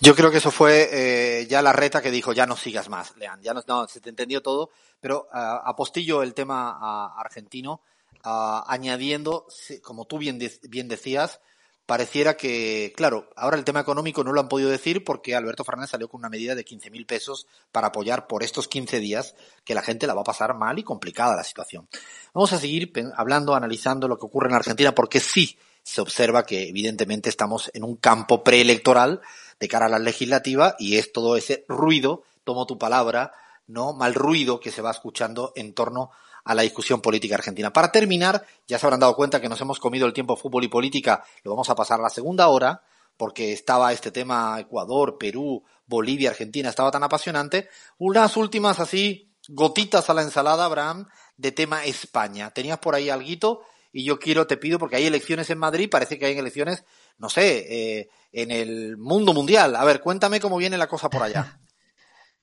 [0.00, 3.16] Yo creo que eso fue eh, ya la reta que dijo ya no sigas más,
[3.16, 3.44] Leandro.
[3.44, 4.70] Ya no, no se te entendió todo.
[5.00, 7.80] Pero uh, apostillo el tema argentino
[8.66, 9.46] añadiendo,
[9.82, 11.40] como tú bien, bien decías,
[11.86, 15.90] pareciera que, claro, ahora el tema económico no lo han podido decir porque Alberto Fernández
[15.90, 19.80] salió con una medida de 15.000 pesos para apoyar por estos 15 días que la
[19.80, 21.88] gente la va a pasar mal y complicada la situación.
[22.34, 26.68] Vamos a seguir hablando, analizando lo que ocurre en Argentina porque sí se observa que
[26.68, 29.22] evidentemente estamos en un campo preelectoral
[29.58, 33.32] de cara a la legislativa y es todo ese ruido, tomo tu palabra,
[33.66, 33.94] ¿no?
[33.94, 37.72] Mal ruido que se va escuchando en torno a a la discusión política argentina.
[37.72, 40.68] Para terminar, ya se habrán dado cuenta que nos hemos comido el tiempo fútbol y
[40.68, 42.82] política, lo vamos a pasar a la segunda hora,
[43.16, 47.68] porque estaba este tema Ecuador, Perú, Bolivia, Argentina, estaba tan apasionante.
[47.98, 52.50] Unas últimas así, gotitas a la ensalada, Abraham, de tema España.
[52.50, 56.18] Tenías por ahí algo y yo quiero, te pido, porque hay elecciones en Madrid, parece
[56.18, 56.84] que hay elecciones,
[57.16, 59.74] no sé, eh, en el mundo mundial.
[59.76, 61.60] A ver, cuéntame cómo viene la cosa por allá.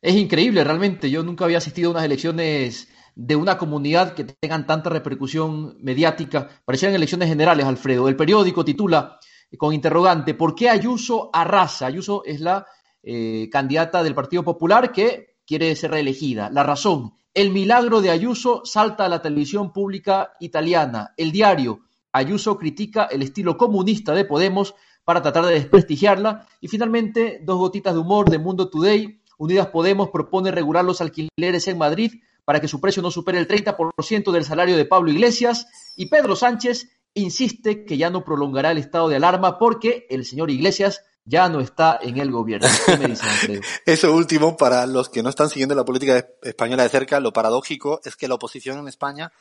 [0.01, 1.09] Es increíble, realmente.
[1.09, 6.49] Yo nunca había asistido a unas elecciones de una comunidad que tengan tanta repercusión mediática.
[6.65, 8.09] Parecían elecciones generales, Alfredo.
[8.09, 9.17] El periódico titula
[9.49, 11.85] eh, con interrogante, ¿por qué Ayuso arrasa?
[11.87, 12.65] Ayuso es la
[13.01, 16.49] eh, candidata del Partido Popular que quiere ser reelegida.
[16.49, 21.13] La razón, el milagro de Ayuso salta a la televisión pública italiana.
[21.15, 26.47] El diario, Ayuso critica el estilo comunista de Podemos para tratar de desprestigiarla.
[26.59, 29.21] Y finalmente, dos gotitas de humor de Mundo Today.
[29.37, 32.13] Unidas Podemos propone regular los alquileres en Madrid
[32.45, 36.35] para que su precio no supere el 30% del salario de Pablo Iglesias y Pedro
[36.35, 41.49] Sánchez insiste que ya no prolongará el estado de alarma porque el señor Iglesias ya
[41.49, 42.67] no está en el gobierno.
[43.85, 47.99] Eso último, para los que no están siguiendo la política española de cerca, lo paradójico
[48.05, 49.31] es que la oposición en España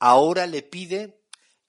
[0.00, 1.20] ahora le pide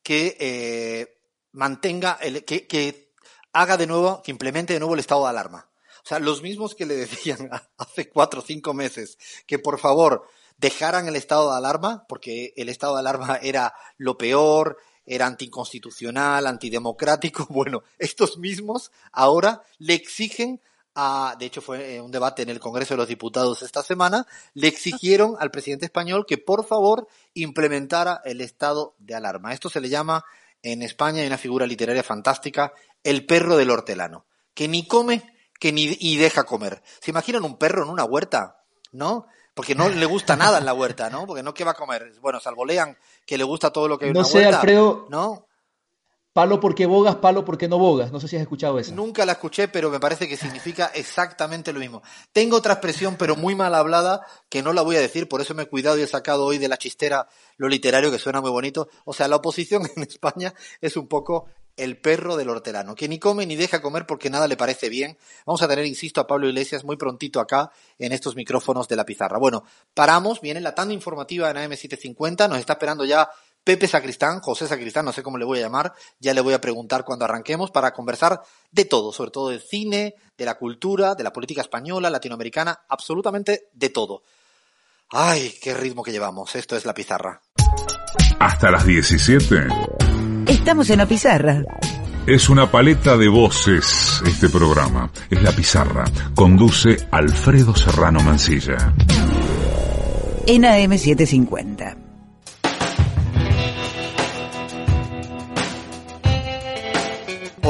[0.01, 1.19] que eh,
[1.51, 3.13] mantenga, el, que, que
[3.53, 5.69] haga de nuevo, que implemente de nuevo el estado de alarma.
[6.03, 10.27] O sea, los mismos que le decían hace cuatro o cinco meses que por favor
[10.59, 16.45] dejaran el estado de alarma, porque el estado de alarma era lo peor, era anticonstitucional,
[16.45, 17.47] antidemocrático.
[17.49, 20.61] Bueno, estos mismos ahora le exigen
[20.95, 24.25] a, de hecho fue eh, un debate en el Congreso de los Diputados esta semana,
[24.53, 29.53] le exigieron al presidente español que por favor implementara el estado de alarma.
[29.53, 30.25] Esto se le llama
[30.61, 35.23] en España hay una figura literaria fantástica, el perro del hortelano, que ni come
[35.59, 36.81] que ni y deja comer.
[37.01, 38.63] ¿Se imaginan un perro en una huerta?
[38.91, 39.27] ¿No?
[39.59, 41.27] Porque no le gusta nada en la huerta, ¿no?
[41.27, 42.13] Porque no qué va a comer.
[42.21, 45.07] Bueno, salvo lean que le gusta todo lo que hay no en sé, huerta, Alfredo,
[45.09, 45.48] ¿no?
[46.31, 48.11] Palo porque bogas, palo porque no bogas.
[48.11, 48.93] No sé si has escuchado eso.
[48.93, 52.03] Nunca la escuché, pero me parece que significa exactamente lo mismo.
[52.31, 55.55] Tengo otra expresión, pero muy mal hablada, que no la voy a decir, por eso
[55.55, 57.27] me he cuidado y he sacado hoy de la chistera
[57.57, 58.89] lo literario, que suena muy bonito.
[59.05, 61.47] O sea, la oposición en España es un poco
[61.79, 65.17] el perro del hortelano, que ni come ni deja comer porque nada le parece bien.
[65.45, 69.05] Vamos a tener, insisto, a Pablo Iglesias muy prontito acá en estos micrófonos de la
[69.05, 69.37] pizarra.
[69.37, 69.63] Bueno,
[69.93, 73.29] paramos, viene la tanda informativa en AM750, nos está esperando ya
[73.63, 76.61] Pepe Sacristán, José Sacristán, no sé cómo le voy a llamar, ya le voy a
[76.61, 78.41] preguntar cuando arranquemos para conversar
[78.71, 83.69] de todo, sobre todo del cine, de la cultura, de la política española, latinoamericana, absolutamente
[83.73, 84.23] de todo.
[85.11, 87.41] Ay, qué ritmo que llevamos, esto es la pizarra.
[88.39, 89.67] Hasta las 17.
[90.47, 91.63] Estamos en la pizarra.
[92.25, 95.11] Es una paleta de voces este programa.
[95.29, 96.05] Es la pizarra.
[96.35, 98.93] Conduce Alfredo Serrano Mancilla.
[100.45, 102.08] En AM750.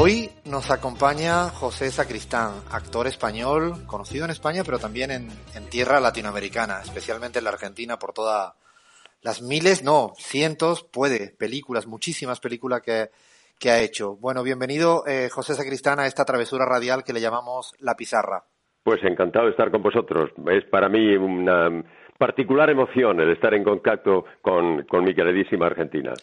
[0.02, 5.28] Hoy nos acompaña José Sacristán, actor español, conocido en España, pero también en,
[5.68, 8.54] tierra latinoamericana, especialmente en la Argentina por toda
[9.20, 13.10] las miles, no, cientos, puede, películas, muchísimas películas que,
[13.58, 14.16] que ha hecho.
[14.16, 18.44] Bueno, bienvenido eh, José Sacristán a esta travesura radial que le llamamos La Pizarra.
[18.82, 20.30] Pues encantado de estar con vosotros.
[20.50, 21.84] Es para mí una
[22.16, 26.14] particular emoción el estar en contacto con, con mi queridísima Argentina.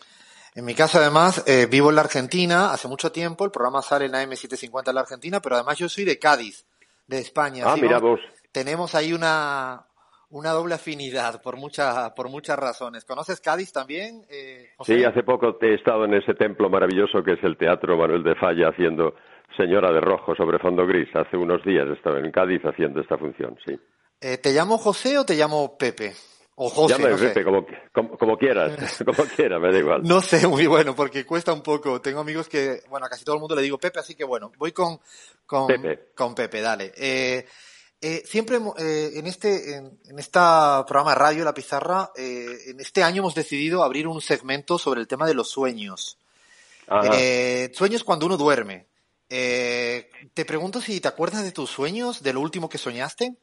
[0.58, 3.45] En mi caso, además, eh, vivo en la Argentina hace mucho tiempo.
[3.45, 6.66] El programa sale en AM750 en la Argentina, pero además yo soy de Cádiz,
[7.05, 7.64] de España.
[7.68, 7.82] Ah, ¿sí?
[7.84, 8.20] mira vos.
[8.51, 9.86] Tenemos ahí una,
[10.32, 13.05] una doble afinidad por, mucha, por muchas razones.
[13.05, 14.24] ¿Conoces Cádiz también?
[14.32, 14.72] Eh?
[14.82, 18.34] Sí, hace poco he estado en ese templo maravilloso que es el Teatro Manuel de
[18.34, 19.14] Falla haciendo
[19.55, 21.10] Señora de Rojo sobre fondo gris.
[21.14, 23.80] Hace unos días estaba en Cádiz haciendo esta función, sí.
[24.20, 26.14] Eh, ¿Te llamo José o te llamo Pepe?
[26.60, 27.20] O José, Llámame no.
[27.20, 30.01] Pepe, como, como, como quieras, como quieras, me da igual.
[30.03, 32.01] No sé, muy bueno, porque cuesta un poco.
[32.01, 34.51] Tengo amigos que, bueno, a casi todo el mundo le digo Pepe, así que bueno,
[34.58, 34.99] voy con,
[35.45, 36.10] con Pepe.
[36.16, 36.91] con Pepe, dale.
[36.97, 37.45] Eh,
[38.01, 40.39] eh, siempre eh, en este en, en este
[40.88, 45.28] programa radio La Pizarra, en este año hemos decidido abrir un segmento sobre el tema
[45.28, 46.18] de los sueños.
[46.88, 48.88] Sueños cuando uno duerme.
[49.30, 53.36] Te pregunto si te acuerdas de tus sueños, de lo último que soñaste.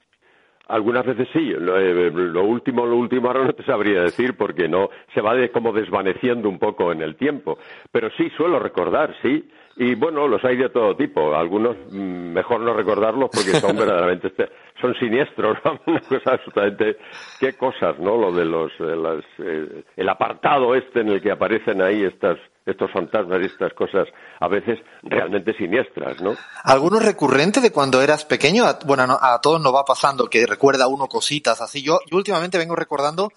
[0.68, 4.66] Algunas veces sí, lo, eh, lo último, lo último ahora no te sabría decir porque
[4.68, 7.58] no se va de, como desvaneciendo un poco en el tiempo,
[7.92, 9.46] pero sí suelo recordar, sí,
[9.76, 14.28] y bueno, los hay de todo tipo, algunos mm, mejor no recordarlos porque son verdaderamente
[14.28, 14.48] este-
[14.80, 15.78] son siniestros, ¿no?
[15.86, 16.96] una cosa absolutamente
[17.38, 18.16] qué cosas, ¿no?
[18.16, 22.38] Lo de los, eh, las, eh, el apartado este en el que aparecen ahí estas
[22.66, 24.08] estos fantasmas y estas cosas
[24.40, 26.34] a veces realmente siniestras, ¿no?
[26.62, 28.64] ¿Alguno recurrente de cuando eras pequeño?
[28.86, 31.82] Bueno, no- a todos nos va pasando que recuerda uno cositas así.
[31.82, 33.30] Yo, yo últimamente vengo recordando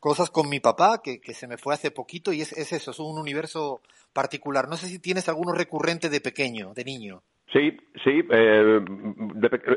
[0.00, 2.90] cosas con mi papá que, que se me fue hace poquito y es, es eso,
[2.90, 3.80] es un universo
[4.12, 4.68] particular.
[4.68, 7.22] No sé si tienes alguno recurrente de pequeño, de niño.
[7.54, 8.22] Sí, sí.
[8.30, 8.80] eh,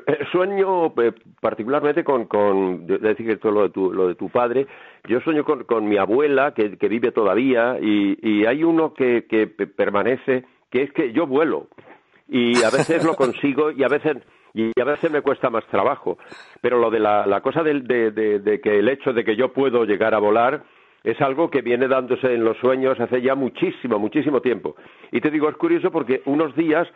[0.08, 4.16] eh, sueño eh, particularmente con, con de- decir que todo lo de tu, lo de
[4.16, 4.66] tu padre.
[5.08, 9.46] Yo sueño con, con mi abuela que, vive todavía y, y hay uno que, que
[9.46, 11.68] pe- permanece que es que yo vuelo
[12.28, 14.18] y a veces lo consigo y a veces
[14.56, 16.18] y a veces me cuesta más trabajo.
[16.62, 19.86] Pero lo de la, la cosa de- de que el hecho de que yo puedo
[19.86, 20.64] llegar a volar
[21.04, 24.76] es algo que viene dándose en los sueños hace ya muchísimo, muchísimo tiempo.
[25.12, 26.88] Y te digo, es curioso porque unos días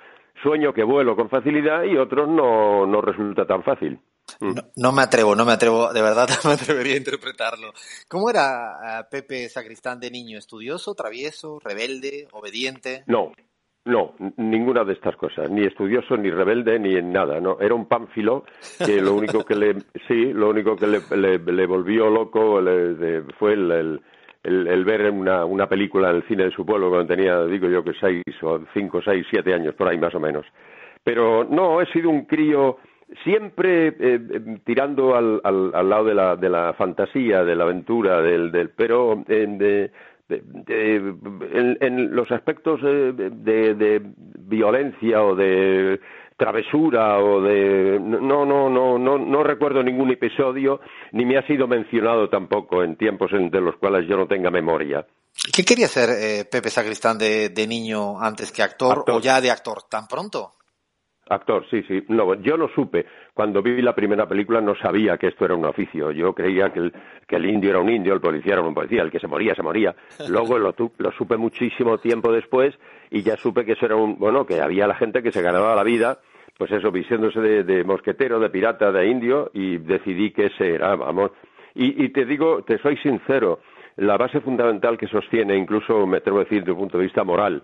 [0.41, 3.99] sueño que vuelo con facilidad y otros no, no resulta tan fácil.
[4.39, 4.53] Mm.
[4.55, 7.73] No, no me atrevo, no me atrevo, de verdad no me atrevería a interpretarlo.
[8.07, 10.37] ¿Cómo era ah, Pepe Sacristán de niño?
[10.37, 13.03] ¿Estudioso, travieso, rebelde, obediente?
[13.07, 13.31] No,
[13.85, 17.59] no, ninguna de estas cosas, ni estudioso, ni rebelde, ni en nada, no.
[17.59, 18.45] Era un pánfilo
[18.85, 19.73] que lo único que le,
[20.07, 24.01] sí, lo único que le, le- le volvió loco le- fue el, el,
[24.43, 27.67] el- el ver una, una película en el cine de su pueblo cuando tenía, digo
[27.69, 30.45] yo que seis o cinco, seis, siete años, por ahí más o menos.
[31.03, 32.77] Pero no, he sido un crío
[33.23, 34.19] siempre eh,
[34.63, 38.69] tirando al, al, al lado de la, de la fantasía, de la aventura, del, del
[38.69, 39.91] pero eh, de,
[41.81, 44.01] en los aspectos eh, de, de
[44.47, 45.99] violencia o de
[46.41, 50.79] travesura o de no no no no no recuerdo ningún episodio
[51.11, 54.49] ni me ha sido mencionado tampoco en tiempos en- de los cuales yo no tenga
[54.49, 55.05] memoria
[55.55, 59.15] ¿Qué quería ser eh, Pepe Sacristán de, de niño antes que actor, Actor.
[59.15, 59.83] o ya de actor?
[59.89, 60.51] ¿Tan pronto?
[61.29, 62.03] Actor, sí, sí.
[62.09, 63.05] No, yo lo supe.
[63.33, 66.11] Cuando vi la primera película no sabía que esto era un oficio.
[66.11, 66.93] Yo creía que el,
[67.25, 69.55] que el indio era un indio, el policía era un policía, el que se moría,
[69.55, 69.95] se moría.
[70.27, 72.75] Luego lo, lo supe muchísimo tiempo después
[73.09, 74.17] y ya supe que eso era un...
[74.19, 76.19] Bueno, que había la gente que se ganaba la vida,
[76.57, 80.95] pues eso, vistiéndose de, de mosquetero, de pirata, de indio y decidí que ese era,
[80.95, 81.31] vamos.
[81.73, 83.59] Y, te digo, te soy sincero,
[83.95, 87.23] la base fundamental que sostiene, incluso me atrevo a decir desde un punto de vista
[87.23, 87.63] moral,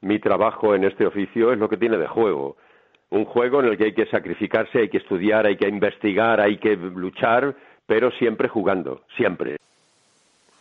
[0.00, 2.56] mi trabajo en este oficio es lo que tiene de juego
[3.14, 6.58] un juego en el que hay que sacrificarse, hay que estudiar, hay que investigar, hay
[6.58, 7.54] que luchar,
[7.86, 9.56] pero siempre jugando, siempre.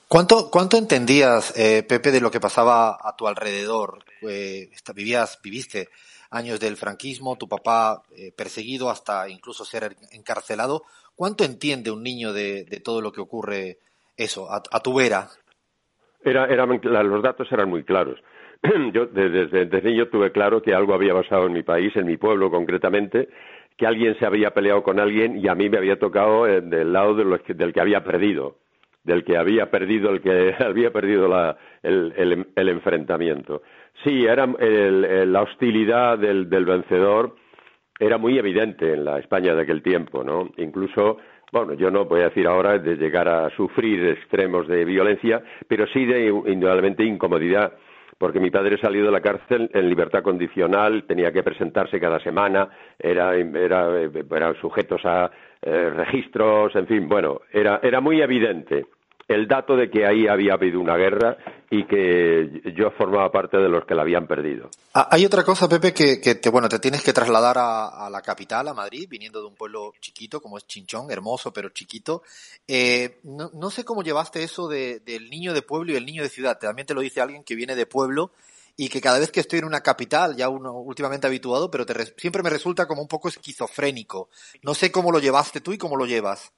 [0.07, 4.03] ¿Cuánto, cuánto entendías, eh, Pepe, de lo que pasaba a tu alrededor?
[4.21, 5.89] Eh, vivías, viviste
[6.33, 10.83] años del franquismo, tu papá eh, perseguido hasta incluso ser encarcelado.
[11.15, 13.77] ¿Cuánto entiende un niño de, todo lo que ocurre
[14.17, 15.29] eso, a, a tu vera?
[16.23, 16.47] Era,
[16.89, 18.19] la- los datos eran muy claros.
[18.93, 22.17] Yo de- desde, niño tuve claro que algo había pasado en mi país, en mi
[22.17, 23.29] pueblo concretamente,
[23.77, 26.93] que alguien se había peleado con alguien y a mí me había tocado eh, del
[26.93, 28.57] lado de los del que había perdido,
[29.03, 31.27] del que había perdido, el que había perdido
[31.83, 33.61] el enfrentamiento.
[34.03, 37.35] Sí, era el- la hostilidad del, del vencedor
[37.99, 40.49] era muy evidente en la España de aquel tiempo, ¿no?
[40.57, 41.17] Incluso,
[41.51, 45.85] bueno, yo no voy a decir ahora de llegar a sufrir extremos de violencia, pero
[45.87, 47.73] sí de indudablemente incomodidad,
[48.17, 52.67] porque mi padre salió de la cárcel en libertad condicional, tenía que presentarse cada semana,
[52.99, 55.29] era, era, eran sujetos a
[55.61, 58.85] eh, registros, en fin, bueno, era, era muy evidente
[59.33, 61.37] el dato de que ahí había habido una guerra
[61.69, 64.69] y que yo formaba parte de los que la habían perdido.
[64.93, 68.67] Ah, Hay otra cosa, Pepe, que, te, bueno, te tienes que trasladar a, la capital,
[68.67, 72.21] a Madrid, viniendo de un pueblo chiquito como es Chinchón, hermoso pero chiquito.
[72.67, 76.29] Eh, no, sé cómo llevaste eso de, del niño de pueblo y el niño de
[76.29, 76.59] ciudad.
[76.59, 78.31] También te lo dice alguien que viene de pueblo
[78.75, 81.93] y que cada vez que estoy en una capital, ya uno últimamente habituado, pero te
[82.17, 84.29] siempre me resulta como un poco esquizofrénico.
[84.61, 86.51] No sé cómo lo llevaste tú y cómo lo llevas.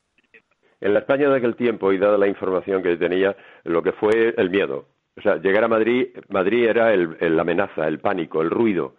[0.81, 4.33] En la España de aquel tiempo, y dada la información que tenía, lo que fue
[4.37, 4.85] el miedo.
[5.17, 8.95] O sea, llegar a Madrid, Madrid era la amenaza, el pánico, el ruido.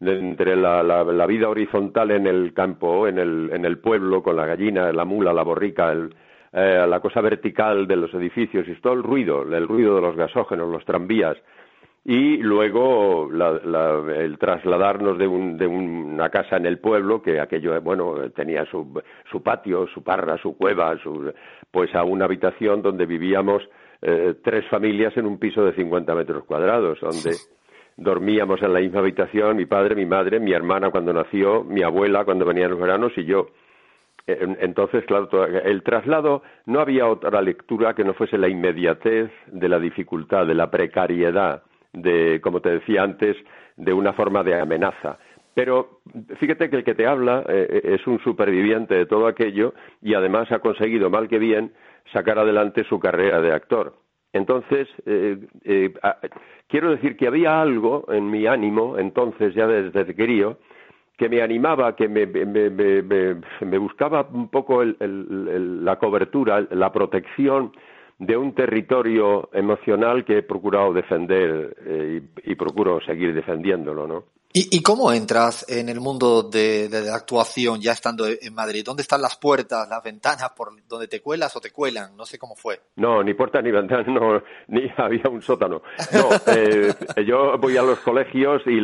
[0.00, 4.36] Entre la, la- la vida horizontal en el campo, en el, en el pueblo, con
[4.36, 6.14] la gallina, la mula, la borrica, el-
[6.52, 10.16] eh, la cosa vertical de los edificios y todo el ruido, el ruido de los
[10.16, 11.36] gasógenos, los tranvías,
[12.04, 17.40] y luego la- la- el trasladarnos de, un- de una casa en el pueblo que
[17.40, 21.32] aquello bueno tenía su, su patio su parra su cueva su,
[21.70, 23.62] pues a una habitación donde vivíamos
[24.00, 27.32] eh, tres familias en un piso de 50 metros cuadrados donde
[27.96, 32.24] dormíamos en la misma habitación mi padre mi madre mi hermana cuando nació mi abuela
[32.24, 33.48] cuando venía en los veranos y yo.
[34.26, 39.68] En- Entonces, claro, el traslado no había otra lectura que no fuese la inmediatez de
[39.70, 43.36] la dificultad, de la precariedad, de, como te decía antes,
[43.76, 45.18] de una forma de amenaza.
[45.54, 46.00] Pero
[46.38, 50.50] fíjate que el que te habla eh, es un superviviente de todo aquello y además
[50.52, 51.72] ha conseguido, mal que bien,
[52.12, 53.94] sacar adelante su carrera de actor.
[54.32, 55.92] Entonces, eh, eh,
[56.68, 60.58] quiero decir que había algo en mi ánimo, entonces, ya desde crío,
[61.16, 65.96] que me animaba, que me, me, me- me- me buscaba un poco el- el- la
[65.98, 67.72] cobertura, la protección
[68.18, 74.24] de un territorio emocional que he procurado defender eh, y, y procuro seguir defendiéndolo, ¿no?
[74.50, 78.82] ¿Y, y cómo entras en el mundo de, de la actuación ya estando en Madrid?
[78.84, 82.16] ¿Dónde están las puertas, las ventanas por donde te cuelas o te cuelan?
[82.16, 82.80] No sé cómo fue.
[82.96, 85.82] No, ni puerta ni ventana, no, ni había un sótano.
[86.12, 86.94] No, eh,
[87.26, 88.78] yo voy a los colegios y,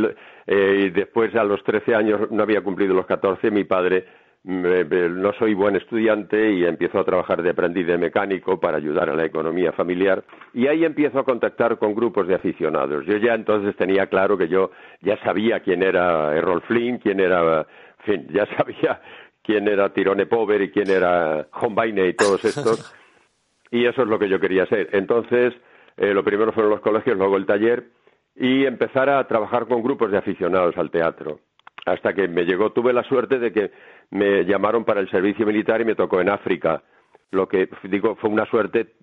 [0.46, 4.06] eh, y después a los 13 años, no había cumplido los 14, mi padre,
[4.44, 9.08] me- no soy buen estudiante y empiezo a trabajar de aprendiz de mecánico para ayudar
[9.10, 10.22] a la economía familiar
[10.52, 13.06] y ahí empiezo a contactar con grupos de aficionados.
[13.06, 14.70] Yo ya entonces tenía claro que yo
[15.00, 19.00] ya sabía quién era Errol Flynn, quién era, en fin, ya sabía
[19.42, 22.80] quién era Tirone Pover y quién era Hombaine y todos estos.
[23.70, 24.88] Y eso es lo que yo quería ser.
[24.92, 25.54] Entonces,
[25.96, 27.84] eh, lo primero fueron los colegios, luego el taller
[28.36, 31.40] y empezar a trabajar con grupos de aficionados al teatro.
[31.86, 33.70] Hasta que me llegó, tuve la suerte de que
[34.10, 36.82] me llamaron para el servicio militar y me tocó en África.
[37.30, 38.94] Lo que, digo, fue una suerte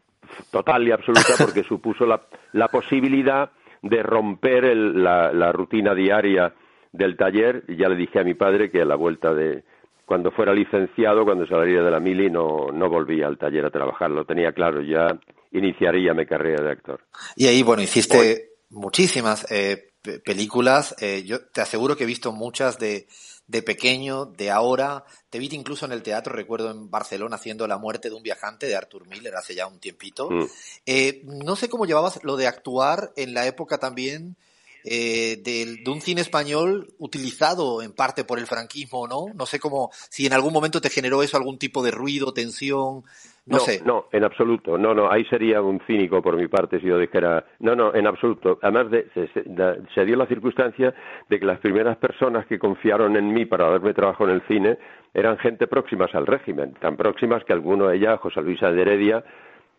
[0.51, 2.21] total y absoluta porque supuso la,
[2.53, 3.51] la posibilidad
[3.83, 6.53] de romper el- la, la rutina diaria
[6.91, 7.63] del taller.
[7.67, 9.63] Y ya le dije a mi padre que a la vuelta de,
[10.05, 14.09] cuando fuera licenciado, cuando saliera de la mili, no, no volvía al taller a trabajar.
[14.11, 15.07] Lo tenía claro, ya
[15.51, 17.01] iniciaría mi carrera de actor.
[17.35, 19.90] Y ahí, bueno, hiciste muchísimas eh,
[20.23, 20.95] películas.
[20.99, 23.07] eh, yo te aseguro que he visto muchas de,
[23.47, 25.03] de pequeño, de ahora.
[25.29, 28.65] Te vi incluso en el teatro, recuerdo en Barcelona haciendo La muerte de un viajante
[28.65, 30.29] de Arthur Miller hace ya un tiempito.
[30.29, 30.45] Mm.
[30.85, 34.37] Eh, no sé cómo llevabas lo de actuar en la época también
[34.83, 39.25] eh, del- de un cine español utilizado en parte por el franquismo, ¿no?
[39.33, 43.03] No sé cómo, si en algún momento te generó eso algún tipo de ruido, tensión,
[43.47, 43.81] no, sé.
[43.83, 44.77] No, en absoluto.
[44.77, 47.43] No, no, ahí sería un cínico por mi parte si yo dijera.
[47.59, 48.59] No, no, en absoluto.
[48.61, 50.93] Además, de, se, se- dio la circunstancia
[51.27, 54.77] de que las primeras personas que confiaron en mí para darme trabajo en el cine
[55.13, 59.23] eran gente próximas al régimen, tan próximas que alguno de ellas, José Luis de Heredia,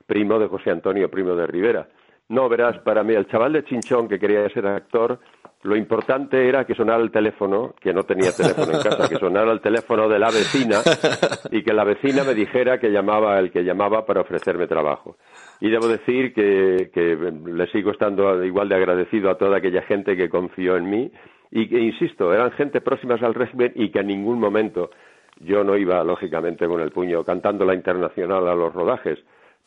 [0.06, 1.88] primo de José Antonio Primo de Rivera.
[2.28, 5.18] No, verás, para mí, el chaval de Chinchón que quería ser actor,
[5.64, 9.52] lo importante era que sonara el teléfono, que no tenía teléfono en casa, que sonara
[9.52, 10.78] el teléfono de la vecina
[11.50, 15.16] y que la vecina me dijera que llamaba el que llamaba para ofrecerme trabajo.
[15.60, 20.16] Y debo decir que, que le sigo estando igual de agradecido a toda aquella gente
[20.16, 21.12] que confió en mí.
[21.54, 24.90] Y que, insisto, eran gente próximas al régimen y que en ningún momento
[25.38, 29.18] yo no iba, lógicamente, con el puño cantando la internacional a los rodajes,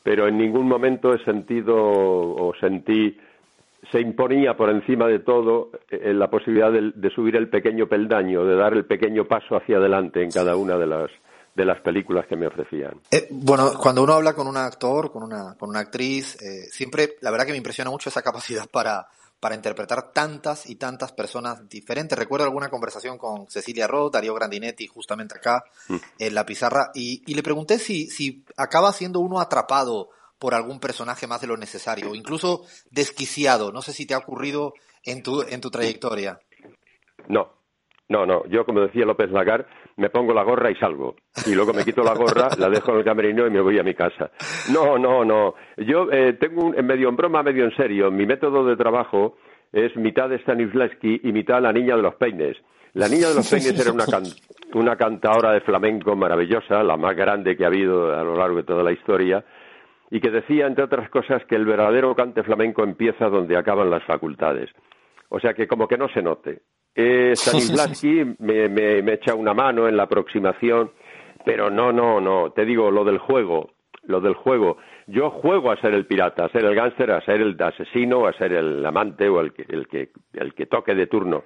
[0.05, 3.17] pero en ningún momento he sentido o sentí
[3.91, 8.45] se imponía por encima de todo eh, la posibilidad de, de subir el pequeño peldaño,
[8.45, 11.09] de dar el pequeño paso hacia adelante en cada una de las
[11.55, 12.99] de las películas que me ofrecían.
[13.09, 17.15] Eh, bueno, cuando uno habla con un actor, con una, con una actriz, eh, siempre,
[17.21, 19.07] la verdad que me impresiona mucho esa capacidad para,
[19.45, 22.17] para interpretar tantas y tantas personas diferentes.
[22.17, 25.97] Recuerdo alguna conversación con Cecilia Roth, Darío Grandinetti, justamente acá, Mm.
[26.17, 30.79] en la pizarra, y, y le pregunté si, si acaba siendo uno atrapado por algún
[30.79, 33.71] personaje más de lo necesario, o incluso desquiciado.
[33.71, 34.73] No sé si te ha ocurrido
[35.03, 36.39] en tu, en tu trayectoria.
[37.27, 37.53] No,
[38.09, 39.67] No, no, yo como decía López Lagar,
[39.97, 41.15] me pongo la gorra y salgo.
[41.45, 43.83] Y luego me quito la gorra, la dejo en el camerino y me voy a
[43.83, 44.31] mi casa.
[44.73, 45.55] No, no, no.
[45.77, 48.11] Yo eh, tengo un, medio en broma, medio en serio.
[48.11, 49.37] Mi método de trabajo
[49.71, 52.57] es mitad de Stanislavski y mitad la niña de los peines.
[52.93, 54.05] La niña de los peines era una,
[54.73, 58.63] una cantadora de flamenco maravillosa, la más grande que ha habido a lo largo de
[58.63, 59.43] toda la historia,
[60.09, 64.03] y que decía, entre otras cosas, que el verdadero cante flamenco empieza donde acaban las
[64.05, 64.69] facultades.
[65.27, 66.61] O sea que como que no se note.
[66.95, 70.91] Eh, Stanislavski me, me, me echa una mano en la aproximación,
[71.45, 72.51] pero no, no, no.
[72.51, 73.71] Te digo, lo del juego,
[74.03, 74.77] lo del juego.
[75.07, 78.33] Yo juego a ser el pirata, a ser el gángster, a ser el asesino, a
[78.33, 81.43] ser el amante o el que, el que, el que toque de turno.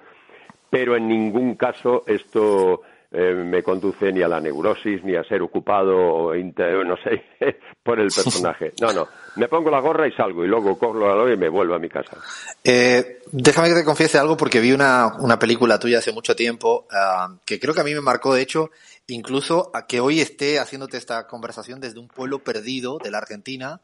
[0.70, 2.82] Pero en ningún caso esto
[3.12, 7.24] eh, me conduce ni a la neurosis, ni a ser ocupado, no sé,
[7.82, 8.72] por el personaje.
[8.80, 9.06] No, no.
[9.36, 11.78] Me pongo la gorra y salgo, y luego cojo la gorra y me vuelvo a
[11.78, 12.16] mi casa.
[12.64, 16.86] Eh, déjame que te confiese algo, porque vi una, una película tuya hace mucho tiempo,
[16.90, 18.70] uh, que creo que a mí me marcó, de hecho,
[19.06, 23.80] incluso a que hoy esté haciéndote esta conversación desde un pueblo perdido de la Argentina,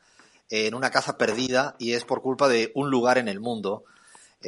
[0.51, 3.85] en una casa perdida, y es por culpa de un lugar en el mundo.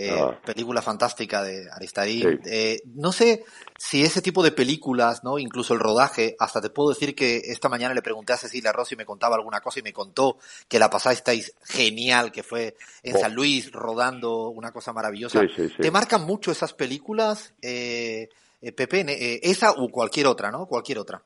[0.01, 0.38] Eh, Ah.
[0.44, 2.22] película fantástica de Aristaí.
[2.22, 2.28] Sí.
[2.46, 3.44] Eh, no sé
[3.76, 5.38] si ese tipo de películas, ¿no?
[5.38, 8.94] Incluso el rodaje, hasta te puedo decir que esta mañana le pregunté a Cecilia Rossi
[8.94, 10.36] y me contaba alguna cosa y me contó
[10.68, 13.18] que la pasasteis genial, que fue en Oh.
[13.18, 15.40] San Luis rodando una cosa maravillosa.
[15.40, 15.74] Sí, sí, sí.
[15.82, 18.28] ¿Te marcan mucho esas películas, eh,
[18.61, 19.01] eh, Pepe?
[19.01, 20.66] Eh, esa u cualquier otra, ¿no?
[20.66, 21.22] Cualquier otra.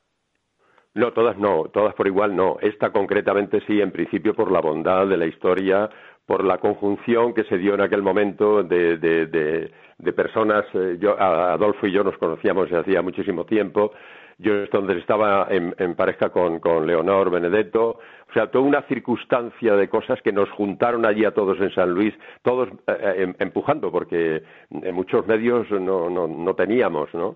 [0.95, 2.57] No, todas no, todas por igual no.
[2.61, 5.89] Esta concretamente sí, en principio por la bondad de la historia,
[6.25, 10.65] por la conjunción que se dio en aquel momento de, de, de, personas.
[10.73, 13.91] eh, yo, Adolfo y yo nos conocíamos desde hacía muchísimo tiempo.
[14.39, 17.99] Yo es donde estaba en, pareja con, con Leonor Benedetto.
[18.29, 21.91] O sea, toda una circunstancia de cosas que nos juntaron allí a todos en San
[21.91, 27.35] Luis, todos eh, eh, em- empujando, porque en muchos medios no, no, no teníamos, ¿no?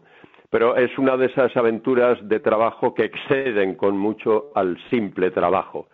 [0.49, 5.87] Pero es una de esas aventuras de trabajo que exceden con mucho al simple trabajo.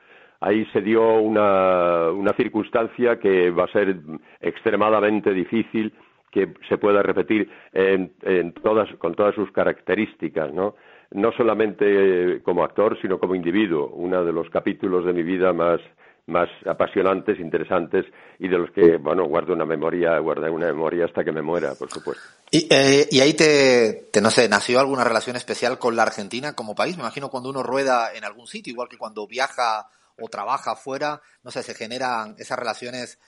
[0.46, 3.96] Ahí se dio una, una circunstancia que va a ser
[4.42, 5.94] extremadamente difícil
[6.30, 10.76] que se pueda repetir en, en todas, con todas sus características, ¿no?
[11.12, 13.88] No solamente como actor, sino como individuo.
[13.94, 15.80] Uno de los capítulos de mi vida más,
[16.26, 18.06] más apasionantes, interesantes
[18.38, 21.74] y de los que, bueno, guardo una memoria, guardaré una memoria hasta que me muera,
[21.80, 22.22] por supuesto.
[22.52, 26.76] Y, eh, ahí te, te, no sé, nació alguna relación especial con la Argentina como
[26.76, 26.98] país.
[26.98, 29.88] Me imagino cuando uno rueda en algún sitio, igual que cuando viaja
[30.20, 33.20] o trabaja afuera, no sé, se generan esas relaciones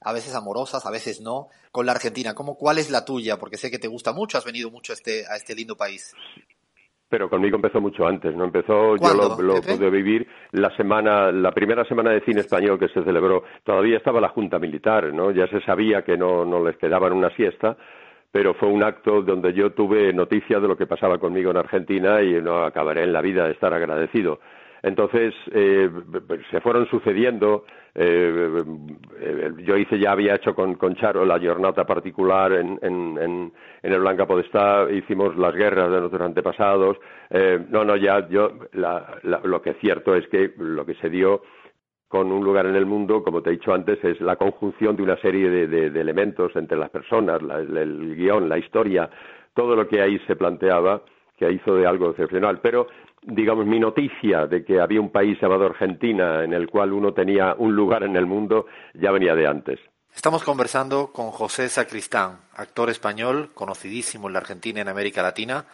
[0.00, 2.34] a veces amorosas, a veces no, con la Argentina.
[2.34, 3.38] ¿Cómo, ¿Cuál es la tuya?
[3.38, 6.14] Porque sé que te gusta mucho, has venido mucho a este, a este lindo país.
[7.08, 8.44] Pero conmigo empezó mucho antes, ¿no?
[8.44, 12.88] Empezó, yo ¿Cuándo, lo, pude vivir la semana, la primera semana de cine español que
[12.88, 13.44] se celebró.
[13.62, 15.30] Todavía estaba la Junta Militar, ¿no?
[15.30, 17.76] Ya se sabía que no, no les quedaban una siesta,
[18.32, 22.20] pero fue un acto donde yo tuve noticia de lo que pasaba conmigo en Argentina
[22.20, 24.40] y no acabaré en la vida de estar agradecido.
[24.84, 25.90] Entonces eh,
[26.50, 27.64] se fueron sucediendo.
[27.94, 28.62] eh,
[29.18, 33.52] eh, yo hice ya había hecho con, con Charo la jornada particular en, en, en,
[33.82, 34.86] en el Blanca Podestá.
[34.90, 36.98] Hicimos las guerras de nuestros antepasados.
[37.30, 40.94] Eh, no, no, ya yo la, la, lo que es cierto es que lo que
[40.96, 41.40] se dio
[42.06, 45.02] con un lugar en el mundo, como te he dicho antes, es la conjunción de
[45.02, 49.08] una serie de, de, elementos entre las personas, la, el guion, la historia,
[49.54, 51.00] todo lo que ahí se planteaba
[51.38, 52.60] que hizo de algo excepcional.
[52.62, 52.86] Pero,
[53.26, 57.54] digamos, mi noticia de que había un país llamado Argentina en el cual uno tenía
[57.56, 59.80] un lugar en el mundo ya venía de antes.
[60.14, 65.64] Estamos conversando con José Sacristán, actor español, conocidísimo en la Argentina y en América Latina,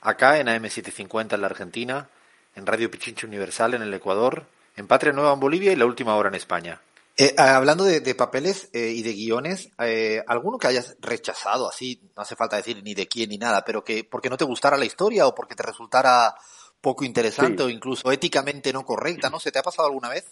[0.00, 2.08] acá en AM750 en la Argentina,
[2.54, 4.44] en Radio Pichincha Universal en el Ecuador,
[4.76, 6.80] en Patria Nueva en Bolivia y La Última Hora en España.
[7.18, 12.00] Eh, hablando de, de papeles eh, y de guiones, eh, ¿alguno que hayas rechazado así?
[12.16, 14.78] No hace falta decir ni de quién ni nada, pero que porque no te gustara
[14.78, 16.34] la historia o porque te resultara
[16.82, 17.68] poco interesante Sí.
[17.68, 19.38] o incluso éticamente no correcta, ¿no?
[19.38, 20.30] ¿Se te ha pasado alguna vez?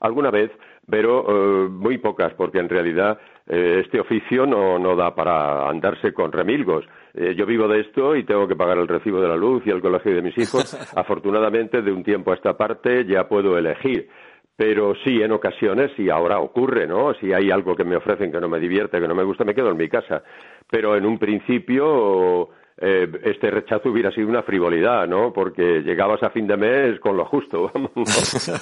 [0.00, 0.50] Alguna vez,
[0.88, 6.12] pero eh, muy pocas, porque en realidad eh, este oficio no, no da para andarse
[6.12, 6.84] con remilgos.
[7.14, 9.70] Eh, yo vivo de esto y tengo que pagar el recibo de la luz y
[9.70, 10.74] el colegio de mis hijos.
[10.96, 14.08] Afortunadamente, de un tiempo a esta parte ya puedo elegir.
[14.56, 17.14] Pero sí, en ocasiones, y ahora ocurre, ¿no?
[17.14, 19.54] Si hay algo que me ofrecen que no me divierte, que no me gusta, me
[19.54, 20.22] quedo en mi casa.
[20.68, 22.50] Pero en un principio
[22.82, 25.32] eh, este rechazo hubiera sido una frivolidad, ¿no?
[25.32, 27.90] Porque llegabas a fin de mes con lo justo, no,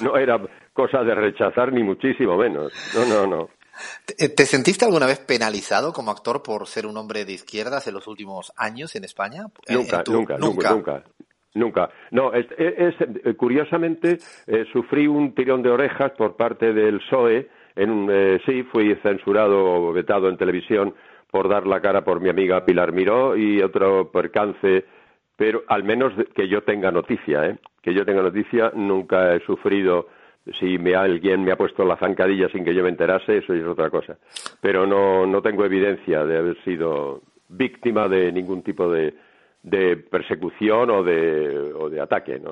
[0.03, 0.41] no era
[0.73, 2.73] cosa de rechazar ni muchísimo menos.
[2.95, 3.49] No, no, no.
[4.05, 7.95] ¿Te, te sentiste alguna vez penalizado como actor por ser un hombre de izquierdas en
[7.95, 9.45] los últimos años en España?
[9.71, 11.05] Nunca, en tu- nunca, nunca, nunca.
[11.55, 11.91] Nunca.
[12.12, 17.49] No, es, es- es- curiosamente eh, sufrí un tirón de orejas por parte del PSOE.
[17.77, 20.95] En, eh, sí, fui censurado o vetado en televisión
[21.31, 24.85] por dar la cara por mi amiga Pilar Miró y otro percance,
[25.37, 27.59] pero al menos que yo tenga noticia, ¿eh?
[27.83, 30.09] que yo tenga noticia, nunca he sufrido
[30.59, 33.64] si me, alguien me ha puesto la zancadilla sin que yo me enterase, eso es
[33.64, 34.16] otra cosa.
[34.61, 39.14] Pero no, no tengo evidencia de haber sido víctima de ningún tipo de,
[39.62, 42.39] de persecución o de, o de ataque.
[42.39, 42.51] ¿no?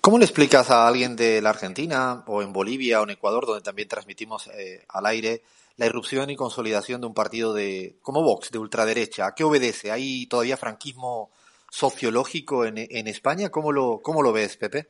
[0.00, 3.62] ¿Cómo le explicas a alguien de la Argentina o en Bolivia o en Ecuador, donde
[3.62, 5.42] también transmitimos eh, al aire,
[5.76, 9.26] la irrupción y consolidación de un partido de como Vox, de ultraderecha?
[9.26, 9.90] ¿A qué obedece?
[9.90, 11.30] ¿Hay todavía franquismo
[11.70, 13.50] sociológico en, España?
[13.50, 14.86] ¿Cómo lo, ¿Cómo lo ves, Pepe?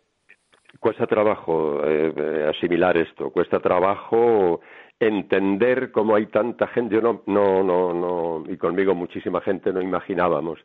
[0.79, 4.61] Cuesta trabajo eh, asimilar esto, cuesta trabajo
[4.99, 6.97] entender cómo hay tanta gente.
[6.97, 10.59] Yo no, no, no, no, y conmigo muchísima gente no imaginábamos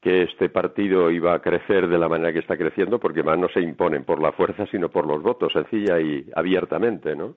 [0.00, 3.48] que este partido iba a crecer de la manera que está creciendo, porque más no
[3.48, 7.36] se imponen por la fuerza, sino por los votos, sencilla y abiertamente, ¿no?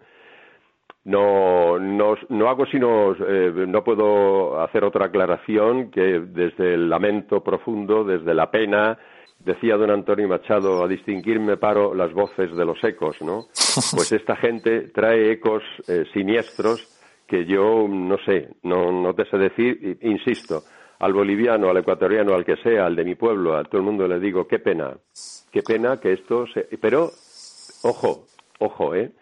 [1.07, 7.41] No, no, no hago sino, eh, no puedo hacer otra aclaración que desde el lamento
[7.41, 8.97] profundo, desde la pena,
[9.39, 13.45] decía don Antonio Machado, a distinguirme paro las voces de los ecos, ¿no?
[13.95, 16.93] Pues esta gente trae ecos eh, siniestros
[17.25, 20.63] que yo no sé, no, no te sé decir, insisto,
[20.99, 24.09] al boliviano, al ecuatoriano, al que sea, al de mi pueblo, a todo el mundo
[24.09, 24.97] le digo, qué pena,
[25.53, 26.63] qué pena que esto se...
[26.81, 27.11] Pero,
[27.83, 28.25] ojo,
[28.59, 29.13] ojo, ¿eh?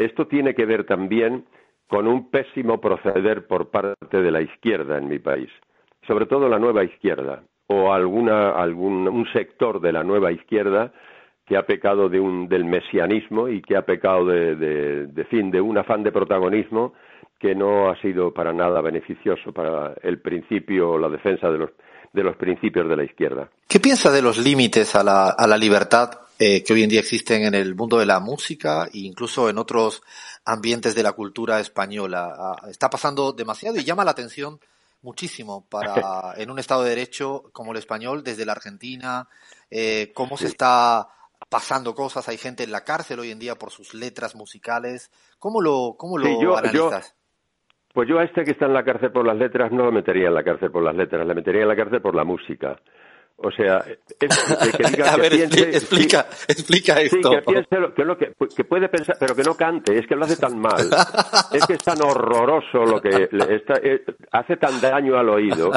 [0.00, 1.44] Esto tiene que ver también
[1.86, 5.50] con un pésimo proceder por parte de la izquierda en mi país,
[6.06, 10.90] sobre todo la nueva izquierda o alguna, algún un sector de la nueva izquierda
[11.44, 15.60] que ha pecado de un, del mesianismo y que ha pecado de, de, fin de
[15.60, 16.94] un afán de protagonismo
[17.38, 21.70] que no ha sido para nada beneficioso para el principio o la defensa de los,
[22.14, 23.50] de los principios de la izquierda.
[23.68, 27.00] ¿Qué piensa de los límites a la, a la libertad eh, que hoy en día
[27.00, 30.02] existen en el mundo de la música e incluso en otros
[30.46, 32.34] ambientes de la cultura española?
[32.36, 34.58] Ah, está pasando demasiado y llama la atención
[35.02, 35.92] muchísimo para
[36.38, 39.28] en un Estado de Derecho como el español, desde la Argentina,
[39.70, 41.08] eh, cómo se está
[41.48, 45.10] pasando cosas, hay gente en la cárcel hoy en día por sus letras musicales.
[45.38, 47.14] ¿Cómo lo, cómo lo Sí, yo- analizas?
[47.92, 50.28] Pues yo a este que está en la cárcel por las letras no lo metería
[50.28, 52.80] en la cárcel por las letras, le metería en la cárcel por la música.
[53.42, 57.30] O sea, es- que diga A que ver, piense- expli- explica, explica Sí, esto.
[57.30, 60.14] que piense lo que, lo que, que puede pensar, pero que no cante, es que
[60.14, 60.88] lo hace tan mal,
[61.52, 65.70] es que es tan horroroso lo que le está, eh, hace tan daño al oído,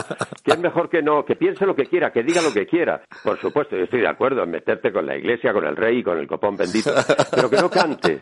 [0.43, 3.01] que es mejor que no, que piense lo que quiera, que diga lo que quiera.
[3.23, 6.03] Por supuesto, yo estoy de acuerdo en meterte con la iglesia, con el rey y
[6.03, 6.91] con el copón bendito,
[7.33, 8.21] pero que no cante.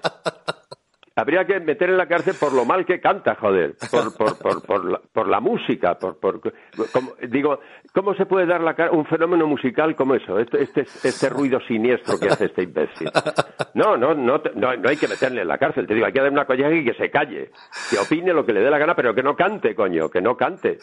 [1.16, 4.66] Habría que meter en la cárcel por lo mal que canta, joder, por, por, por,
[4.66, 6.40] por, la, por la música, por, por
[6.94, 7.60] como- digo,
[7.94, 10.40] ¿cómo se puede dar la cara un fenómeno musical como eso?
[10.40, 13.10] Este, este, este ruido siniestro que hace este imbécil.
[13.74, 16.22] No, no, no, no, no hay que meterle en la cárcel, te digo, hay que
[16.22, 17.52] dar una colleja y que se calle,
[17.90, 20.38] que opine lo que le dé la gana, pero que no cante, coño, que no
[20.38, 20.78] cante,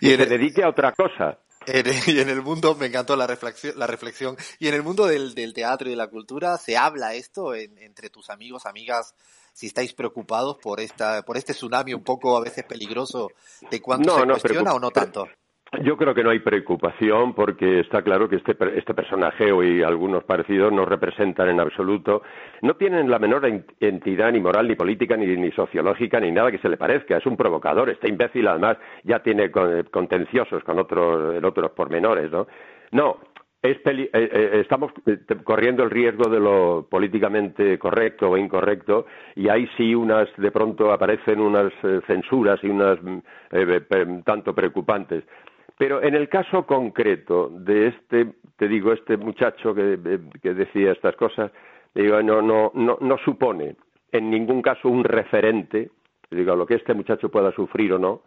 [0.00, 1.38] Y que en se dedique a otra cosa.
[2.06, 5.34] Y en el mundo, me encantó la reflexión, la reflexión, y en el mundo del,
[5.34, 9.14] del teatro y de la cultura, ¿se habla esto en- entre tus amigos, amigas,
[9.52, 13.30] si estáis preocupados por esta, por este tsunami un poco a veces peligroso
[13.70, 15.28] de cuánto No, se no, cuestiona o no tanto?
[15.82, 20.24] Yo creo que no hay preocupación porque está claro que este, este personaje y algunos
[20.24, 22.22] parecidos no representan en absoluto,
[22.62, 26.58] no tienen la menor en- entidad ni moral, ni política, ni, sociológica, ni nada que
[26.58, 27.18] se le parezca.
[27.18, 27.88] Es un provocador.
[27.88, 32.48] Este imbécil además ya tiene con- contenciosos con otros, en otros pormenores, ¿no?
[32.90, 33.18] No,
[33.62, 39.06] es peli- eh, eh, estamos eh, corriendo el riesgo de lo políticamente correcto o incorrecto
[39.36, 45.22] y ahí sí unas de pronto aparecen unas eh, censuras y unas mm, tanto preocupantes
[45.80, 48.26] pero en el caso concreto de este
[48.58, 51.50] te digo este muchacho que, eh, decía estas cosas
[51.94, 53.76] digo no no no no supone
[54.12, 55.88] en ningún caso un referente
[56.30, 58.20] digo lo que este muchacho pueda sufrir o no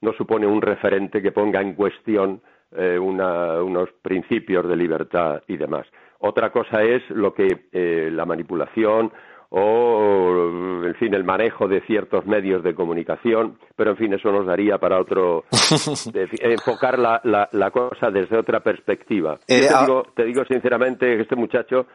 [0.00, 2.40] no supone un referente que ponga en cuestión
[2.76, 5.86] eh, una- unos principios de libertad y demás.
[6.18, 9.12] Otra cosa es lo que eh, la manipulación
[9.50, 14.46] o, en fin, el manejo de ciertos medios de comunicación, pero, en fin, eso nos
[14.46, 15.44] daría para otro,
[16.12, 19.38] de- enfocar la, la- la cosa desde otra perspectiva.
[19.48, 21.86] Yo Eh, te, ah- digo, te digo sinceramente que este muchacho,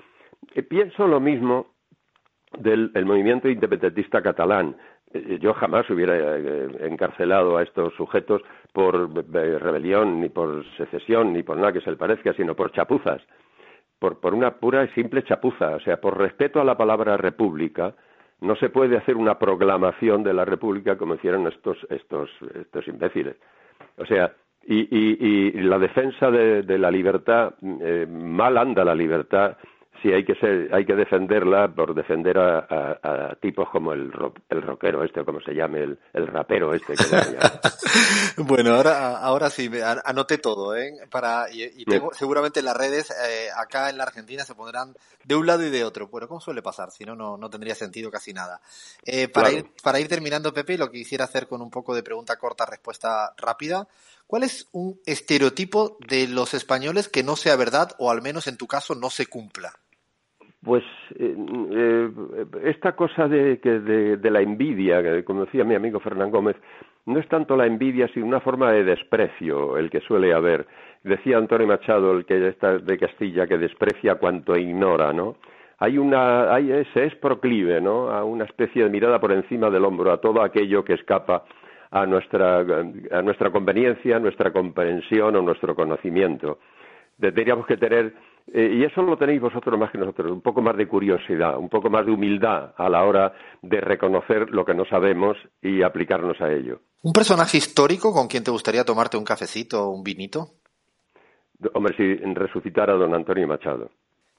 [0.56, 1.68] eh, pienso lo mismo
[2.58, 4.76] del el movimiento independentista catalán.
[5.14, 6.38] Eh, Yo jamás hubiera
[6.86, 8.42] encarcelado a estos sujetos
[8.74, 13.22] por rebelión, ni por secesión, ni por nada que se le parezca, sino por chapuzas,
[14.02, 15.76] por, por una pura y simple chapuza.
[15.76, 17.94] O sea, por respeto a la palabra república,
[18.40, 23.36] no se puede hacer una proclamación de la república como hicieron estos, estos, estos imbéciles.
[23.98, 24.34] O sea,
[24.66, 29.56] y, y, y la defensa de, la libertad, eh, mal anda la libertad
[30.02, 33.00] sí hay que ser, hay que defenderla por defender a, a,
[33.32, 36.74] a tipos como el, ro- el rockero este, o como se llame, el, el rapero
[36.74, 36.94] este.
[36.94, 37.04] Que.
[38.38, 39.70] Bueno, ahora, ahora sí,
[40.06, 40.94] anoté todo, ¿eh?
[41.10, 44.96] Para, y, y tengo, seguramente en las redes, eh, acá en la Argentina se pondrán
[45.26, 46.08] de un lado y de otro.
[46.08, 46.92] Bueno, ¿cómo suele pasar?
[46.92, 48.62] Si no, no, no tendría sentido casi nada.
[49.06, 49.66] Eh, para, Claro.
[49.66, 52.66] ir, para ir terminando, Pepe, lo que quisiera hacer con un poco de pregunta corta,
[52.66, 53.88] respuesta rápida.
[54.28, 58.58] ¿Cuál es un estereotipo de los españoles que no sea verdad o al menos en
[58.58, 59.74] tu caso no se cumpla?
[60.64, 60.84] Pues
[61.18, 61.36] eh,
[61.72, 62.10] eh,
[62.64, 66.56] esta cosa de, de, de la envidia, como decía mi amigo Fernán Gómez,
[67.06, 70.68] no es tanto la envidia, sino una forma de desprecio el que suele haber.
[71.04, 75.38] Decía Antonio Machado, el que está de Castilla, que desprecia cuanto ignora, ¿no?
[75.80, 78.12] Hay una, hay, se es proclive, ¿no?
[78.12, 81.44] A una especie de mirada por encima del hombro, a todo aquello que escapa
[81.90, 86.60] a nuestra, a nuestra conveniencia, nuestra comprensión o nuestro conocimiento.
[87.20, 88.14] Tendríamos que tener,
[88.54, 91.70] eh, y eso lo tenéis vosotros más que nosotros, un poco más de curiosidad, un
[91.70, 96.40] poco más de humildad a la hora de reconocer lo que no sabemos y aplicarnos
[96.42, 96.80] a ello.
[97.04, 100.52] ¿Un personaje histórico con quien te gustaría tomarte un cafecito o un vinito?
[101.74, 103.92] Hombre, si resucitara a don Antonio Machado.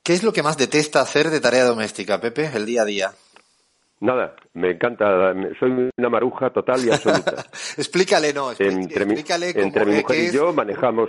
[0.03, 3.11] ¿Qué es lo que más detesta hacer de tarea doméstica, Pepe, el día a día?
[4.01, 7.45] Nada, me encanta, soy una maruja total y absoluta.
[7.77, 11.09] Explícale, no, expli- entre mi, explícale entre mi mujer y yo manejamos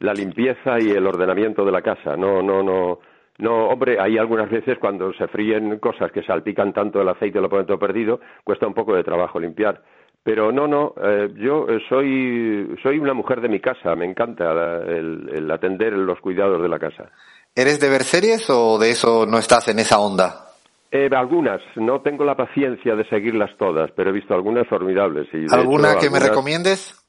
[0.00, 2.16] la limpieza y el ordenamiento de la casa.
[2.16, 2.98] No, no, no.
[3.38, 7.42] No, hombre, hay algunas veces cuando se fríen cosas que salpican tanto el aceite y
[7.42, 9.82] lo ponen todo perdido, cuesta un poco de trabajo limpiar.
[10.22, 14.82] Pero no, no, eh, yo soy, soy una mujer de mi casa, me encanta la-
[14.82, 17.10] el, el atender los cuidados de la casa.
[17.54, 20.46] ¿Eres de ver series o de eso no estás en esa onda?
[20.92, 25.28] Eh, algunas, no tengo la paciencia de seguirlas todas, pero he visto algunas formidables.
[25.32, 26.99] Y ¿Alguna hecho, que me recomiendes?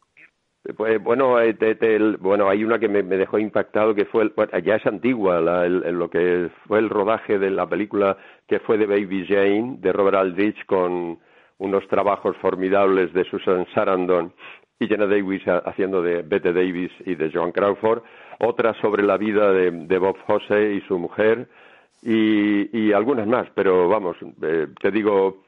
[0.77, 4.23] Pues, bueno, eh, te- te- bueno, hay una que me, me dejó impactado que fue,
[4.23, 8.15] el- bueno, ya es antigua, la- el- lo que fue el rodaje de la película
[8.47, 11.17] que fue de Baby Jane, de Robert Aldrich, con
[11.57, 14.33] unos trabajos formidables de Susan Sarandon
[14.79, 18.03] y Jenna Davis ha- haciendo de Bette Davis y de Joan Crawford,
[18.39, 21.47] otra sobre la vida de, de Bob Fosse y su mujer,
[22.03, 25.43] y, y algunas más, pero vamos, eh, te digo,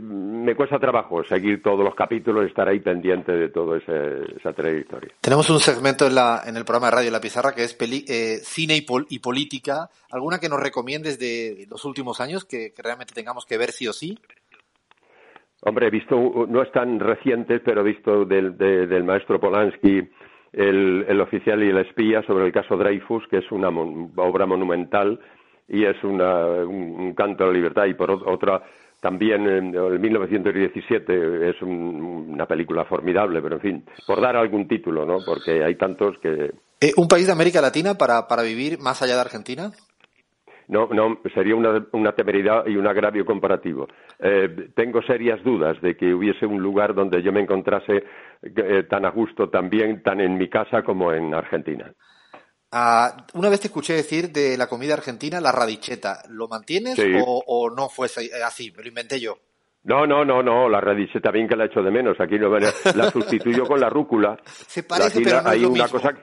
[0.00, 5.12] me cuesta trabajo seguir todos los capítulos y estar ahí pendiente de toda esa trayectoria.
[5.20, 8.04] Tenemos un segmento en, la, en el programa de Radio La Pizarra que es peli-
[8.08, 9.88] eh, cine y, pol- y política.
[10.10, 13.88] ¿Alguna que nos recomiendes de los últimos años que, que realmente tengamos que ver sí
[13.88, 14.18] o sí?
[15.62, 16.14] Hombre, he visto,
[16.48, 20.02] no es tan reciente, pero he visto del, de- del maestro Polanski
[20.52, 24.46] el, el oficial y el espía sobre el caso Dreyfus, que es una mon- obra
[24.46, 25.18] monumental
[25.68, 27.86] y es una, un, un canto a la libertad.
[27.86, 28.62] Y por ot- otra,
[29.00, 34.66] también en el 1917 es un- una película formidable, pero en fin, por dar algún
[34.68, 35.18] título, ¿no?
[35.24, 39.14] Porque hay tantos que, Eh, ¿Un país de América Latina para, para vivir más allá
[39.14, 39.70] de Argentina?
[40.68, 43.86] No, no, sería una, una temeridad y un agravio comparativo.
[44.18, 48.02] Eh, tengo serias dudas de que hubiese un lugar donde yo me encontrase
[48.42, 51.92] eh, tan a gusto, también tan en mi casa como en Argentina.
[52.76, 56.22] Ah, una vez te escuché decir de la comida argentina, la radicheta.
[56.28, 57.12] ¿Lo mantienes Sí.
[57.24, 58.72] o, o no fue así, así?
[58.76, 59.38] Me lo inventé yo.
[59.84, 62.16] No, no, no, no, la radicheta bien que la echo de menos.
[62.18, 62.48] Aquí no
[62.96, 64.36] la sustituyo con la rúcula.
[64.66, 66.00] Se parece, Aquí pero es hay lo una mismo.
[66.00, 66.14] cosa.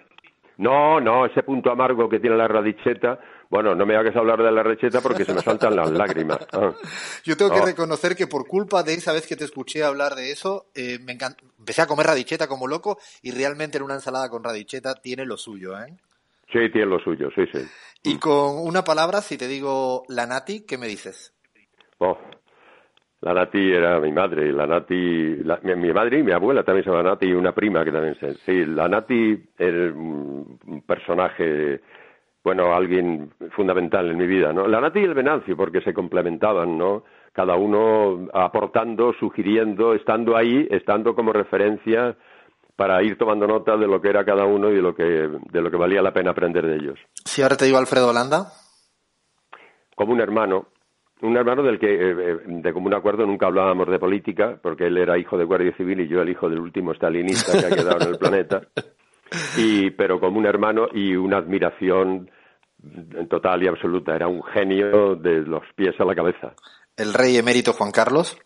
[0.57, 3.17] No, no, ese punto amargo que tiene la radicheta.
[3.49, 6.39] Bueno, no me hagas hablar de la radicheta porque se me saltan las lágrimas.
[6.53, 6.71] Ah.
[7.23, 7.65] Yo tengo que No.
[7.65, 11.13] reconocer que por culpa de esa vez que te escuché hablar de eso, eh, me
[11.57, 15.37] empecé a comer radicheta como loco y realmente en una ensalada con radicheta tiene lo
[15.37, 15.95] suyo, ¿eh?
[16.51, 17.59] Sí, tiene lo suyo, sí, sí.
[18.03, 21.33] Y con una palabra, si te digo la nati, ¿qué me dices?
[21.99, 22.17] Oh,
[23.21, 26.83] la Nati era mi madre, la Nati, la- mi, mi madre y mi abuela también
[26.83, 30.81] se llama Nati y una prima que también se, sí, la Nati era un, un
[30.81, 31.81] personaje,
[32.43, 34.67] bueno, alguien fundamental en mi vida, ¿no?
[34.67, 37.03] La Nati y el Venancio, porque se complementaban, ¿no?
[37.33, 42.17] Cada uno aportando, sugiriendo, estando ahí, estando como referencia
[42.81, 45.61] para ir tomando nota de lo que era cada uno y de lo que, de
[45.61, 46.97] lo que valía la pena aprender de ellos.
[47.25, 48.53] Si ahora te digo Alfredo Holanda,
[49.95, 50.69] como un hermano,
[51.21, 54.97] un hermano del que eh, eh, de común acuerdo nunca hablábamos de política, porque él
[54.97, 58.01] era hijo de guardia civil y yo el hijo del último stalinista que ha quedado
[58.01, 58.61] en el planeta,
[59.57, 62.31] y pero como un hermano y una admiración
[63.29, 66.55] total y absoluta, era un genio de los pies a la cabeza.
[66.97, 68.39] el rey emérito Juan Carlos,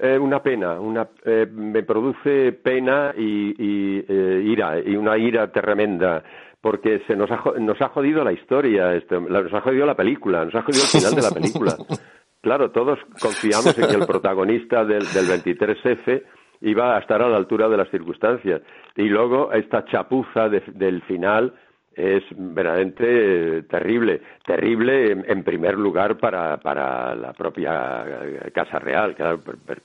[0.00, 5.50] Eh, una pena, una, eh, me produce pena y, y, eh, ira, y una ira
[5.52, 6.22] tremenda,
[6.60, 9.94] porque se nos ha, nos ha jodido la historia, esto, la- nos ha jodido la
[9.94, 11.76] película, nos ha jodido el final de la película.
[12.44, 16.22] Claro, todos confiamos en que el protagonista del, del 23F
[16.60, 18.60] iba a estar a la altura de las circunstancias.
[18.96, 21.54] Y luego esta chapuza de- del final
[21.96, 24.20] es verdaderamente terrible.
[24.44, 28.04] Terrible, en, primer lugar, para, para la propia
[28.52, 29.16] Casa Real,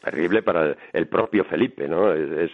[0.04, 2.12] terrible para el propio Felipe, ¿no?
[2.14, 2.52] Es,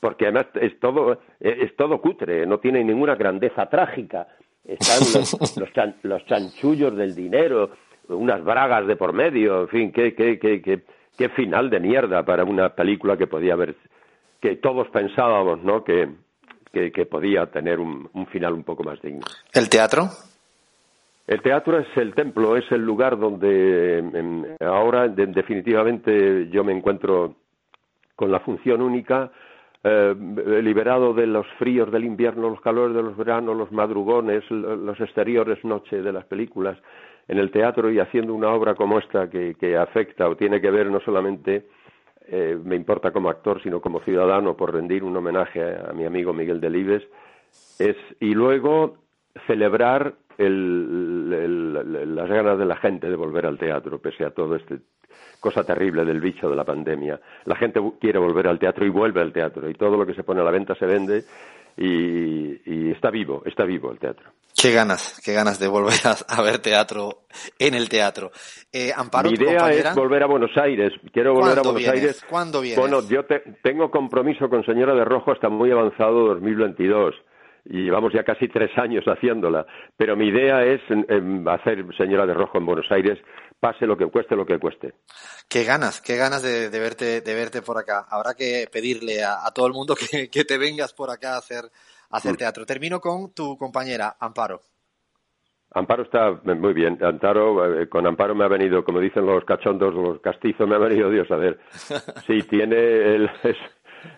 [0.00, 4.26] porque además es todo, es todo cutre, no tiene ninguna grandeza trágica.
[4.64, 5.56] Están los,
[6.02, 7.70] los, chanchullos del dinero,
[8.08, 10.82] unas bragas de por medio, en fin, qué, qué, qué, qué,
[11.16, 13.76] qué final de mierda para una película que podía haber,
[14.40, 15.84] que todos pensábamos, ¿no?
[15.84, 16.08] Que,
[16.72, 19.22] que, podía tener un, final un poco más digno.
[19.52, 20.08] ¿El teatro?
[21.26, 27.36] El teatro es el templo, es el lugar donde em, ahora definitivamente yo me encuentro
[28.16, 29.30] con la función única,
[29.84, 30.14] eh,
[30.62, 35.64] liberado de los fríos del invierno, los calores de los veranos, los madrugones, los exteriores
[35.64, 36.78] noche de las películas,
[37.28, 40.70] en el teatro y haciendo una obra como esta que, que afecta o tiene que
[40.70, 41.66] ver no solamente
[42.28, 46.32] eh, me importa como actor, sino como ciudadano, por rendir un homenaje a, mi amigo
[46.32, 47.02] Miguel Delibes,
[47.78, 48.96] es, y luego
[49.46, 50.48] celebrar las
[52.28, 54.78] ganas de la gente de volver al teatro, pese a todo este
[55.40, 57.20] cosa terrible del bicho de la pandemia.
[57.44, 60.22] La gente quiere volver al teatro y vuelve al teatro, y todo lo que se
[60.22, 61.24] pone a la venta se vende,
[61.76, 64.30] y, está vivo, está vivo el teatro.
[64.54, 65.98] Qué ganas, qué ganas de volver
[66.28, 67.24] a, ver teatro
[67.58, 68.30] en el teatro.
[68.72, 70.92] Eh, Amparo, Mi idea es volver a Buenos Aires.
[71.12, 72.24] Quiero volver a Buenos Aires.
[72.28, 72.78] ¿Cuándo vienes?
[72.78, 73.24] Bueno, yo
[73.62, 77.14] tengo compromiso con Señora de Rojo hasta muy avanzado 2022
[77.64, 79.66] y llevamos ya casi tres años haciéndola.
[79.96, 80.80] Pero mi idea es
[81.46, 83.18] hacer Señora de Rojo en Buenos Aires,
[83.60, 84.94] pase lo que cueste lo que cueste.
[85.48, 88.06] Qué ganas, qué ganas de, verte, de verte por acá.
[88.10, 91.64] Habrá que pedirle a, todo el mundo que, que, te vengas por acá a hacer,
[92.12, 92.36] hacer mm.
[92.36, 92.66] teatro.
[92.66, 94.60] Termino con tu compañera, Amparo.
[95.74, 96.98] Amparo está muy bien.
[97.02, 100.78] Amparo, eh, con Amparo me ha venido, como dicen los cachondos, los castizos, me ha
[100.78, 101.58] venido Dios a ver.
[102.26, 103.30] Sí, tiene el,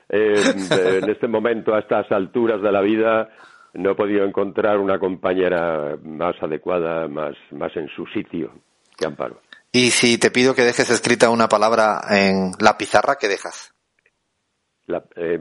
[0.08, 3.30] eh, en este momento, a estas alturas de la vida,
[3.74, 8.52] no he podido encontrar una compañera más adecuada, más, más en su sitio
[8.96, 9.40] que Amparo.
[9.72, 13.74] Y si te pido que dejes escrita una palabra en la pizarra, ¿qué dejas?
[14.86, 15.40] La, eh,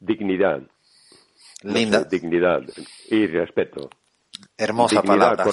[0.00, 0.62] dignidad.
[1.62, 2.04] Linda.
[2.04, 2.60] dignidad
[3.08, 3.90] y respeto.
[4.56, 5.44] Hermosa palabra.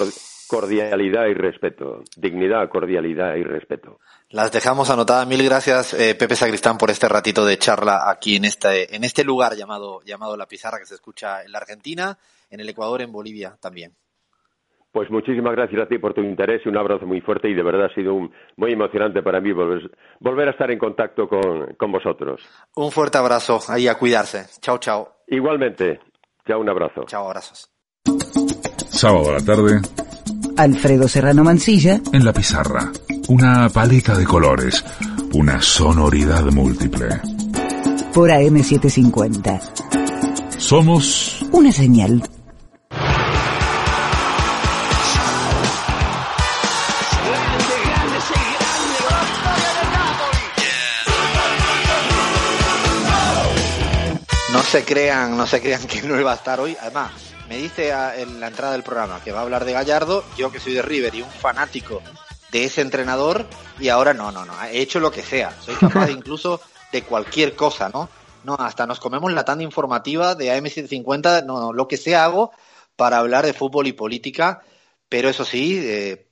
[0.47, 2.03] cordialidad y respeto.
[2.15, 3.99] Dignidad, cordialidad y respeto.
[4.29, 5.27] Las dejamos anotadas.
[5.27, 9.23] Mil gracias, eh, Pepe Sacristán, por este ratito de charla aquí en este, en este
[9.23, 12.17] lugar llamado, llamado La Pizarra, que se escucha en la Argentina,
[12.49, 13.93] en el Ecuador, en Bolivia también.
[14.91, 17.61] Pues muchísimas gracias a ti por tu interés y un abrazo muy fuerte y de
[17.61, 18.17] verdad ha sido
[18.55, 22.41] muy emocionante para mí volver, a estar en contacto con, con, vosotros.
[22.75, 24.45] Un fuerte abrazo, ahí a cuidarse.
[24.61, 25.17] Chao, chao.
[25.27, 25.99] Igualmente.
[26.47, 27.03] Chao, un abrazo.
[27.05, 27.69] Chao, abrazos.
[28.89, 29.81] Sábado a la tarde.
[30.57, 31.99] Alfredo Serrano Mancilla.
[32.13, 32.91] En la pizarra.
[33.29, 34.83] Una paleta de colores.
[35.33, 37.09] Una sonoridad múltiple.
[38.13, 40.57] Por AM750.
[40.57, 41.43] Somos.
[41.51, 42.23] Una señal.
[54.77, 56.77] Se crean, no se crean que no iba a estar hoy.
[56.79, 57.11] Además,
[57.49, 60.59] me dice en la entrada del programa que va a hablar de Gallardo, yo que
[60.59, 62.01] soy de River y un fanático
[62.51, 63.47] de ese entrenador,
[63.79, 67.55] y ahora no, no, no, he hecho lo que sea, soy capaz incluso de cualquier
[67.55, 68.07] cosa, ¿no?
[68.43, 72.51] No, hasta nos comemos la tanda informativa de AM750, no, no, lo que sea hago
[72.95, 74.61] para hablar de fútbol y política,
[75.09, 76.27] pero eso sí, eh,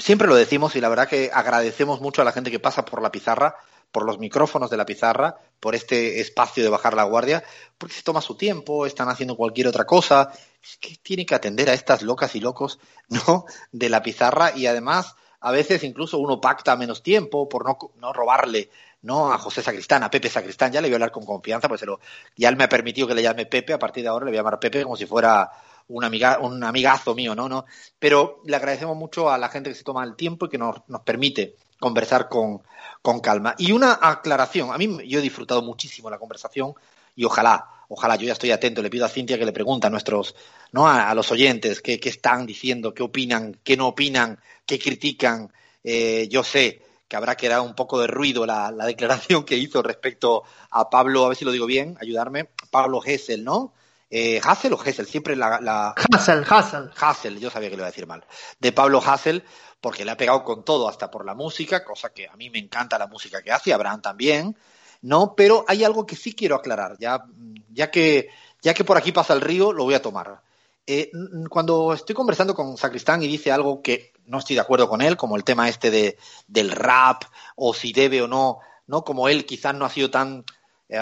[0.00, 3.02] siempre lo decimos y la verdad que agradecemos mucho a la gente que pasa por
[3.02, 3.56] la pizarra,
[3.92, 7.44] por los micrófonos de la pizarra, por este espacio de bajar la guardia,
[7.78, 10.32] porque se toma su tiempo, están haciendo cualquier otra cosa,
[10.80, 13.44] que tiene que atender a estas locas y locos, ¿no?
[13.70, 18.12] De la pizarra y además a veces incluso uno pacta menos tiempo por no, no
[18.12, 18.70] robarle
[19.02, 21.82] no a José Sacristán, a Pepe Sacristán, ya le voy a hablar con confianza, pues
[21.82, 21.98] lo,
[22.36, 24.38] ya él me ha permitido que le llame Pepe, a partir de ahora le voy
[24.38, 25.50] a llamar Pepe como si fuera
[25.88, 27.48] un, amiga, un amigazo mío, ¿no?
[27.48, 27.66] ¿no?
[27.98, 30.76] Pero le agradecemos mucho a la gente que se toma el tiempo y que nos,
[30.86, 32.62] nos permite conversar con,
[33.02, 33.56] con calma.
[33.58, 36.74] Y una aclaración, a mí yo he disfrutado muchísimo la conversación
[37.16, 39.90] y ojalá, ojalá, yo ya estoy atento, le pido a Cintia que le pregunte a
[39.90, 40.36] nuestros,
[40.70, 40.86] ¿no?
[40.86, 45.52] A, los oyentes qué, qué, están diciendo, qué opinan, qué no opinan, qué critican.
[45.82, 49.56] Eh, yo sé que habrá que dar un poco de ruido la, la, declaración que
[49.56, 53.74] hizo respecto a Pablo, a ver si lo digo bien, ayudarme, Pablo Hessel, ¿no?
[54.14, 55.94] Eh, Hassel o Hessel, siempre la, la...
[56.12, 56.90] Hassel, Hassel.
[57.00, 58.22] Hassel, yo sabía que lo iba a decir mal.
[58.60, 59.42] De Pablo Hassel,
[59.80, 62.58] porque le ha pegado con todo, hasta por la música, cosa que a mí me
[62.58, 64.54] encanta la música que hace, Abraham también,
[65.00, 65.34] ¿no?
[65.34, 67.24] Pero hay algo que sí quiero aclarar, ya,
[67.72, 68.28] ya, que,
[68.60, 70.42] ya que por aquí pasa el río, lo voy a tomar.
[70.86, 71.10] Eh,
[71.48, 75.16] cuando estoy conversando con Sacristán y dice algo que no estoy de acuerdo con él,
[75.16, 77.24] como el tema este de, del rap,
[77.56, 79.04] o si debe o no, ¿no?
[79.04, 80.44] Como él quizás no ha sido tan
[80.92, 80.98] eh,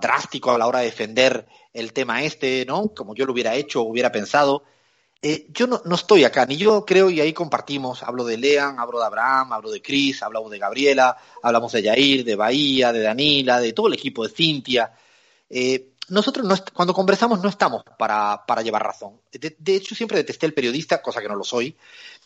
[0.00, 2.88] drástico a la hora de defender el tema este, ¿no?
[2.94, 4.64] Como yo lo hubiera hecho, hubiera pensado.
[5.20, 8.80] Eh, yo no, no, estoy acá, ni yo creo, y ahí compartimos, hablo de Lean,
[8.80, 13.02] hablo de Abraham, hablo de Chris, hablamos de Gabriela, hablamos de Yair, de Bahía, de
[13.02, 14.94] Danila, de todo el equipo de Cintia.
[15.50, 19.20] Eh, nosotros no cuando conversamos no estamos para, para llevar razón.
[19.30, 21.76] De, hecho, siempre detesté el periodista, cosa que no lo soy,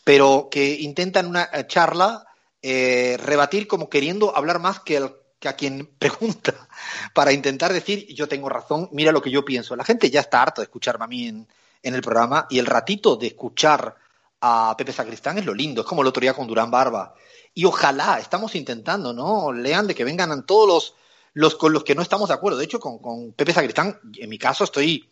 [0.05, 2.25] pero que intenta en una charla
[2.61, 6.67] eh, rebatir como queriendo hablar más que, el, que, a quien pregunta,
[7.13, 9.75] para intentar decir yo tengo razón, mira lo que yo pienso.
[9.75, 11.47] La gente ya está harta de escucharme a mí en,
[11.83, 13.95] en el programa y el ratito de escuchar
[14.41, 17.15] a Pepe Sacristán es lo lindo, es como el otro día con Durán Barba.
[17.53, 19.51] Y ojalá, estamos intentando, ¿no?
[19.53, 20.93] Lean de que vengan todos los,
[21.33, 22.57] los con los que no estamos de acuerdo.
[22.57, 25.09] De hecho, con, con Pepe Sacristán, en mi caso, estoy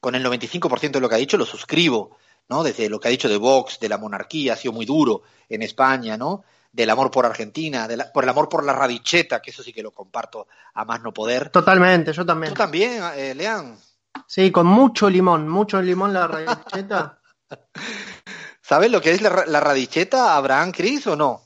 [0.00, 2.16] con el 95% de lo que ha dicho, lo suscribo,
[2.48, 2.62] ¿no?
[2.62, 5.62] Desde lo que ha dicho de Vox, de la monarquía, ha sido muy duro en
[5.62, 6.44] España, ¿no?
[6.74, 9.72] Del amor por Argentina, de la, por el amor por la radicheta, que eso sí
[9.72, 11.50] que lo comparto a más no poder.
[11.50, 12.52] Totalmente, yo también.
[12.52, 13.78] ¿Tú también, eh, Lean?
[14.26, 17.20] Sí, con mucho limón, mucho limón la radicheta.
[18.60, 21.42] ¿Sabes lo que es la, la radicheta, Abraham Cris, o no?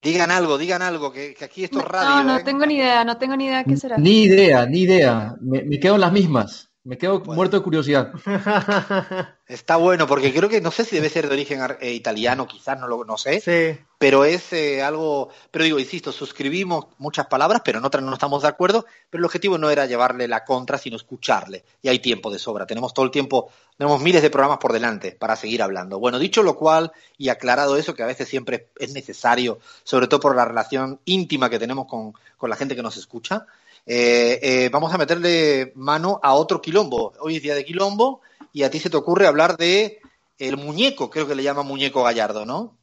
[0.00, 2.10] Digan algo, digan algo, que, que aquí esto es radio.
[2.10, 2.44] No, no ¿eh?
[2.44, 3.98] tengo ni idea, no tengo ni idea qué será.
[3.98, 5.34] Ni idea, ni idea.
[5.40, 6.70] Me, me quedo en las mismas.
[6.86, 7.34] Me quedo bueno.
[7.34, 8.12] muerto de curiosidad.
[9.48, 12.78] Está bueno, porque creo que no sé si debe ser de origen eh, italiano, quizás,
[12.78, 13.40] no lo no sé.
[13.40, 13.84] Sí.
[13.98, 15.30] Pero es eh, algo.
[15.50, 18.86] Pero digo, insisto, suscribimos muchas palabras, pero en otras no estamos de acuerdo.
[19.10, 21.64] Pero el objetivo no era llevarle la contra, sino escucharle.
[21.82, 22.66] Y hay tiempo de sobra.
[22.66, 25.98] Tenemos todo el tiempo, tenemos miles de programas por delante para seguir hablando.
[25.98, 30.20] Bueno, dicho lo cual, y aclarado eso, que a veces siempre es necesario, sobre todo
[30.20, 33.44] por la relación íntima que tenemos con, con la gente que nos escucha.
[33.86, 37.12] Eh, eh, vamos a meterle mano a otro quilombo.
[37.20, 38.20] Hoy es día de quilombo
[38.52, 40.00] y a ti se te ocurre hablar de
[40.38, 42.76] el muñeco, creo que le llama muñeco Gallardo, ¿no?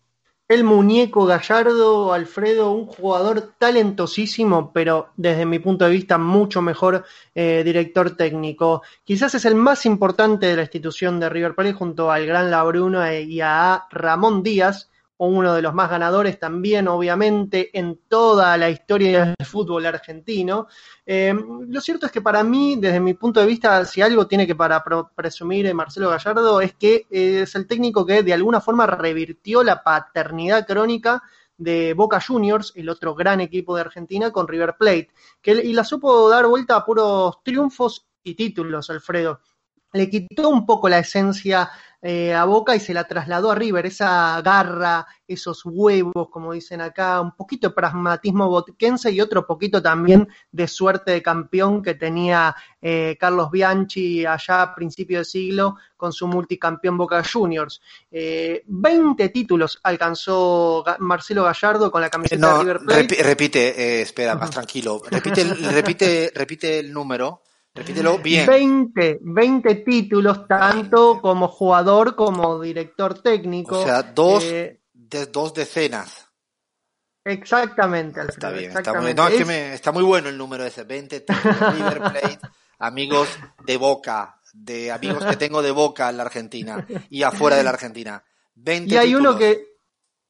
[0.48, 7.06] El muñeco Gallardo, Alfredo, un jugador talentosísimo, pero desde mi punto de vista mucho mejor
[7.34, 8.82] eh, director técnico.
[9.04, 13.12] Quizás es el más importante de la institución de River Plate junto al gran Labruno
[13.14, 19.26] y a Ramón Díaz, uno de los más ganadores también, obviamente, en toda la historia
[19.26, 20.68] del fútbol argentino.
[21.06, 21.34] Eh,
[21.68, 24.56] lo cierto es que para mí, desde mi punto de vista, si algo tiene que
[24.56, 24.84] para
[25.16, 30.66] presumir Marcelo Gallardo, es que es el técnico que de alguna forma revirtió la paternidad
[30.66, 31.22] crónica
[31.58, 35.10] de Boca Juniors, el otro gran equipo de Argentina, con River Plate,
[35.42, 39.40] que, y la supo dar vuelta a puros triunfos y títulos, Alfredo.
[39.94, 41.70] Le quitó un poco la esencia
[42.06, 46.82] eh, a Boca y se la trasladó a River, esa garra, esos huevos, como dicen
[46.82, 51.96] acá, un poquito de pragmatismo boquense y otro poquito también de suerte de campeón que
[51.96, 57.82] tenía eh, Carlos Bianchi allá a principio de siglo con su multicampeón Boca Juniors.
[58.12, 63.24] Eh, 20 títulos alcanzó Marcelo Gallardo con la camiseta no, de River Plate.
[63.24, 67.44] Repite, eh, espera, más tranquilo, repite, repite, repite el número.
[67.76, 68.46] Repítelo bien.
[68.46, 73.80] 20, 20 títulos, tanto como jugador como director técnico.
[73.80, 76.30] O sea, dos, eh, de, dos decenas.
[77.26, 79.10] Exactamente, Alfredo, Está bien, exactamente.
[79.12, 79.40] Está, muy, no, es es...
[79.40, 80.84] que me, está muy bueno el número ese.
[80.84, 82.40] 20 títulos, River Plate,
[82.78, 83.30] amigos
[83.66, 87.72] de Boca, de amigos que tengo de Boca en la Argentina y afuera de la
[87.72, 88.24] Argentina.
[88.56, 89.32] 20 y hay títulos.
[89.32, 89.73] uno que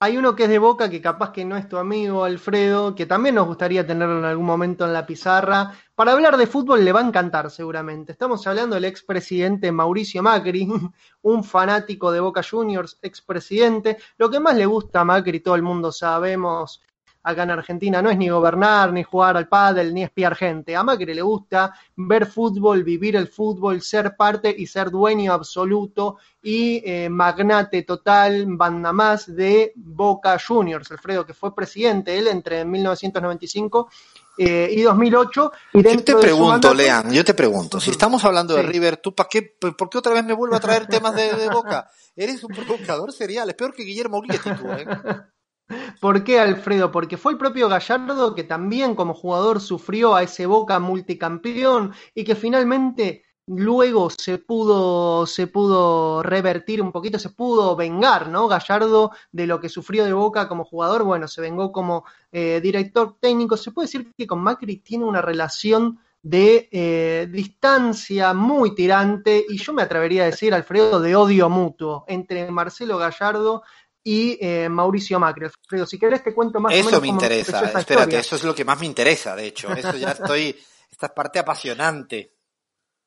[0.03, 3.05] hay uno que es de Boca que capaz que no es tu amigo Alfredo, que
[3.05, 5.71] también nos gustaría tenerlo en algún momento en la pizarra.
[5.95, 8.11] Para hablar de fútbol le va a encantar seguramente.
[8.11, 10.67] Estamos hablando del expresidente Mauricio Macri,
[11.21, 13.97] un fanático de Boca Juniors, expresidente.
[14.17, 16.81] Lo que más le gusta a Macri, todo el mundo sabemos,
[17.23, 20.75] acá en Argentina no es ni gobernar, ni jugar al pádel, ni espiar gente.
[20.75, 26.17] A Macri le gusta ver fútbol, vivir el fútbol, ser parte y ser dueño absoluto
[26.41, 30.91] y eh, magnate total, banda más de Boca Juniors.
[30.91, 33.89] Alfredo, que fue presidente él entre 1995
[34.37, 35.51] eh, y 2008.
[35.73, 36.73] Y yo te pregunto.
[36.73, 38.67] Lean, yo te pregunto, si estamos hablando de Sí.
[38.67, 41.49] River, ¿tú para qué, por qué otra vez me vuelvo a traer temas de, de
[41.49, 41.89] Boca?
[42.15, 44.85] Eres un provocador serial, es peor que Guillermo Urieti tú, ¿eh?
[46.01, 46.91] ¿Por qué, Alfredo?
[46.91, 52.23] Porque fue el propio Gallardo que también como jugador sufrió a ese Boca multicampeón y
[52.23, 58.47] que finalmente luego se pudo, se pudo revertir un poquito, se pudo vengar, ¿no?
[58.47, 63.17] Gallardo de lo que sufrió de Boca como jugador, bueno, se vengó como eh, director
[63.19, 63.57] técnico.
[63.57, 69.57] Se puede decir que con Macri tiene una relación de eh, distancia muy tirante y
[69.57, 73.63] yo me atrevería a decir, Alfredo, de odio mutuo entre Marcelo Gallardo
[74.03, 75.45] y eh, Mauricio Macri.
[75.45, 78.19] Alfredo, si querés te cuento más eso o menos me cómo interesa, esa espérate, historia.
[78.19, 79.71] eso es lo que más me interesa, de hecho.
[79.71, 80.55] Eso ya estoy,
[80.91, 82.35] esta es parte apasionante.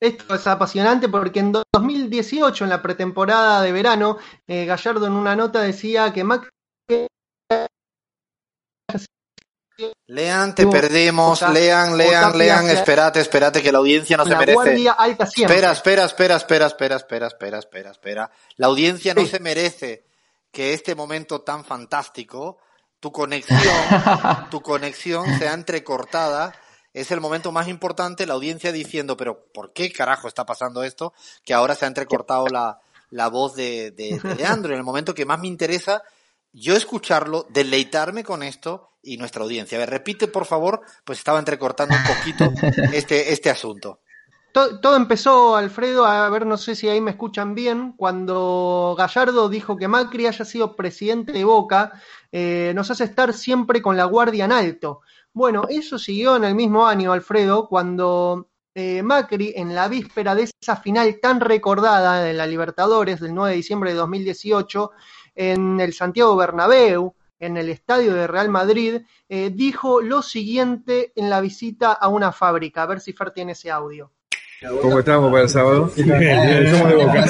[0.00, 5.34] Esto es apasionante porque en 2018, en la pretemporada de verano, eh, Gallardo en una
[5.34, 6.50] nota decía que Macri
[10.06, 14.86] Lean, te perdemos, lean, lean, lean, espérate, espérate, que la audiencia no se merece.
[15.18, 18.30] Espera, espera, espera, espera, espera, espera, espera, espera, espera.
[18.56, 20.06] La audiencia no se merece
[20.56, 22.56] que este momento tan fantástico,
[22.98, 23.60] tu conexión,
[24.50, 26.54] tu conexión sea entrecortada.
[26.94, 31.12] Es el momento más importante, la audiencia diciendo, pero ¿por qué carajo está pasando esto?
[31.44, 32.80] Que ahora se ha entrecortado la,
[33.10, 34.72] la voz de, de, de Leandro.
[34.72, 36.02] En el momento que más me interesa
[36.52, 39.76] yo escucharlo, deleitarme con esto y nuestra audiencia.
[39.76, 42.50] A ver, repite, por favor, pues estaba entrecortando un poquito
[42.94, 44.00] este, este asunto.
[44.56, 49.76] Todo, empezó, Alfredo, a ver, no sé si ahí me escuchan bien, cuando Gallardo dijo
[49.76, 52.00] que Macri haya sido presidente de Boca,
[52.32, 55.02] eh, nos hace estar siempre con la guardia en alto.
[55.34, 60.48] Bueno, eso siguió en el mismo año, Alfredo, cuando eh, Macri, en la víspera de
[60.58, 64.90] esa final tan recordada de la Libertadores del 9 de diciembre de 2018,
[65.34, 71.28] en el Santiago Bernabéu, en el estadio de Real Madrid, eh, dijo lo siguiente en
[71.28, 72.84] la visita a una fábrica.
[72.84, 74.15] A ver si Fer tiene ese audio.
[74.82, 75.92] ¿Cómo estamos para el sábado?
[75.96, 77.26] Somos de Boca.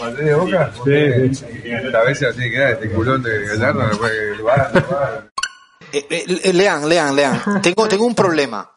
[0.00, 0.72] ¿La de Boca?
[0.84, 1.46] Sí.
[1.94, 4.30] A veces así queda este culón de Gallardo no puede
[5.92, 7.62] eh, eh, lean, lean, lean.
[7.62, 8.72] Tengo, tengo un problema.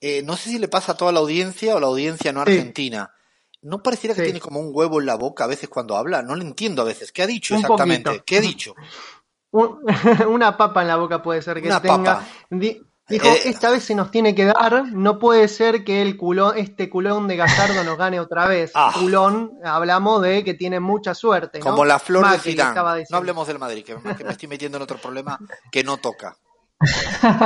[0.00, 3.10] Eh, no sé si le pasa a toda la audiencia o la audiencia no argentina.
[3.62, 6.22] ¿No pareciera que tiene como un huevo en la boca a veces cuando habla?
[6.22, 7.12] No lo entiendo a veces.
[7.12, 8.22] ¿Qué ha dicho exactamente?
[8.26, 8.74] ¿Qué ha dicho?
[10.28, 12.26] una papa en la boca puede ser que tenga.
[13.08, 16.56] Dijo, eh, esta vez se nos tiene que dar, no puede ser que el culón,
[16.56, 18.72] este culón de Gallardo nos gane otra vez.
[18.74, 18.92] Ah.
[18.94, 21.60] Culón, hablamos de que tiene mucha suerte.
[21.60, 23.04] Como la flor de Zidane.
[23.10, 25.38] No hablemos del Madrid, que me estoy metiendo en otro problema
[25.70, 26.36] que no toca.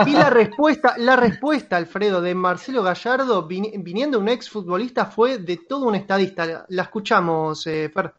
[0.07, 5.59] Y la respuesta, la respuesta, Alfredo, de Marcelo Gallardo, viniendo un ex futbolista, fue de
[5.69, 6.67] todo un estadista.
[6.69, 8.13] La escuchamos, eh, Fer.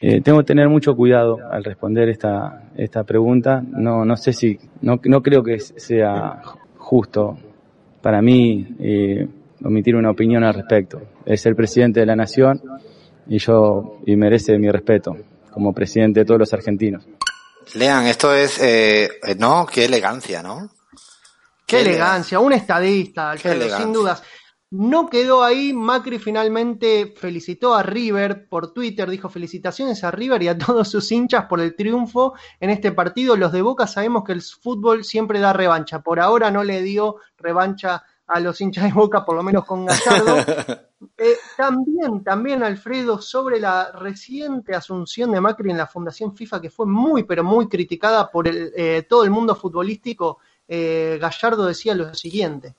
[0.00, 3.62] Eh, tengo que tener mucho cuidado al responder esta, esta pregunta.
[3.66, 6.42] No, no sé si, no, no creo que sea
[6.76, 7.38] justo
[8.02, 9.26] para mí eh,
[9.64, 11.00] omitir una opinión al respecto.
[11.24, 12.60] Es el presidente de la nación
[13.26, 15.16] y yo y merece mi respeto
[15.50, 17.06] como presidente de todos los argentinos.
[17.74, 19.08] Lean, esto es, eh,
[19.38, 20.70] no, qué elegancia, ¿no?
[21.66, 24.22] Qué, elegancia, un estadista, sin dudas.
[24.70, 30.48] No quedó ahí, Macri finalmente felicitó a River por Twitter, dijo felicitaciones a River y
[30.48, 33.36] a todos sus hinchas por el triunfo en este partido.
[33.36, 37.16] Los de Boca sabemos que el fútbol siempre da revancha, por ahora no le dio
[37.38, 40.36] revancha a los hinchas de Boca, por lo menos con Gallardo.
[41.18, 46.70] Eh, también, también, Alfredo, sobre la reciente asunción de Macri en la Fundación FIFA, que
[46.70, 51.94] fue muy, pero muy criticada por el, eh, todo el mundo futbolístico, eh, Gallardo decía
[51.94, 52.74] lo siguiente.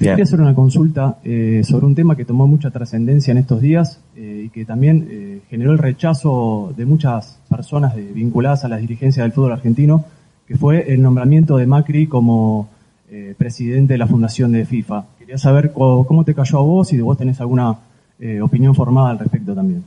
[0.00, 1.18] Quería hacer una consulta
[1.62, 5.78] sobre un tema que tomó mucha trascendencia en estos días y que también generó el
[5.78, 10.04] rechazo de muchas personas vinculadas a la dirigencia del fútbol argentino,
[10.48, 12.68] que fue el nombramiento de Macri como
[13.16, 15.04] eh, presidente de la fundación de FIFA.
[15.18, 17.76] Quería saber cómo, te cayó a vos y de vos tenés alguna
[18.18, 19.84] eh, opinión formada al respecto también.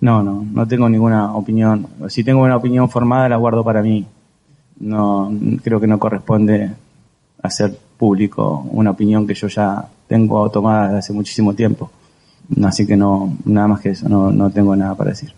[0.00, 1.86] No, no, no tengo ninguna opinión.
[2.08, 4.06] Si tengo una opinión formada la guardo para mí.
[4.78, 5.30] No,
[5.62, 6.70] creo que no corresponde
[7.42, 11.90] hacer público una opinión que yo ya tengo tomada desde hace muchísimo tiempo.
[12.64, 15.34] Así que no, nada más que eso, no, no tengo nada para decir.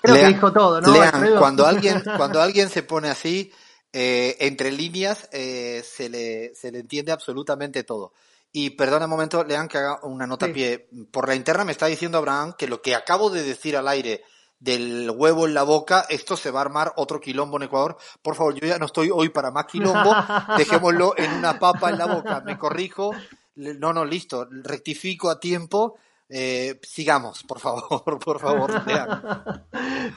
[0.00, 0.94] Creo que dijo todo, ¿no?
[1.40, 3.50] cuando alguien, cuando alguien se pone así,
[3.92, 8.12] eh, entre líneas eh, se, le, se le entiende absolutamente todo.
[8.52, 10.88] Y perdona un momento, Lean, que haga una nota a pie.
[11.10, 14.22] Por la interna me está diciendo Abraham que lo que acabo de decir al aire
[14.58, 17.96] del huevo en la boca, esto se va a armar otro quilombo en Ecuador.
[18.22, 20.14] Por favor, yo ya no estoy hoy para más quilombo,
[20.58, 22.42] dejémoslo en una papa en la boca.
[22.44, 23.12] Me corrijo,
[23.56, 25.96] no, no, listo, rectifico a tiempo
[26.28, 28.72] eh, sigamos, por favor, por favor.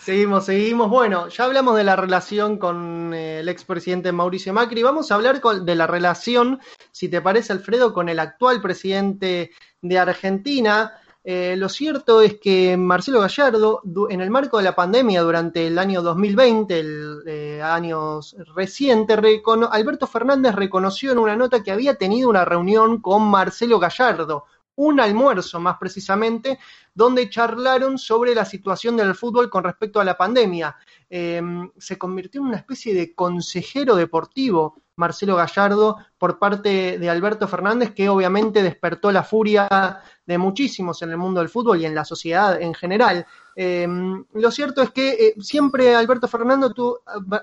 [0.02, 0.90] seguimos, seguimos.
[0.90, 4.82] Bueno, ya hablamos de la relación con eh, el expresidente Mauricio Macri.
[4.82, 6.60] Vamos a hablar de la relación,
[6.92, 9.52] si te parece, Alfredo, con el actual presidente
[9.82, 10.94] de Argentina.
[11.32, 15.78] Eh, lo cierto es que Marcelo Gallardo, en el marco de la pandemia durante el
[15.78, 18.20] año 2020, el año
[18.56, 24.46] reciente, Alberto Fernández reconoció en una nota que había tenido una reunión con Marcelo Gallardo,
[24.74, 26.58] un almuerzo más precisamente,
[26.96, 30.76] donde charlaron sobre la situación del fútbol con respecto a la pandemia.
[31.12, 37.48] Em, se convirtió en una especie de consejero deportivo Marcelo Gallardo por parte de Alberto
[37.48, 41.96] Fernández, que obviamente despertó la furia de muchísimos en el mundo del fútbol y en
[41.96, 43.26] la sociedad en general.
[43.56, 46.30] Em, lo cierto es que eh, siempre Alberto,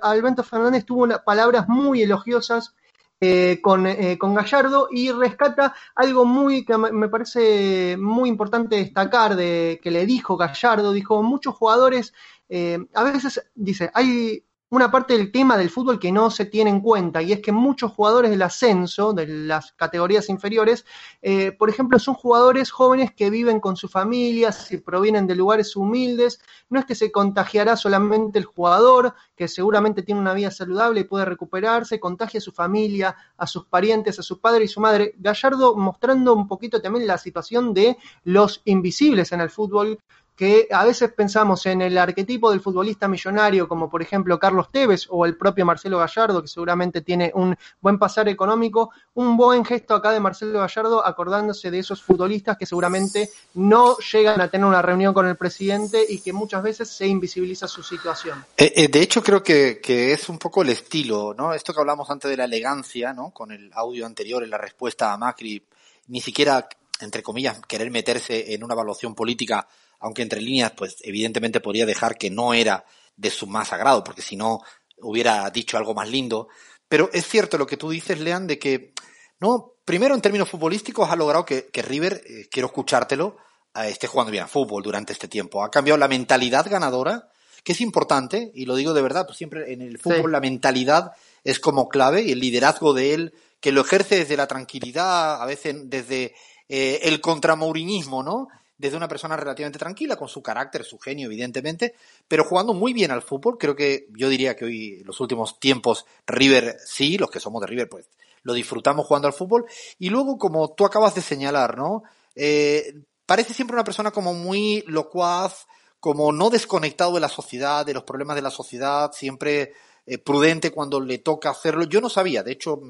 [0.03, 2.77] Alberto Fernández tuvo palabras muy elogiosas
[3.21, 9.35] eh, con, eh, con, Gallardo y rescata algo muy que me parece muy importante destacar
[9.35, 12.15] de que le dijo Gallardo, dijo muchos jugadores,
[12.49, 16.71] eh, a veces dice, hay una parte del tema del fútbol que no se tiene
[16.71, 20.85] en cuenta y es que muchos jugadores del ascenso, de las categorías inferiores,
[21.23, 25.77] eh, por ejemplo, son jugadores jóvenes que viven con su familia, si provienen de lugares
[25.77, 31.01] humildes, no es que se contagiará solamente el jugador, que seguramente tiene una vida saludable
[31.01, 34.81] y puede recuperarse, contagia a su familia, a sus parientes, a su padre y su
[34.81, 35.15] madre.
[35.19, 40.01] Gallardo mostrando un poquito también la situación de los invisibles en el fútbol,
[40.37, 45.07] que a veces pensamos en el arquetipo del futbolista millonario, como por ejemplo Carlos Tevez
[45.09, 49.95] o el propio Marcelo Gallardo, que seguramente tiene un buen pasar económico, un buen gesto
[49.95, 54.83] acá de Marcelo Gallardo acordándose de esos futbolistas que seguramente no llegan a tener una
[54.83, 58.45] reunión con el presidente y que muchas veces se invisibiliza su situación.
[58.59, 61.55] Eh, eh, de hecho, creo que, que, es un poco el estilo, ¿no?
[61.55, 63.31] Esto que hablamos antes de la elegancia, ¿no?
[63.31, 65.63] Con el audio anterior en la respuesta a Macri,
[66.09, 66.69] ni siquiera,
[67.01, 69.67] entre comillas, querer meterse en una evaluación política
[70.01, 72.85] aunque entre líneas, pues evidentemente podría dejar que no era
[73.17, 74.61] de su más agrado, porque si no
[74.99, 76.49] hubiera dicho algo más lindo.
[76.89, 78.93] Pero es cierto lo que tú dices, Lean, de que,
[79.41, 83.37] no, primero en términos futbolísticos ha logrado que, que River, eh, quiero escuchártelo,
[83.75, 85.65] eh, esté jugando bien a fútbol durante este tiempo.
[85.65, 87.29] Ha cambiado la mentalidad ganadora,
[87.65, 90.33] que es importante, y lo digo de verdad, pues siempre en el fútbol sí.
[90.33, 91.13] la mentalidad
[91.43, 95.47] es como clave, y el liderazgo de él, que lo ejerce desde la tranquilidad, a
[95.47, 96.35] veces desde
[96.69, 98.49] eh, el contramourinismo, ¿no?
[98.79, 101.95] Desde una persona relativamente tranquila, con su carácter, su genio, evidentemente,
[102.29, 103.57] pero jugando muy bien al fútbol.
[103.59, 107.61] Creo que yo diría que hoy, en los últimos tiempos, River sí, los que somos
[107.61, 108.09] de River, pues
[108.43, 109.67] lo disfrutamos jugando al fútbol.
[109.99, 112.05] Y luego, como tú acabas de señalar, ¿no?
[112.35, 112.95] Eh,
[113.25, 115.67] parece siempre una persona como muy locuaz,
[115.99, 119.73] como no desconectado de la sociedad, de los problemas de la sociedad, siempre
[120.07, 121.85] eh, prudente cuando le toca hacerlo.
[121.85, 122.81] Yo no sabía, de hecho,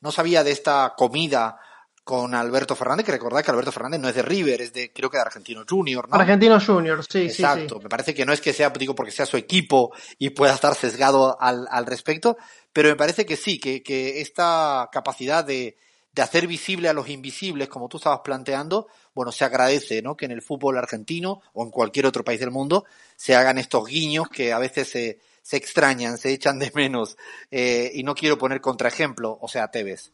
[0.00, 1.58] no sabía de esta comida
[2.06, 5.10] con Alberto Fernández, que recordad que Alberto Fernández no es de River, es de, creo
[5.10, 6.14] que de Argentino Junior, ¿no?
[6.14, 7.34] Argentino Junior, sí, Exacto.
[7.34, 7.42] sí.
[7.42, 10.54] Exacto, me parece que no es que sea, digo, porque sea su equipo y pueda
[10.54, 12.36] estar sesgado al, al respecto,
[12.72, 15.76] pero me parece que sí, que, que esta capacidad de,
[16.12, 20.16] de hacer visible a los invisibles, como tú estabas planteando, bueno, se agradece, ¿no?
[20.16, 22.84] Que en el fútbol argentino o en cualquier otro país del mundo
[23.16, 27.16] se hagan estos guiños que a veces se, se extrañan, se echan de menos,
[27.50, 30.12] eh, y no quiero poner contraejemplo, o sea, Tevez.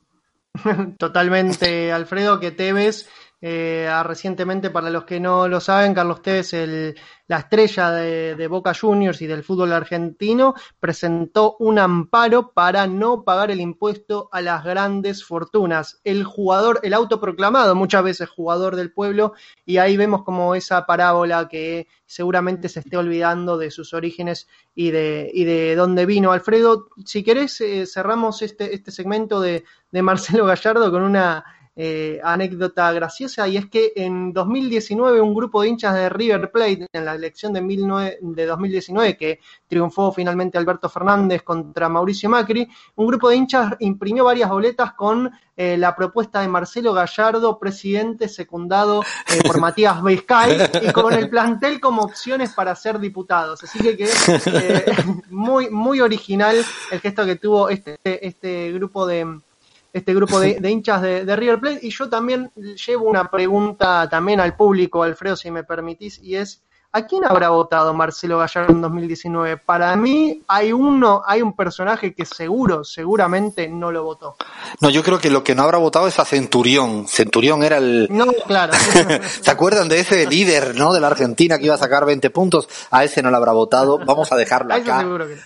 [0.98, 3.08] Totalmente, Alfredo, que Tevez,
[3.44, 6.52] eh, recientemente, para los que no lo saben, Carlos Tevez,
[7.26, 13.24] la estrella de, de, Boca Juniors y del fútbol argentino, presentó un amparo para no
[13.24, 16.00] pagar el impuesto a las grandes fortunas.
[16.04, 19.32] El jugador, el autoproclamado, muchas veces jugador del pueblo,
[19.66, 24.92] y ahí vemos como esa parábola que seguramente se esté olvidando de sus orígenes y
[24.92, 26.30] de, y de dónde vino.
[26.30, 31.44] Alfredo, si querés, eh, cerramos este, este segmento de, de Marcelo Gallardo con una
[31.74, 36.86] eh, anécdota graciosa y es que en 2019 un grupo de hinchas de River Plate
[36.92, 42.68] en la elección de, 19, de 2019 que triunfó finalmente Alberto Fernández contra Mauricio Macri,
[42.96, 48.28] un grupo de hinchas imprimió varias boletas con eh, la propuesta de Marcelo Gallardo, presidente
[48.28, 53.62] secundado eh, por Matías Vizcay y con el plantel como opciones para ser diputados.
[53.62, 54.10] Así que, que
[54.46, 54.84] eh,
[55.30, 56.56] muy, muy original
[56.90, 59.40] el gesto que tuvo este, este grupo de
[59.92, 61.80] este grupo de, de hinchas de, de, River Plate.
[61.82, 62.50] Y yo también
[62.86, 66.62] llevo una pregunta también al público, Alfredo, si me permitís, y es,
[66.92, 69.56] ¿a quién habrá votado Marcelo Gallardo en 2019?
[69.58, 74.36] Para mí hay uno, hay un personaje que seguro, seguramente no lo votó.
[74.80, 77.08] No, yo creo que lo que no habrá votado es a Centurión.
[77.08, 78.08] Centurión era el...
[78.10, 78.72] No, claro.
[79.40, 80.92] ¿Se acuerdan de ese líder, no?
[80.92, 82.68] De la Argentina que iba a sacar 20 puntos.
[82.90, 83.98] A ese no lo habrá votado.
[83.98, 85.04] Vamos a dejarlo acá.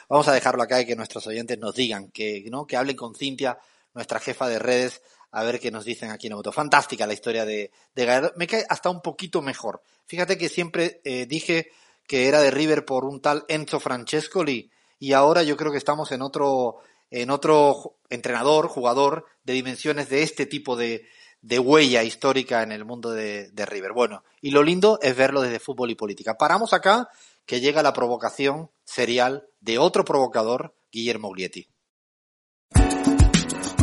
[0.09, 2.67] Vamos a dejarlo acá y que nuestros oyentes nos digan, que, ¿no?
[2.67, 3.59] Que hablen con Cintia
[3.97, 5.03] nuestra jefa de redes,
[5.33, 6.53] a ver qué nos dicen aquí en Auto.
[6.53, 8.33] Fantástica la historia de, de Gallardo.
[8.37, 9.83] Me cae hasta un poquito mejor.
[10.05, 11.71] Fíjate que siempre eh, dije
[12.07, 16.13] que era de River por un tal Enzo Francescoli y ahora yo creo que estamos
[16.13, 16.77] en otro,
[17.11, 21.09] en otro entrenador, jugador de dimensiones de este tipo de,
[21.41, 23.95] de huella histórica en el mundo de, de River.
[23.95, 26.37] Bueno, y lo lindo es verlo desde fútbol y política.
[26.37, 27.09] Paramos acá
[27.47, 31.69] que llega la provocación serial de otro provocador, Guillermo Glietti.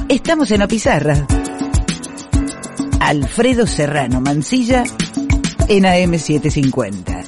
[0.09, 1.27] Estamos en la pizarra.
[2.99, 4.83] Alfredo Serrano Mancilla
[5.67, 7.23] en AM750.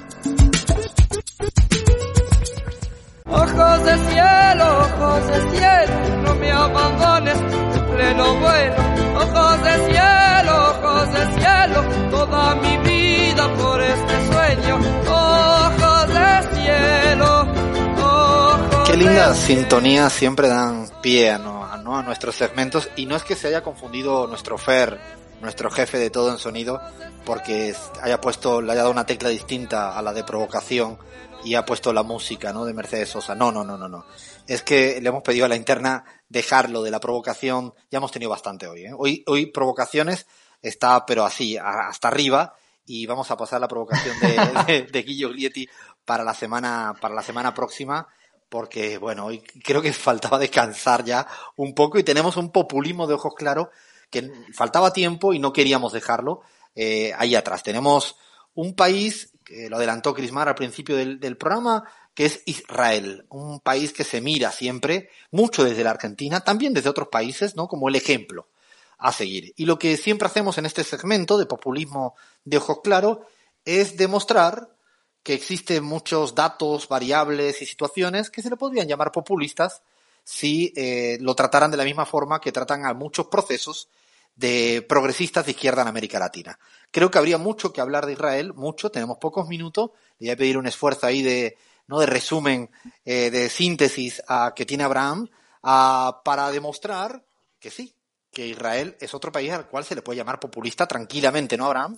[3.26, 8.76] Ojos de cielo, ojos de cielo, no me abandones en pleno vuelo.
[9.18, 14.80] Ojos de cielo, ojos de cielo, toda mi vida por este sueño.
[18.96, 21.68] Qué linda sintonía siempre dan pie ¿no?
[21.80, 21.98] ¿no?
[21.98, 24.98] a nuestros segmentos y no es que se haya confundido nuestro Fer,
[25.42, 26.80] nuestro jefe de todo en sonido,
[27.26, 30.98] porque haya puesto, le haya dado una tecla distinta a la de provocación
[31.44, 32.64] y ha puesto la música, ¿no?
[32.64, 33.36] De Mercedes Sosa.
[33.36, 34.06] No, no, no, no, no.
[34.48, 37.74] Es que le hemos pedido a la interna dejarlo de la provocación.
[37.92, 38.92] Ya hemos tenido bastante hoy, ¿eh?
[38.98, 40.26] Hoy, hoy provocaciones
[40.62, 42.54] está, pero así, hasta arriba.
[42.86, 45.68] Y vamos a pasar la provocación de, de, de Guillo Glietti
[46.06, 48.08] para la semana, para la semana próxima
[48.56, 51.28] porque bueno, hoy creo que faltaba descansar ya
[51.58, 53.68] un poco y tenemos un populismo de ojos claros
[54.10, 56.40] que faltaba tiempo y no queríamos dejarlo
[56.74, 57.64] eh, ahí atrás.
[57.64, 58.16] Tenemos
[58.54, 61.84] un país, que lo adelantó Crismar al principio del, del, programa,
[62.14, 66.88] que es Israel, un país que se mira siempre, mucho desde la Argentina, también desde
[66.88, 67.68] otros países, ¿no?
[67.68, 68.48] Como el ejemplo
[68.98, 69.52] a seguir.
[69.58, 72.16] Y lo que siempre hacemos en este segmento de populismo
[72.46, 73.18] de ojos claros
[73.66, 74.70] es demostrar
[75.26, 79.82] que existen muchos datos, variables y situaciones que se le podrían llamar populistas
[80.24, 83.90] si eh, lo trataran de la misma forma que tratan a muchos procesos
[84.36, 86.60] de progresistas de izquierda en América Latina.
[86.92, 89.90] Creo que habría mucho que hablar de Israel, mucho, tenemos pocos minutos,
[90.20, 91.58] le voy a pedir un esfuerzo ahí de,
[91.88, 92.00] ¿no?
[92.00, 92.70] de resumen,
[93.04, 95.28] eh, de síntesis a, que tiene Abraham,
[95.64, 97.26] a, para demostrar
[97.60, 97.96] que sí,
[98.30, 101.98] que Israel es otro país al cual se le puede llamar populista tranquilamente, ¿no, Abraham?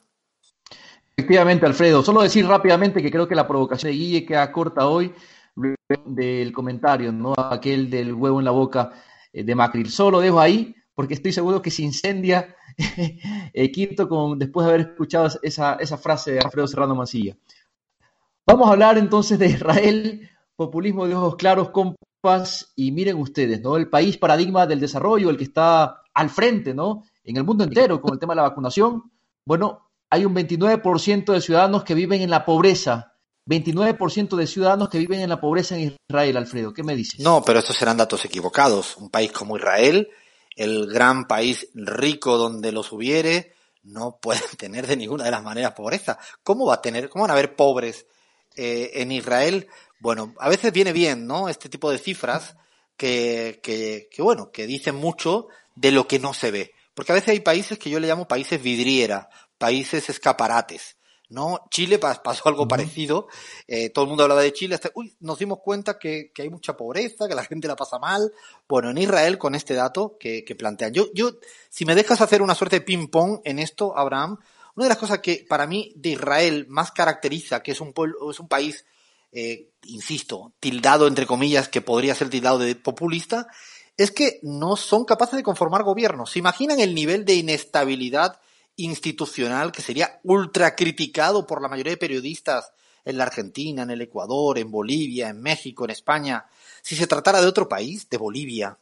[1.18, 2.04] Efectivamente, Alfredo.
[2.04, 5.12] Solo decir rápidamente que creo que la provocación de Guille queda corta hoy
[6.06, 7.34] del comentario, ¿no?
[7.36, 8.92] Aquel del huevo en la boca
[9.34, 9.86] eh, de Macri.
[9.86, 14.88] Solo dejo ahí porque estoy seguro que se incendia eh, Quinto con, después de haber
[14.90, 17.36] escuchado esa, esa frase de Alfredo Serrano Mancilla.
[18.46, 23.76] Vamos a hablar entonces de Israel, populismo de ojos claros, compas, y miren ustedes, ¿no?
[23.76, 27.04] El país paradigma del desarrollo, el que está al frente, ¿no?
[27.24, 29.12] En el mundo entero con el tema de la vacunación.
[29.46, 33.14] Bueno, hay un 29% de ciudadanos que viven en la pobreza.
[33.46, 36.74] 29% de ciudadanos que viven en la pobreza en Israel, Alfredo.
[36.74, 37.22] ¿Qué me dices?
[37.22, 38.98] No, pero estos serán datos equivocados.
[38.98, 40.10] Un país como Israel,
[40.56, 43.54] el gran país rico donde los hubiere,
[43.84, 46.20] no pueden tener de ninguna de las maneras pobreza.
[46.44, 48.06] ¿Cómo va a tener, cómo van a haber pobres
[48.56, 49.68] eh, en Israel?
[50.00, 51.50] Bueno, a veces viene bien, ¿no?
[51.50, 52.56] Este tipo de cifras
[52.98, 56.74] que, que, que, bueno, que dicen mucho de lo que no se ve.
[56.94, 60.98] Porque a veces hay países que yo le llamo países vidriera, países escaparates.
[61.30, 61.60] ¿no?
[61.70, 63.28] Chile pasó algo parecido,
[63.68, 66.50] eh, todo el mundo hablaba de Chile, hasta, uy, nos dimos cuenta que, que, hay
[66.50, 68.32] mucha pobreza, que la gente la pasa mal.
[68.68, 70.94] Bueno, en Israel con este dato que, que plantean.
[70.94, 71.32] Yo, yo,
[71.70, 74.40] si me dejas hacer una suerte de ping-pong en esto, Abraham,
[74.76, 78.32] una de las cosas que para mí de Israel más caracteriza, que es un, pueblo,
[78.32, 78.86] es un país,
[79.32, 83.48] eh, insisto, tildado entre comillas, que podría ser tildado de populista,
[83.98, 86.32] es que no son capaces de conformar gobiernos.
[86.32, 88.40] ¿Se imaginan el nivel de inestabilidad
[88.78, 92.72] institucional que sería ultra criticado por la mayoría de periodistas
[93.04, 96.46] en la Argentina, en el Ecuador, en Bolivia, en México, en España,
[96.82, 98.78] si se tratara de otro país, de Bolivia,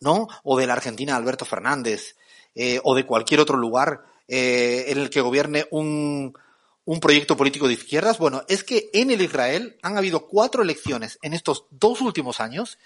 [0.00, 0.28] ¿no?
[0.42, 2.16] O de la Argentina Alberto Fernández,
[2.54, 6.32] eh, o de cualquier otro lugar eh, en el que gobierne un,
[6.84, 8.18] un proyecto político de izquierdas.
[8.18, 12.78] Bueno, es que en el Israel han habido cuatro elecciones en estos dos últimos años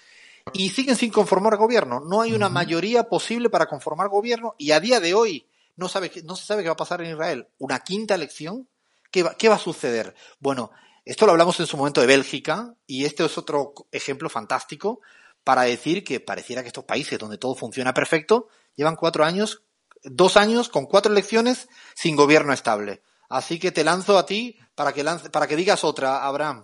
[0.51, 2.01] y siguen sin conformar gobierno.
[2.01, 6.11] No hay una mayoría posible para conformar gobierno y a día de hoy no, sabe,
[6.23, 7.47] no se sabe qué va a pasar en Israel.
[7.57, 8.67] ¿Una quinta elección?
[9.11, 10.15] ¿Qué va, ¿Qué va a suceder?
[10.39, 10.71] Bueno,
[11.05, 15.01] esto lo hablamos en su momento de Bélgica y este es otro ejemplo fantástico
[15.43, 19.63] para decir que pareciera que estos países donde todo funciona perfecto llevan cuatro años,
[20.03, 23.01] dos años con cuatro elecciones sin gobierno estable.
[23.29, 26.63] Así que te lanzo a ti para que, para que digas otra, Abraham.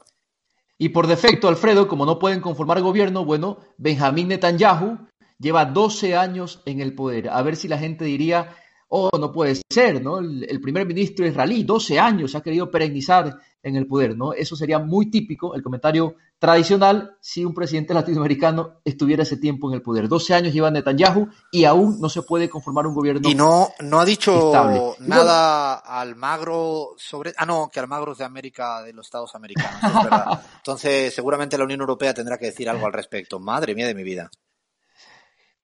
[0.77, 5.07] Y por defecto, Alfredo, como no pueden conformar gobierno, bueno, Benjamín Netanyahu
[5.37, 7.29] lleva 12 años en el poder.
[7.29, 8.55] A ver si la gente diría
[8.89, 10.19] oh, no puede ser, ¿no?
[10.19, 14.33] El, el, primer ministro israelí, 12 años, ha querido perennizar en el poder, ¿no?
[14.33, 19.75] Eso sería muy típico, el comentario tradicional, si un presidente latinoamericano estuviera ese tiempo en
[19.75, 20.07] el poder.
[20.07, 23.99] 12 años lleva Netanyahu y aún no se puede conformar un gobierno Y no, no
[23.99, 24.81] ha dicho estable.
[24.99, 27.33] nada Almagro sobre...
[27.37, 30.41] Ah, no, que Almagro es de América, de los Estados americanos, es verdad.
[30.57, 33.39] Entonces, seguramente la Unión Europea tendrá que decir algo al respecto.
[33.39, 34.31] Madre mía de mi vida.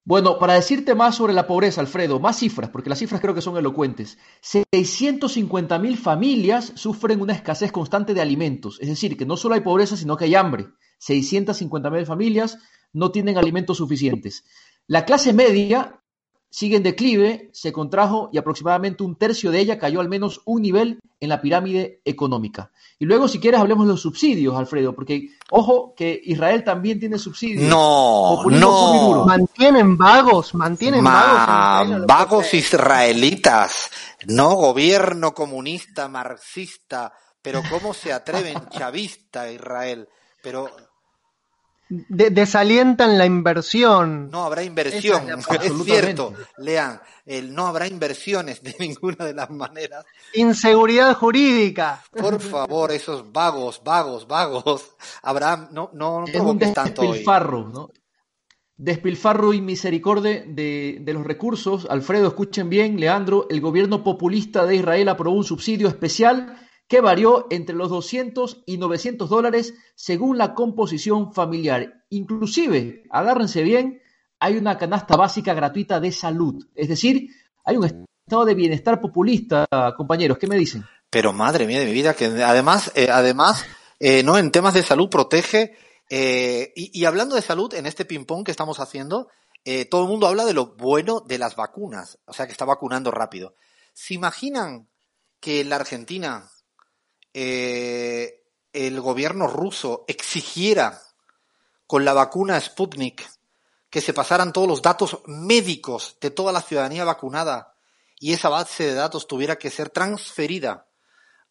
[0.08, 3.42] Bueno, para decirte más sobre la pobreza, Alfredo, más cifras, porque las cifras creo que
[3.42, 4.20] son elocuentes.
[4.42, 9.62] 650 mil familias sufren una escasez constante de alimentos, es decir, que no solo hay
[9.62, 10.68] pobreza, sino que hay hambre.
[11.00, 12.60] 650 mil familias
[12.94, 14.46] no tienen alimentos suficientes.
[14.86, 16.04] La clase media
[16.56, 20.62] sigue en declive, se contrajo y aproximadamente un tercio de ella cayó al menos un
[20.62, 22.72] nivel en la pirámide económica.
[22.98, 27.20] Y luego, si quieres, hablemos de los subsidios, Alfredo, porque ojo que Israel también tiene
[27.20, 27.70] subsidios.
[27.70, 29.26] No, no.
[29.26, 32.08] Mantienen vagos, mantienen Ma vagos.
[32.08, 33.92] Vagos israelitas,
[34.28, 37.12] no gobierno comunista, marxista,
[37.42, 40.08] pero cómo se atreven, chavista Israel,
[40.42, 40.70] pero
[41.90, 44.30] de- desalientan la inversión.
[44.32, 45.24] No habrá inversión,
[45.62, 50.06] es cierto, lean, el no habrá inversiones de ninguna de las maneras.
[50.34, 52.04] Inseguridad jurídica.
[52.12, 54.96] Por favor, esos vagos, vagos, vagos.
[55.24, 57.08] Abraham, no, no, no Es un provoques tanto hoy.
[57.10, 57.90] despilfarro, ¿no?
[58.78, 61.88] Despilfarro y misericordia de, de los recursos.
[61.90, 67.48] Alfredo, escuchen bien, Leandro, el gobierno populista de Israel aprobó un subsidio especial que varió
[67.50, 72.04] entre los 200 y 900 dólares según la composición familiar.
[72.10, 74.02] Inclusive, agárrense bien,
[74.40, 76.68] hay una canasta básica gratuita de salud.
[76.76, 77.30] Es decir,
[77.64, 79.66] hay un estado de bienestar populista,
[79.98, 80.38] compañeros.
[80.38, 80.86] ¿Qué me dicen?
[81.10, 83.66] Pero madre mía de mi vida, que además, eh, además,
[84.00, 85.76] eh, no en temas de salud protege.
[86.10, 89.30] eh, y, y hablando de salud, en este ping-pong que estamos haciendo,
[89.90, 93.10] todo el mundo habla de lo bueno de las vacunas, o sea que está vacunando
[93.10, 93.56] rápido.
[93.94, 94.88] ¿Se imaginan
[95.40, 96.52] que en la Argentina
[97.38, 101.02] eh, el gobierno ruso exigiera
[101.86, 103.30] con la vacuna Sputnik
[103.90, 107.74] que se pasaran todos los datos médicos de toda la ciudadanía vacunada
[108.22, 110.88] y esa base de datos tuviera que ser transferida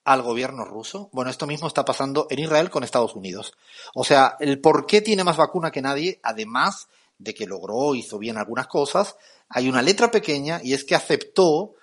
[0.05, 1.11] al gobierno ruso.
[1.13, 3.53] Bueno, esto mismo está pasando en Israel con Estados Unidos.
[3.95, 6.89] O sea, el por qué tiene más vacuna que nadie, además
[7.19, 9.17] de que logró, hizo bien algunas cosas,
[9.51, 11.75] hay una letra pequeña y es que aceptó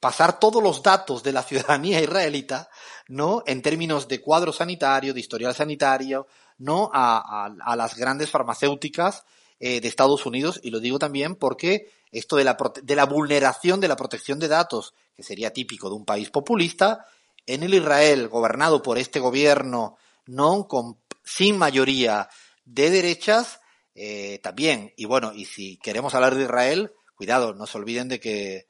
[0.00, 2.68] pasar todos los datos de la ciudadanía israelita,
[3.08, 3.42] ¿no?
[3.46, 6.26] En términos de cuadro sanitario, de historial sanitario,
[6.58, 6.90] ¿no?
[6.92, 9.24] A, las grandes farmacéuticas
[9.58, 13.80] eh, de Estados Unidos, y lo digo también porque esto de la, de la vulneración
[13.80, 17.06] de la protección de datos, que sería típico de un país populista,
[17.46, 19.96] en el Israel, gobernado por este gobierno,
[20.26, 22.28] no con, sin mayoría
[22.64, 23.60] de derechas,
[23.94, 24.92] eh, también.
[24.96, 28.69] Y bueno, y si queremos hablar de Israel, cuidado, no se olviden de que,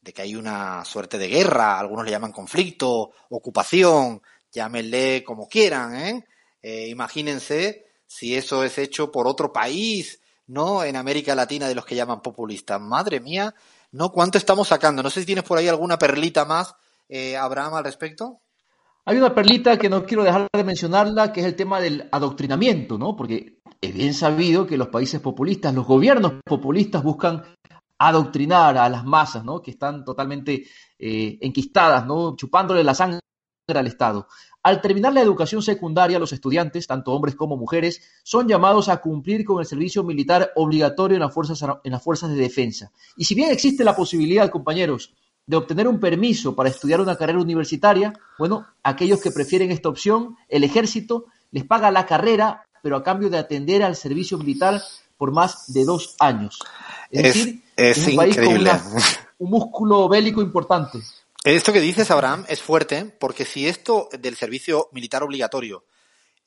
[0.00, 4.22] de que hay una suerte de guerra, algunos le llaman conflicto, ocupación,
[4.52, 6.26] llámenle como quieran, ¿eh?
[6.62, 10.82] Eh, imagínense si eso es hecho por otro país, ¿no?
[10.82, 12.80] En América Latina de los que llaman populistas.
[12.80, 13.54] Madre mía,
[13.92, 14.10] ¿no?
[14.10, 15.02] ¿Cuánto estamos sacando?
[15.02, 16.74] No sé si tienes por ahí alguna perlita más,
[17.08, 18.40] eh, Abraham, al respecto.
[19.04, 22.98] Hay una perlita que no quiero dejar de mencionarla, que es el tema del adoctrinamiento,
[22.98, 23.16] ¿no?
[23.16, 27.42] Porque es bien sabido que los países populistas, los gobiernos populistas buscan
[27.98, 29.60] adoctrinar a las masas, ¿no?
[29.60, 30.66] Que están totalmente
[30.98, 32.36] eh, enquistadas, ¿no?
[32.36, 33.20] Chupándole la sangre
[33.66, 34.28] al Estado.
[34.62, 39.44] Al terminar la educación secundaria, los estudiantes, tanto hombres como mujeres, son llamados a cumplir
[39.44, 42.92] con el servicio militar obligatorio en las fuerzas, en las fuerzas de defensa.
[43.16, 45.14] Y si bien existe la posibilidad, compañeros,
[45.46, 50.36] de obtener un permiso para estudiar una carrera universitaria, bueno, aquellos que prefieren esta opción,
[50.48, 54.82] el ejército les paga la carrera, pero a cambio de atender al servicio militar
[55.18, 56.60] por más de dos años.
[57.10, 58.70] Es, Es- decir, es es un país con increíble.
[58.70, 58.88] una-
[59.38, 61.00] un músculo bélico importante.
[61.44, 65.84] Esto que dices, Abraham, es fuerte, porque si esto del servicio militar obligatorio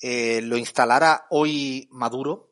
[0.02, 2.52] eh, lo instalara hoy Maduro,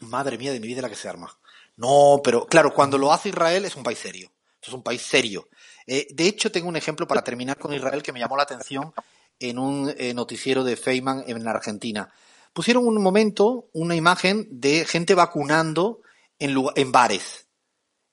[0.00, 1.30] madre mía de mi vida la que se arma.
[1.76, 4.30] No, pero claro, cuando lo hace Israel es un país serio.
[4.62, 5.48] Es un país serio.
[5.86, 8.92] Eh, de hecho, tengo un ejemplo para terminar con Israel que me llamó la atención
[9.40, 12.10] en un eh, noticiero de Feynman en la Argentina.
[12.56, 16.00] Pusieron un momento una imagen de gente vacunando
[16.38, 17.48] en, lugar- en bares.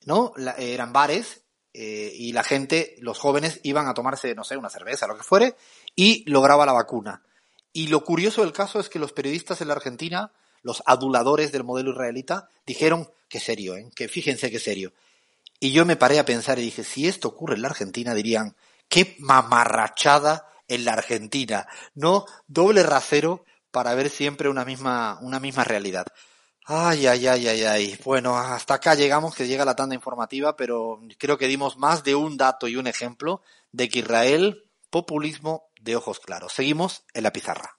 [0.06, 0.34] ¿no?
[0.58, 5.08] Eran bares eh, y la gente, los jóvenes, iban a tomarse, no sé, una cerveza,
[5.08, 5.56] lo que fuere,
[5.96, 7.24] y lograba la vacuna.
[7.72, 11.64] Y lo curioso del caso es que los periodistas en la Argentina, los aduladores del
[11.64, 13.90] modelo israelita, dijeron que serio, ¿eh?
[13.96, 14.92] que fíjense que serio.
[15.62, 18.58] Y yo me paré a pensar y dije, si esto ocurre en la Argentina, dirían,
[18.90, 21.66] qué mamarrachada en la Argentina,
[21.96, 22.26] ¿no?
[22.48, 26.06] Doble rasero para ver siempre una misma, una misma realidad.
[26.66, 27.98] Ay, ay, ay, ay, ay.
[28.06, 32.14] Bueno, hasta acá llegamos, que llega la tanda informativa, pero creo que dimos más de
[32.16, 33.42] un dato y un ejemplo
[33.72, 36.54] de que Israel, populismo de ojos claros.
[36.54, 37.78] Seguimos en la pizarra.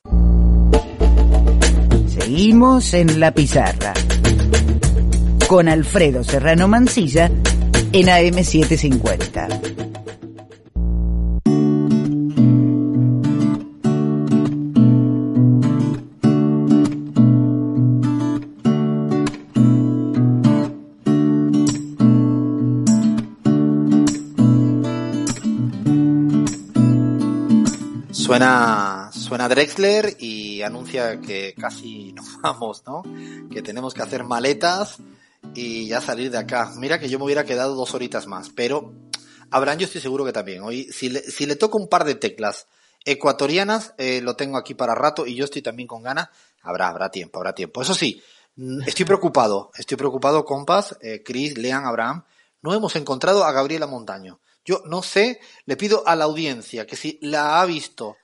[2.08, 3.94] Seguimos en la pizarra.
[5.46, 9.93] Con Alfredo Serrano Mancilla en AM750.
[28.34, 33.04] Suena, suena Drexler y anuncia que casi nos vamos, ¿no?
[33.48, 34.96] Que tenemos que hacer maletas
[35.54, 36.72] y ya salir de acá.
[36.76, 38.92] Mira que yo me hubiera quedado dos horitas más, pero
[39.52, 40.64] Abraham yo estoy seguro que también.
[40.64, 42.66] Hoy, si le, toco un par de teclas
[43.04, 46.28] ecuatorianas, eh, lo tengo aquí para rato y yo estoy también con ganas.
[46.60, 47.82] Habrá, habrá tiempo, habrá tiempo.
[47.82, 48.20] Eso sí,
[48.56, 52.24] mm, estoy preocupado, estoy preocupado, compas, eh, Chris, Lean, Abraham.
[52.62, 54.40] No hemos encontrado a Gabriela Montaño.
[54.64, 58.16] Yo no sé, le pido a la audiencia que si la ha visto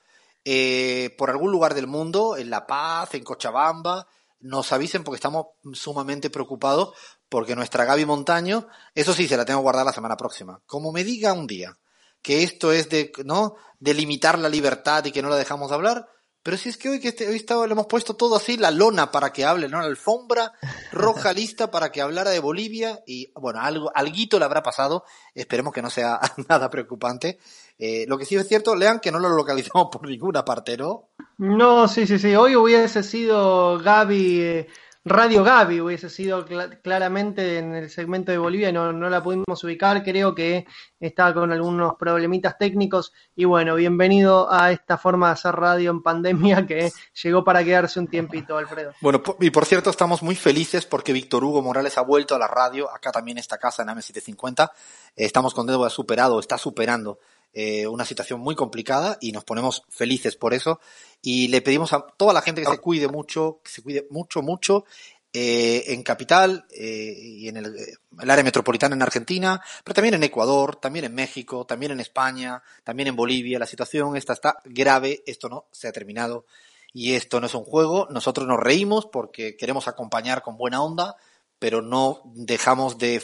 [0.45, 4.07] eh, por algún lugar del mundo, en La Paz, en Cochabamba,
[4.41, 6.95] nos avisen porque estamos sumamente preocupados
[7.29, 10.61] porque nuestra Gaby Montaño, eso sí, se la tengo guardada la semana próxima.
[10.67, 11.79] Como me diga un día
[12.23, 13.55] que esto es de, ¿no?
[13.79, 16.07] De limitar la libertad y que no la dejamos hablar,
[16.43, 18.71] pero si es que hoy que este, hoy estaba, le hemos puesto todo así, la
[18.71, 19.79] lona para que hable, ¿no?
[19.79, 20.53] La alfombra
[20.91, 25.05] roja lista para que hablara de Bolivia y, bueno, algo, alguito le habrá pasado.
[25.35, 26.19] Esperemos que no sea
[26.49, 27.39] nada preocupante.
[27.82, 31.09] Eh, lo que sí es cierto, lean que no lo localizamos por ninguna parte, ¿no?
[31.39, 32.36] No, sí, sí, sí.
[32.36, 34.66] Hoy hubiese sido Gaby, eh,
[35.02, 39.23] Radio Gaby, hubiese sido cla- claramente en el segmento de Bolivia y no, no la
[39.23, 40.05] pudimos ubicar.
[40.05, 40.66] Creo que
[41.01, 43.15] estaba con algunos problemitas técnicos.
[43.35, 46.93] Y bueno, bienvenido a esta forma de hacer radio en pandemia que
[47.23, 48.93] llegó para quedarse un tiempito, Alfredo.
[49.01, 52.47] Bueno, y por cierto, estamos muy felices porque Víctor Hugo Morales ha vuelto a la
[52.47, 54.70] radio, acá también en esta casa en AM750.
[55.16, 57.19] Eh, Estamos contentos de haber superado, está superando
[57.52, 60.81] eh, una situación muy complicada y nos ponemos felices por eso.
[61.22, 64.43] Y le pedimos a toda la gente que se cuide mucho, que se cuide mucho,
[64.43, 64.85] mucho.
[65.32, 67.77] eh, en Capital eh, y en el,
[68.20, 72.62] el área metropolitana en Argentina, pero también en Ecuador, también en México, también en España,
[72.85, 73.59] también en Bolivia.
[73.59, 76.47] La situación esta está grave, esto no se ha terminado
[76.93, 78.09] y esto no es un juego.
[78.10, 81.16] Nosotros nos reímos porque queremos acompañar con buena onda,
[81.59, 83.22] pero no dejamos de,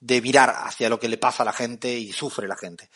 [0.00, 2.88] de virar hacia lo que le pasa a la gente y sufre la gente.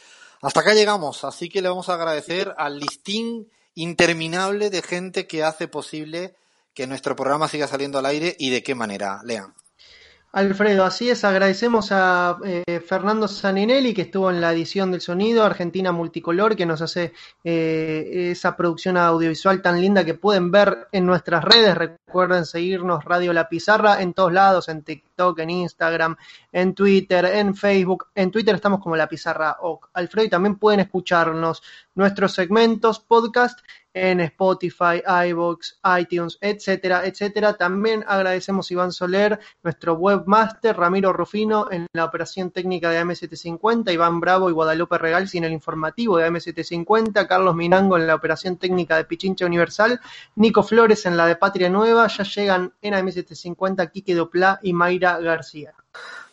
[0.47, 5.43] Hasta acá llegamos, así que le vamos a agradecer al listín interminable de gente que
[5.43, 6.37] hace posible
[6.73, 9.23] que nuestro programa siga saliendo al aire y de qué manera.
[9.25, 9.53] Lean.
[10.37, 15.43] Alfredo, así es, agradecemos a eh, Fernando Saninelli que estuvo en la edición del sonido,
[15.43, 21.07] Argentina Multicolor, que nos hace eh, esa producción audiovisual tan linda que pueden ver en
[21.07, 21.75] nuestras redes.
[21.75, 26.17] Recuerden seguirnos Radio La Pizarra en todos lados, en TikTok, en Instagram,
[26.57, 28.07] en Twitter, en Facebook.
[28.15, 29.91] En Twitter estamos como La Pizarra OC.
[29.93, 31.63] Alfredo, y también pueden escucharnos
[31.95, 33.61] nuestros segmentos, podcast
[33.93, 37.59] en Spotify, iVoox, iTunes, etcétera, etcétera.
[37.59, 43.93] También agradecemos a Iván Soler, nuestro webmaster, Ramiro Rufino en la operación técnica de AM750,
[43.93, 48.57] Iván Bravo y Guadalupe Regal en el informativo de AM750, Carlos Minango en la operación
[48.57, 50.01] técnica de Pichincha Universal,
[50.37, 55.21] Nico Flores en la de Patria Nueva, ya llegan en AM750 Quique Doplá y Mayra
[55.21, 55.75] García.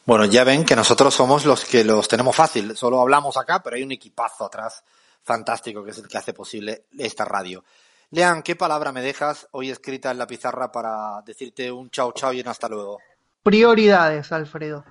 [0.05, 3.77] Bueno, ya ven que nosotros somos los que los tenemos fácil, solo hablamos acá, pero
[3.77, 4.84] hay un equipazo atrás
[5.23, 7.63] fantástico que es el que hace posible esta radio.
[8.11, 12.34] Lean, ¿qué palabra me dejas hoy escrita en la pizarra para decirte un chao chao
[12.34, 12.99] y un hasta luego?
[13.41, 14.84] Prioridades, Alfredo.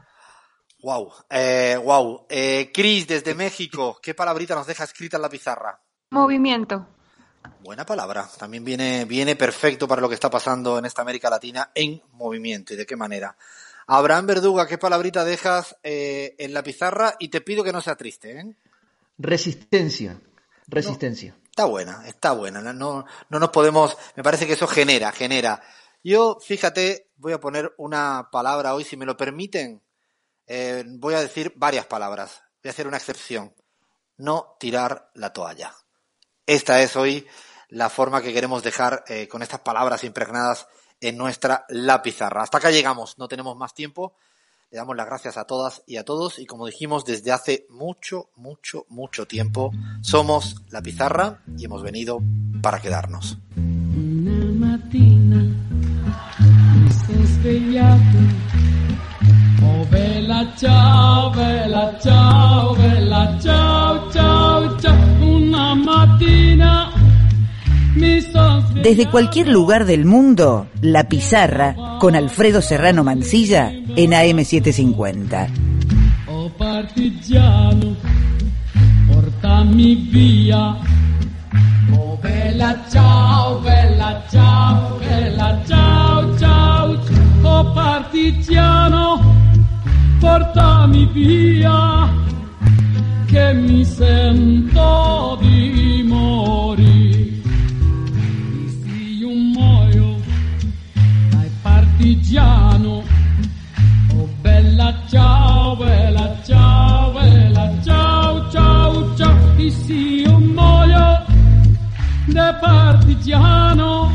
[0.82, 2.26] Wow, eh, wow.
[2.28, 5.78] Eh, Cris, desde México, ¿qué palabrita nos deja escrita en la pizarra?
[6.10, 6.86] Movimiento.
[7.60, 8.28] Buena palabra.
[8.38, 12.74] También viene, viene perfecto para lo que está pasando en esta América Latina en movimiento.
[12.74, 13.36] ¿Y de qué manera?
[13.86, 17.16] Abraham Verduga, ¿qué palabrita dejas eh, en la pizarra?
[17.18, 18.56] Y te pido que no sea triste, ¿eh?
[19.18, 20.20] Resistencia.
[20.66, 21.36] Resistencia.
[21.44, 22.60] Está buena, está buena.
[22.60, 23.96] No, no, no nos podemos.
[24.16, 25.62] Me parece que eso genera, genera.
[26.02, 29.82] Yo, fíjate, voy a poner una palabra hoy, si me lo permiten.
[30.46, 32.42] eh, voy a decir varias palabras.
[32.62, 33.54] Voy a hacer una excepción.
[34.16, 35.74] No tirar la toalla.
[36.46, 37.26] Esta es hoy
[37.68, 40.66] la forma que queremos dejar eh, con estas palabras impregnadas
[41.02, 42.42] en nuestra la pizarra.
[42.42, 44.14] Hasta acá llegamos, no tenemos más tiempo.
[44.70, 48.30] Le damos las gracias a todas y a todos y como dijimos desde hace mucho,
[48.36, 49.70] mucho, mucho tiempo,
[50.00, 52.22] somos la pizarra y hemos venido
[52.62, 53.36] para quedarnos.
[67.94, 75.48] Desde cualquier lugar del mundo, La Pizarra con Alfredo Serrano Mancilla en AM750.
[76.26, 77.94] Oh partigiano,
[79.12, 80.74] portami via.
[81.92, 86.98] Oh bella ciao, bella ciao, bella ciao, ciao.
[87.42, 89.20] Oh partigiano,
[90.18, 92.08] portami via.
[93.26, 97.21] Che mi sento di morire.
[102.02, 103.04] Partigiano.
[104.14, 109.36] Oh bella ciao, bella ciao, bella ciao, ciao, ciao.
[109.56, 111.24] E se io muoio
[112.26, 114.10] da partigiano,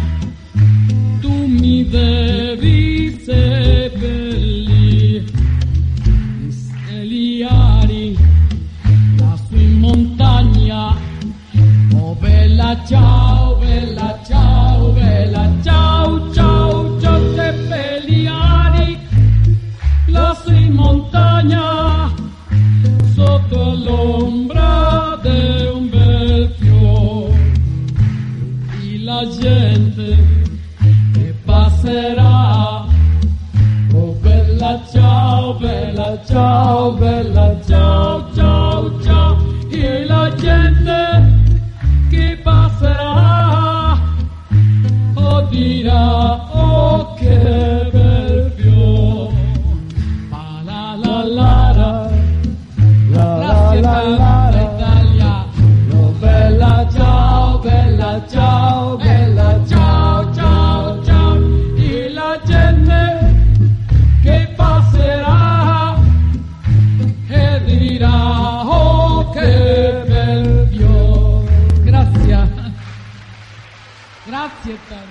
[1.21, 5.23] tu mi devi seppellire.
[6.39, 8.17] Mi segliari
[9.17, 10.93] lassù in montagna.
[11.93, 13.56] Oh bella ciao,
[21.37, 22.11] montagna
[23.13, 27.51] sotto l'ombra di un bel fiore
[28.81, 30.17] e la gente
[31.13, 32.85] che passerà.
[33.93, 39.37] Oh bella ciao, bella ciao, bella ciao, ciao, ciao.
[39.69, 41.35] E la gente
[42.09, 43.97] che passerà,
[45.13, 46.36] oh dirà,
[74.59, 75.06] 简单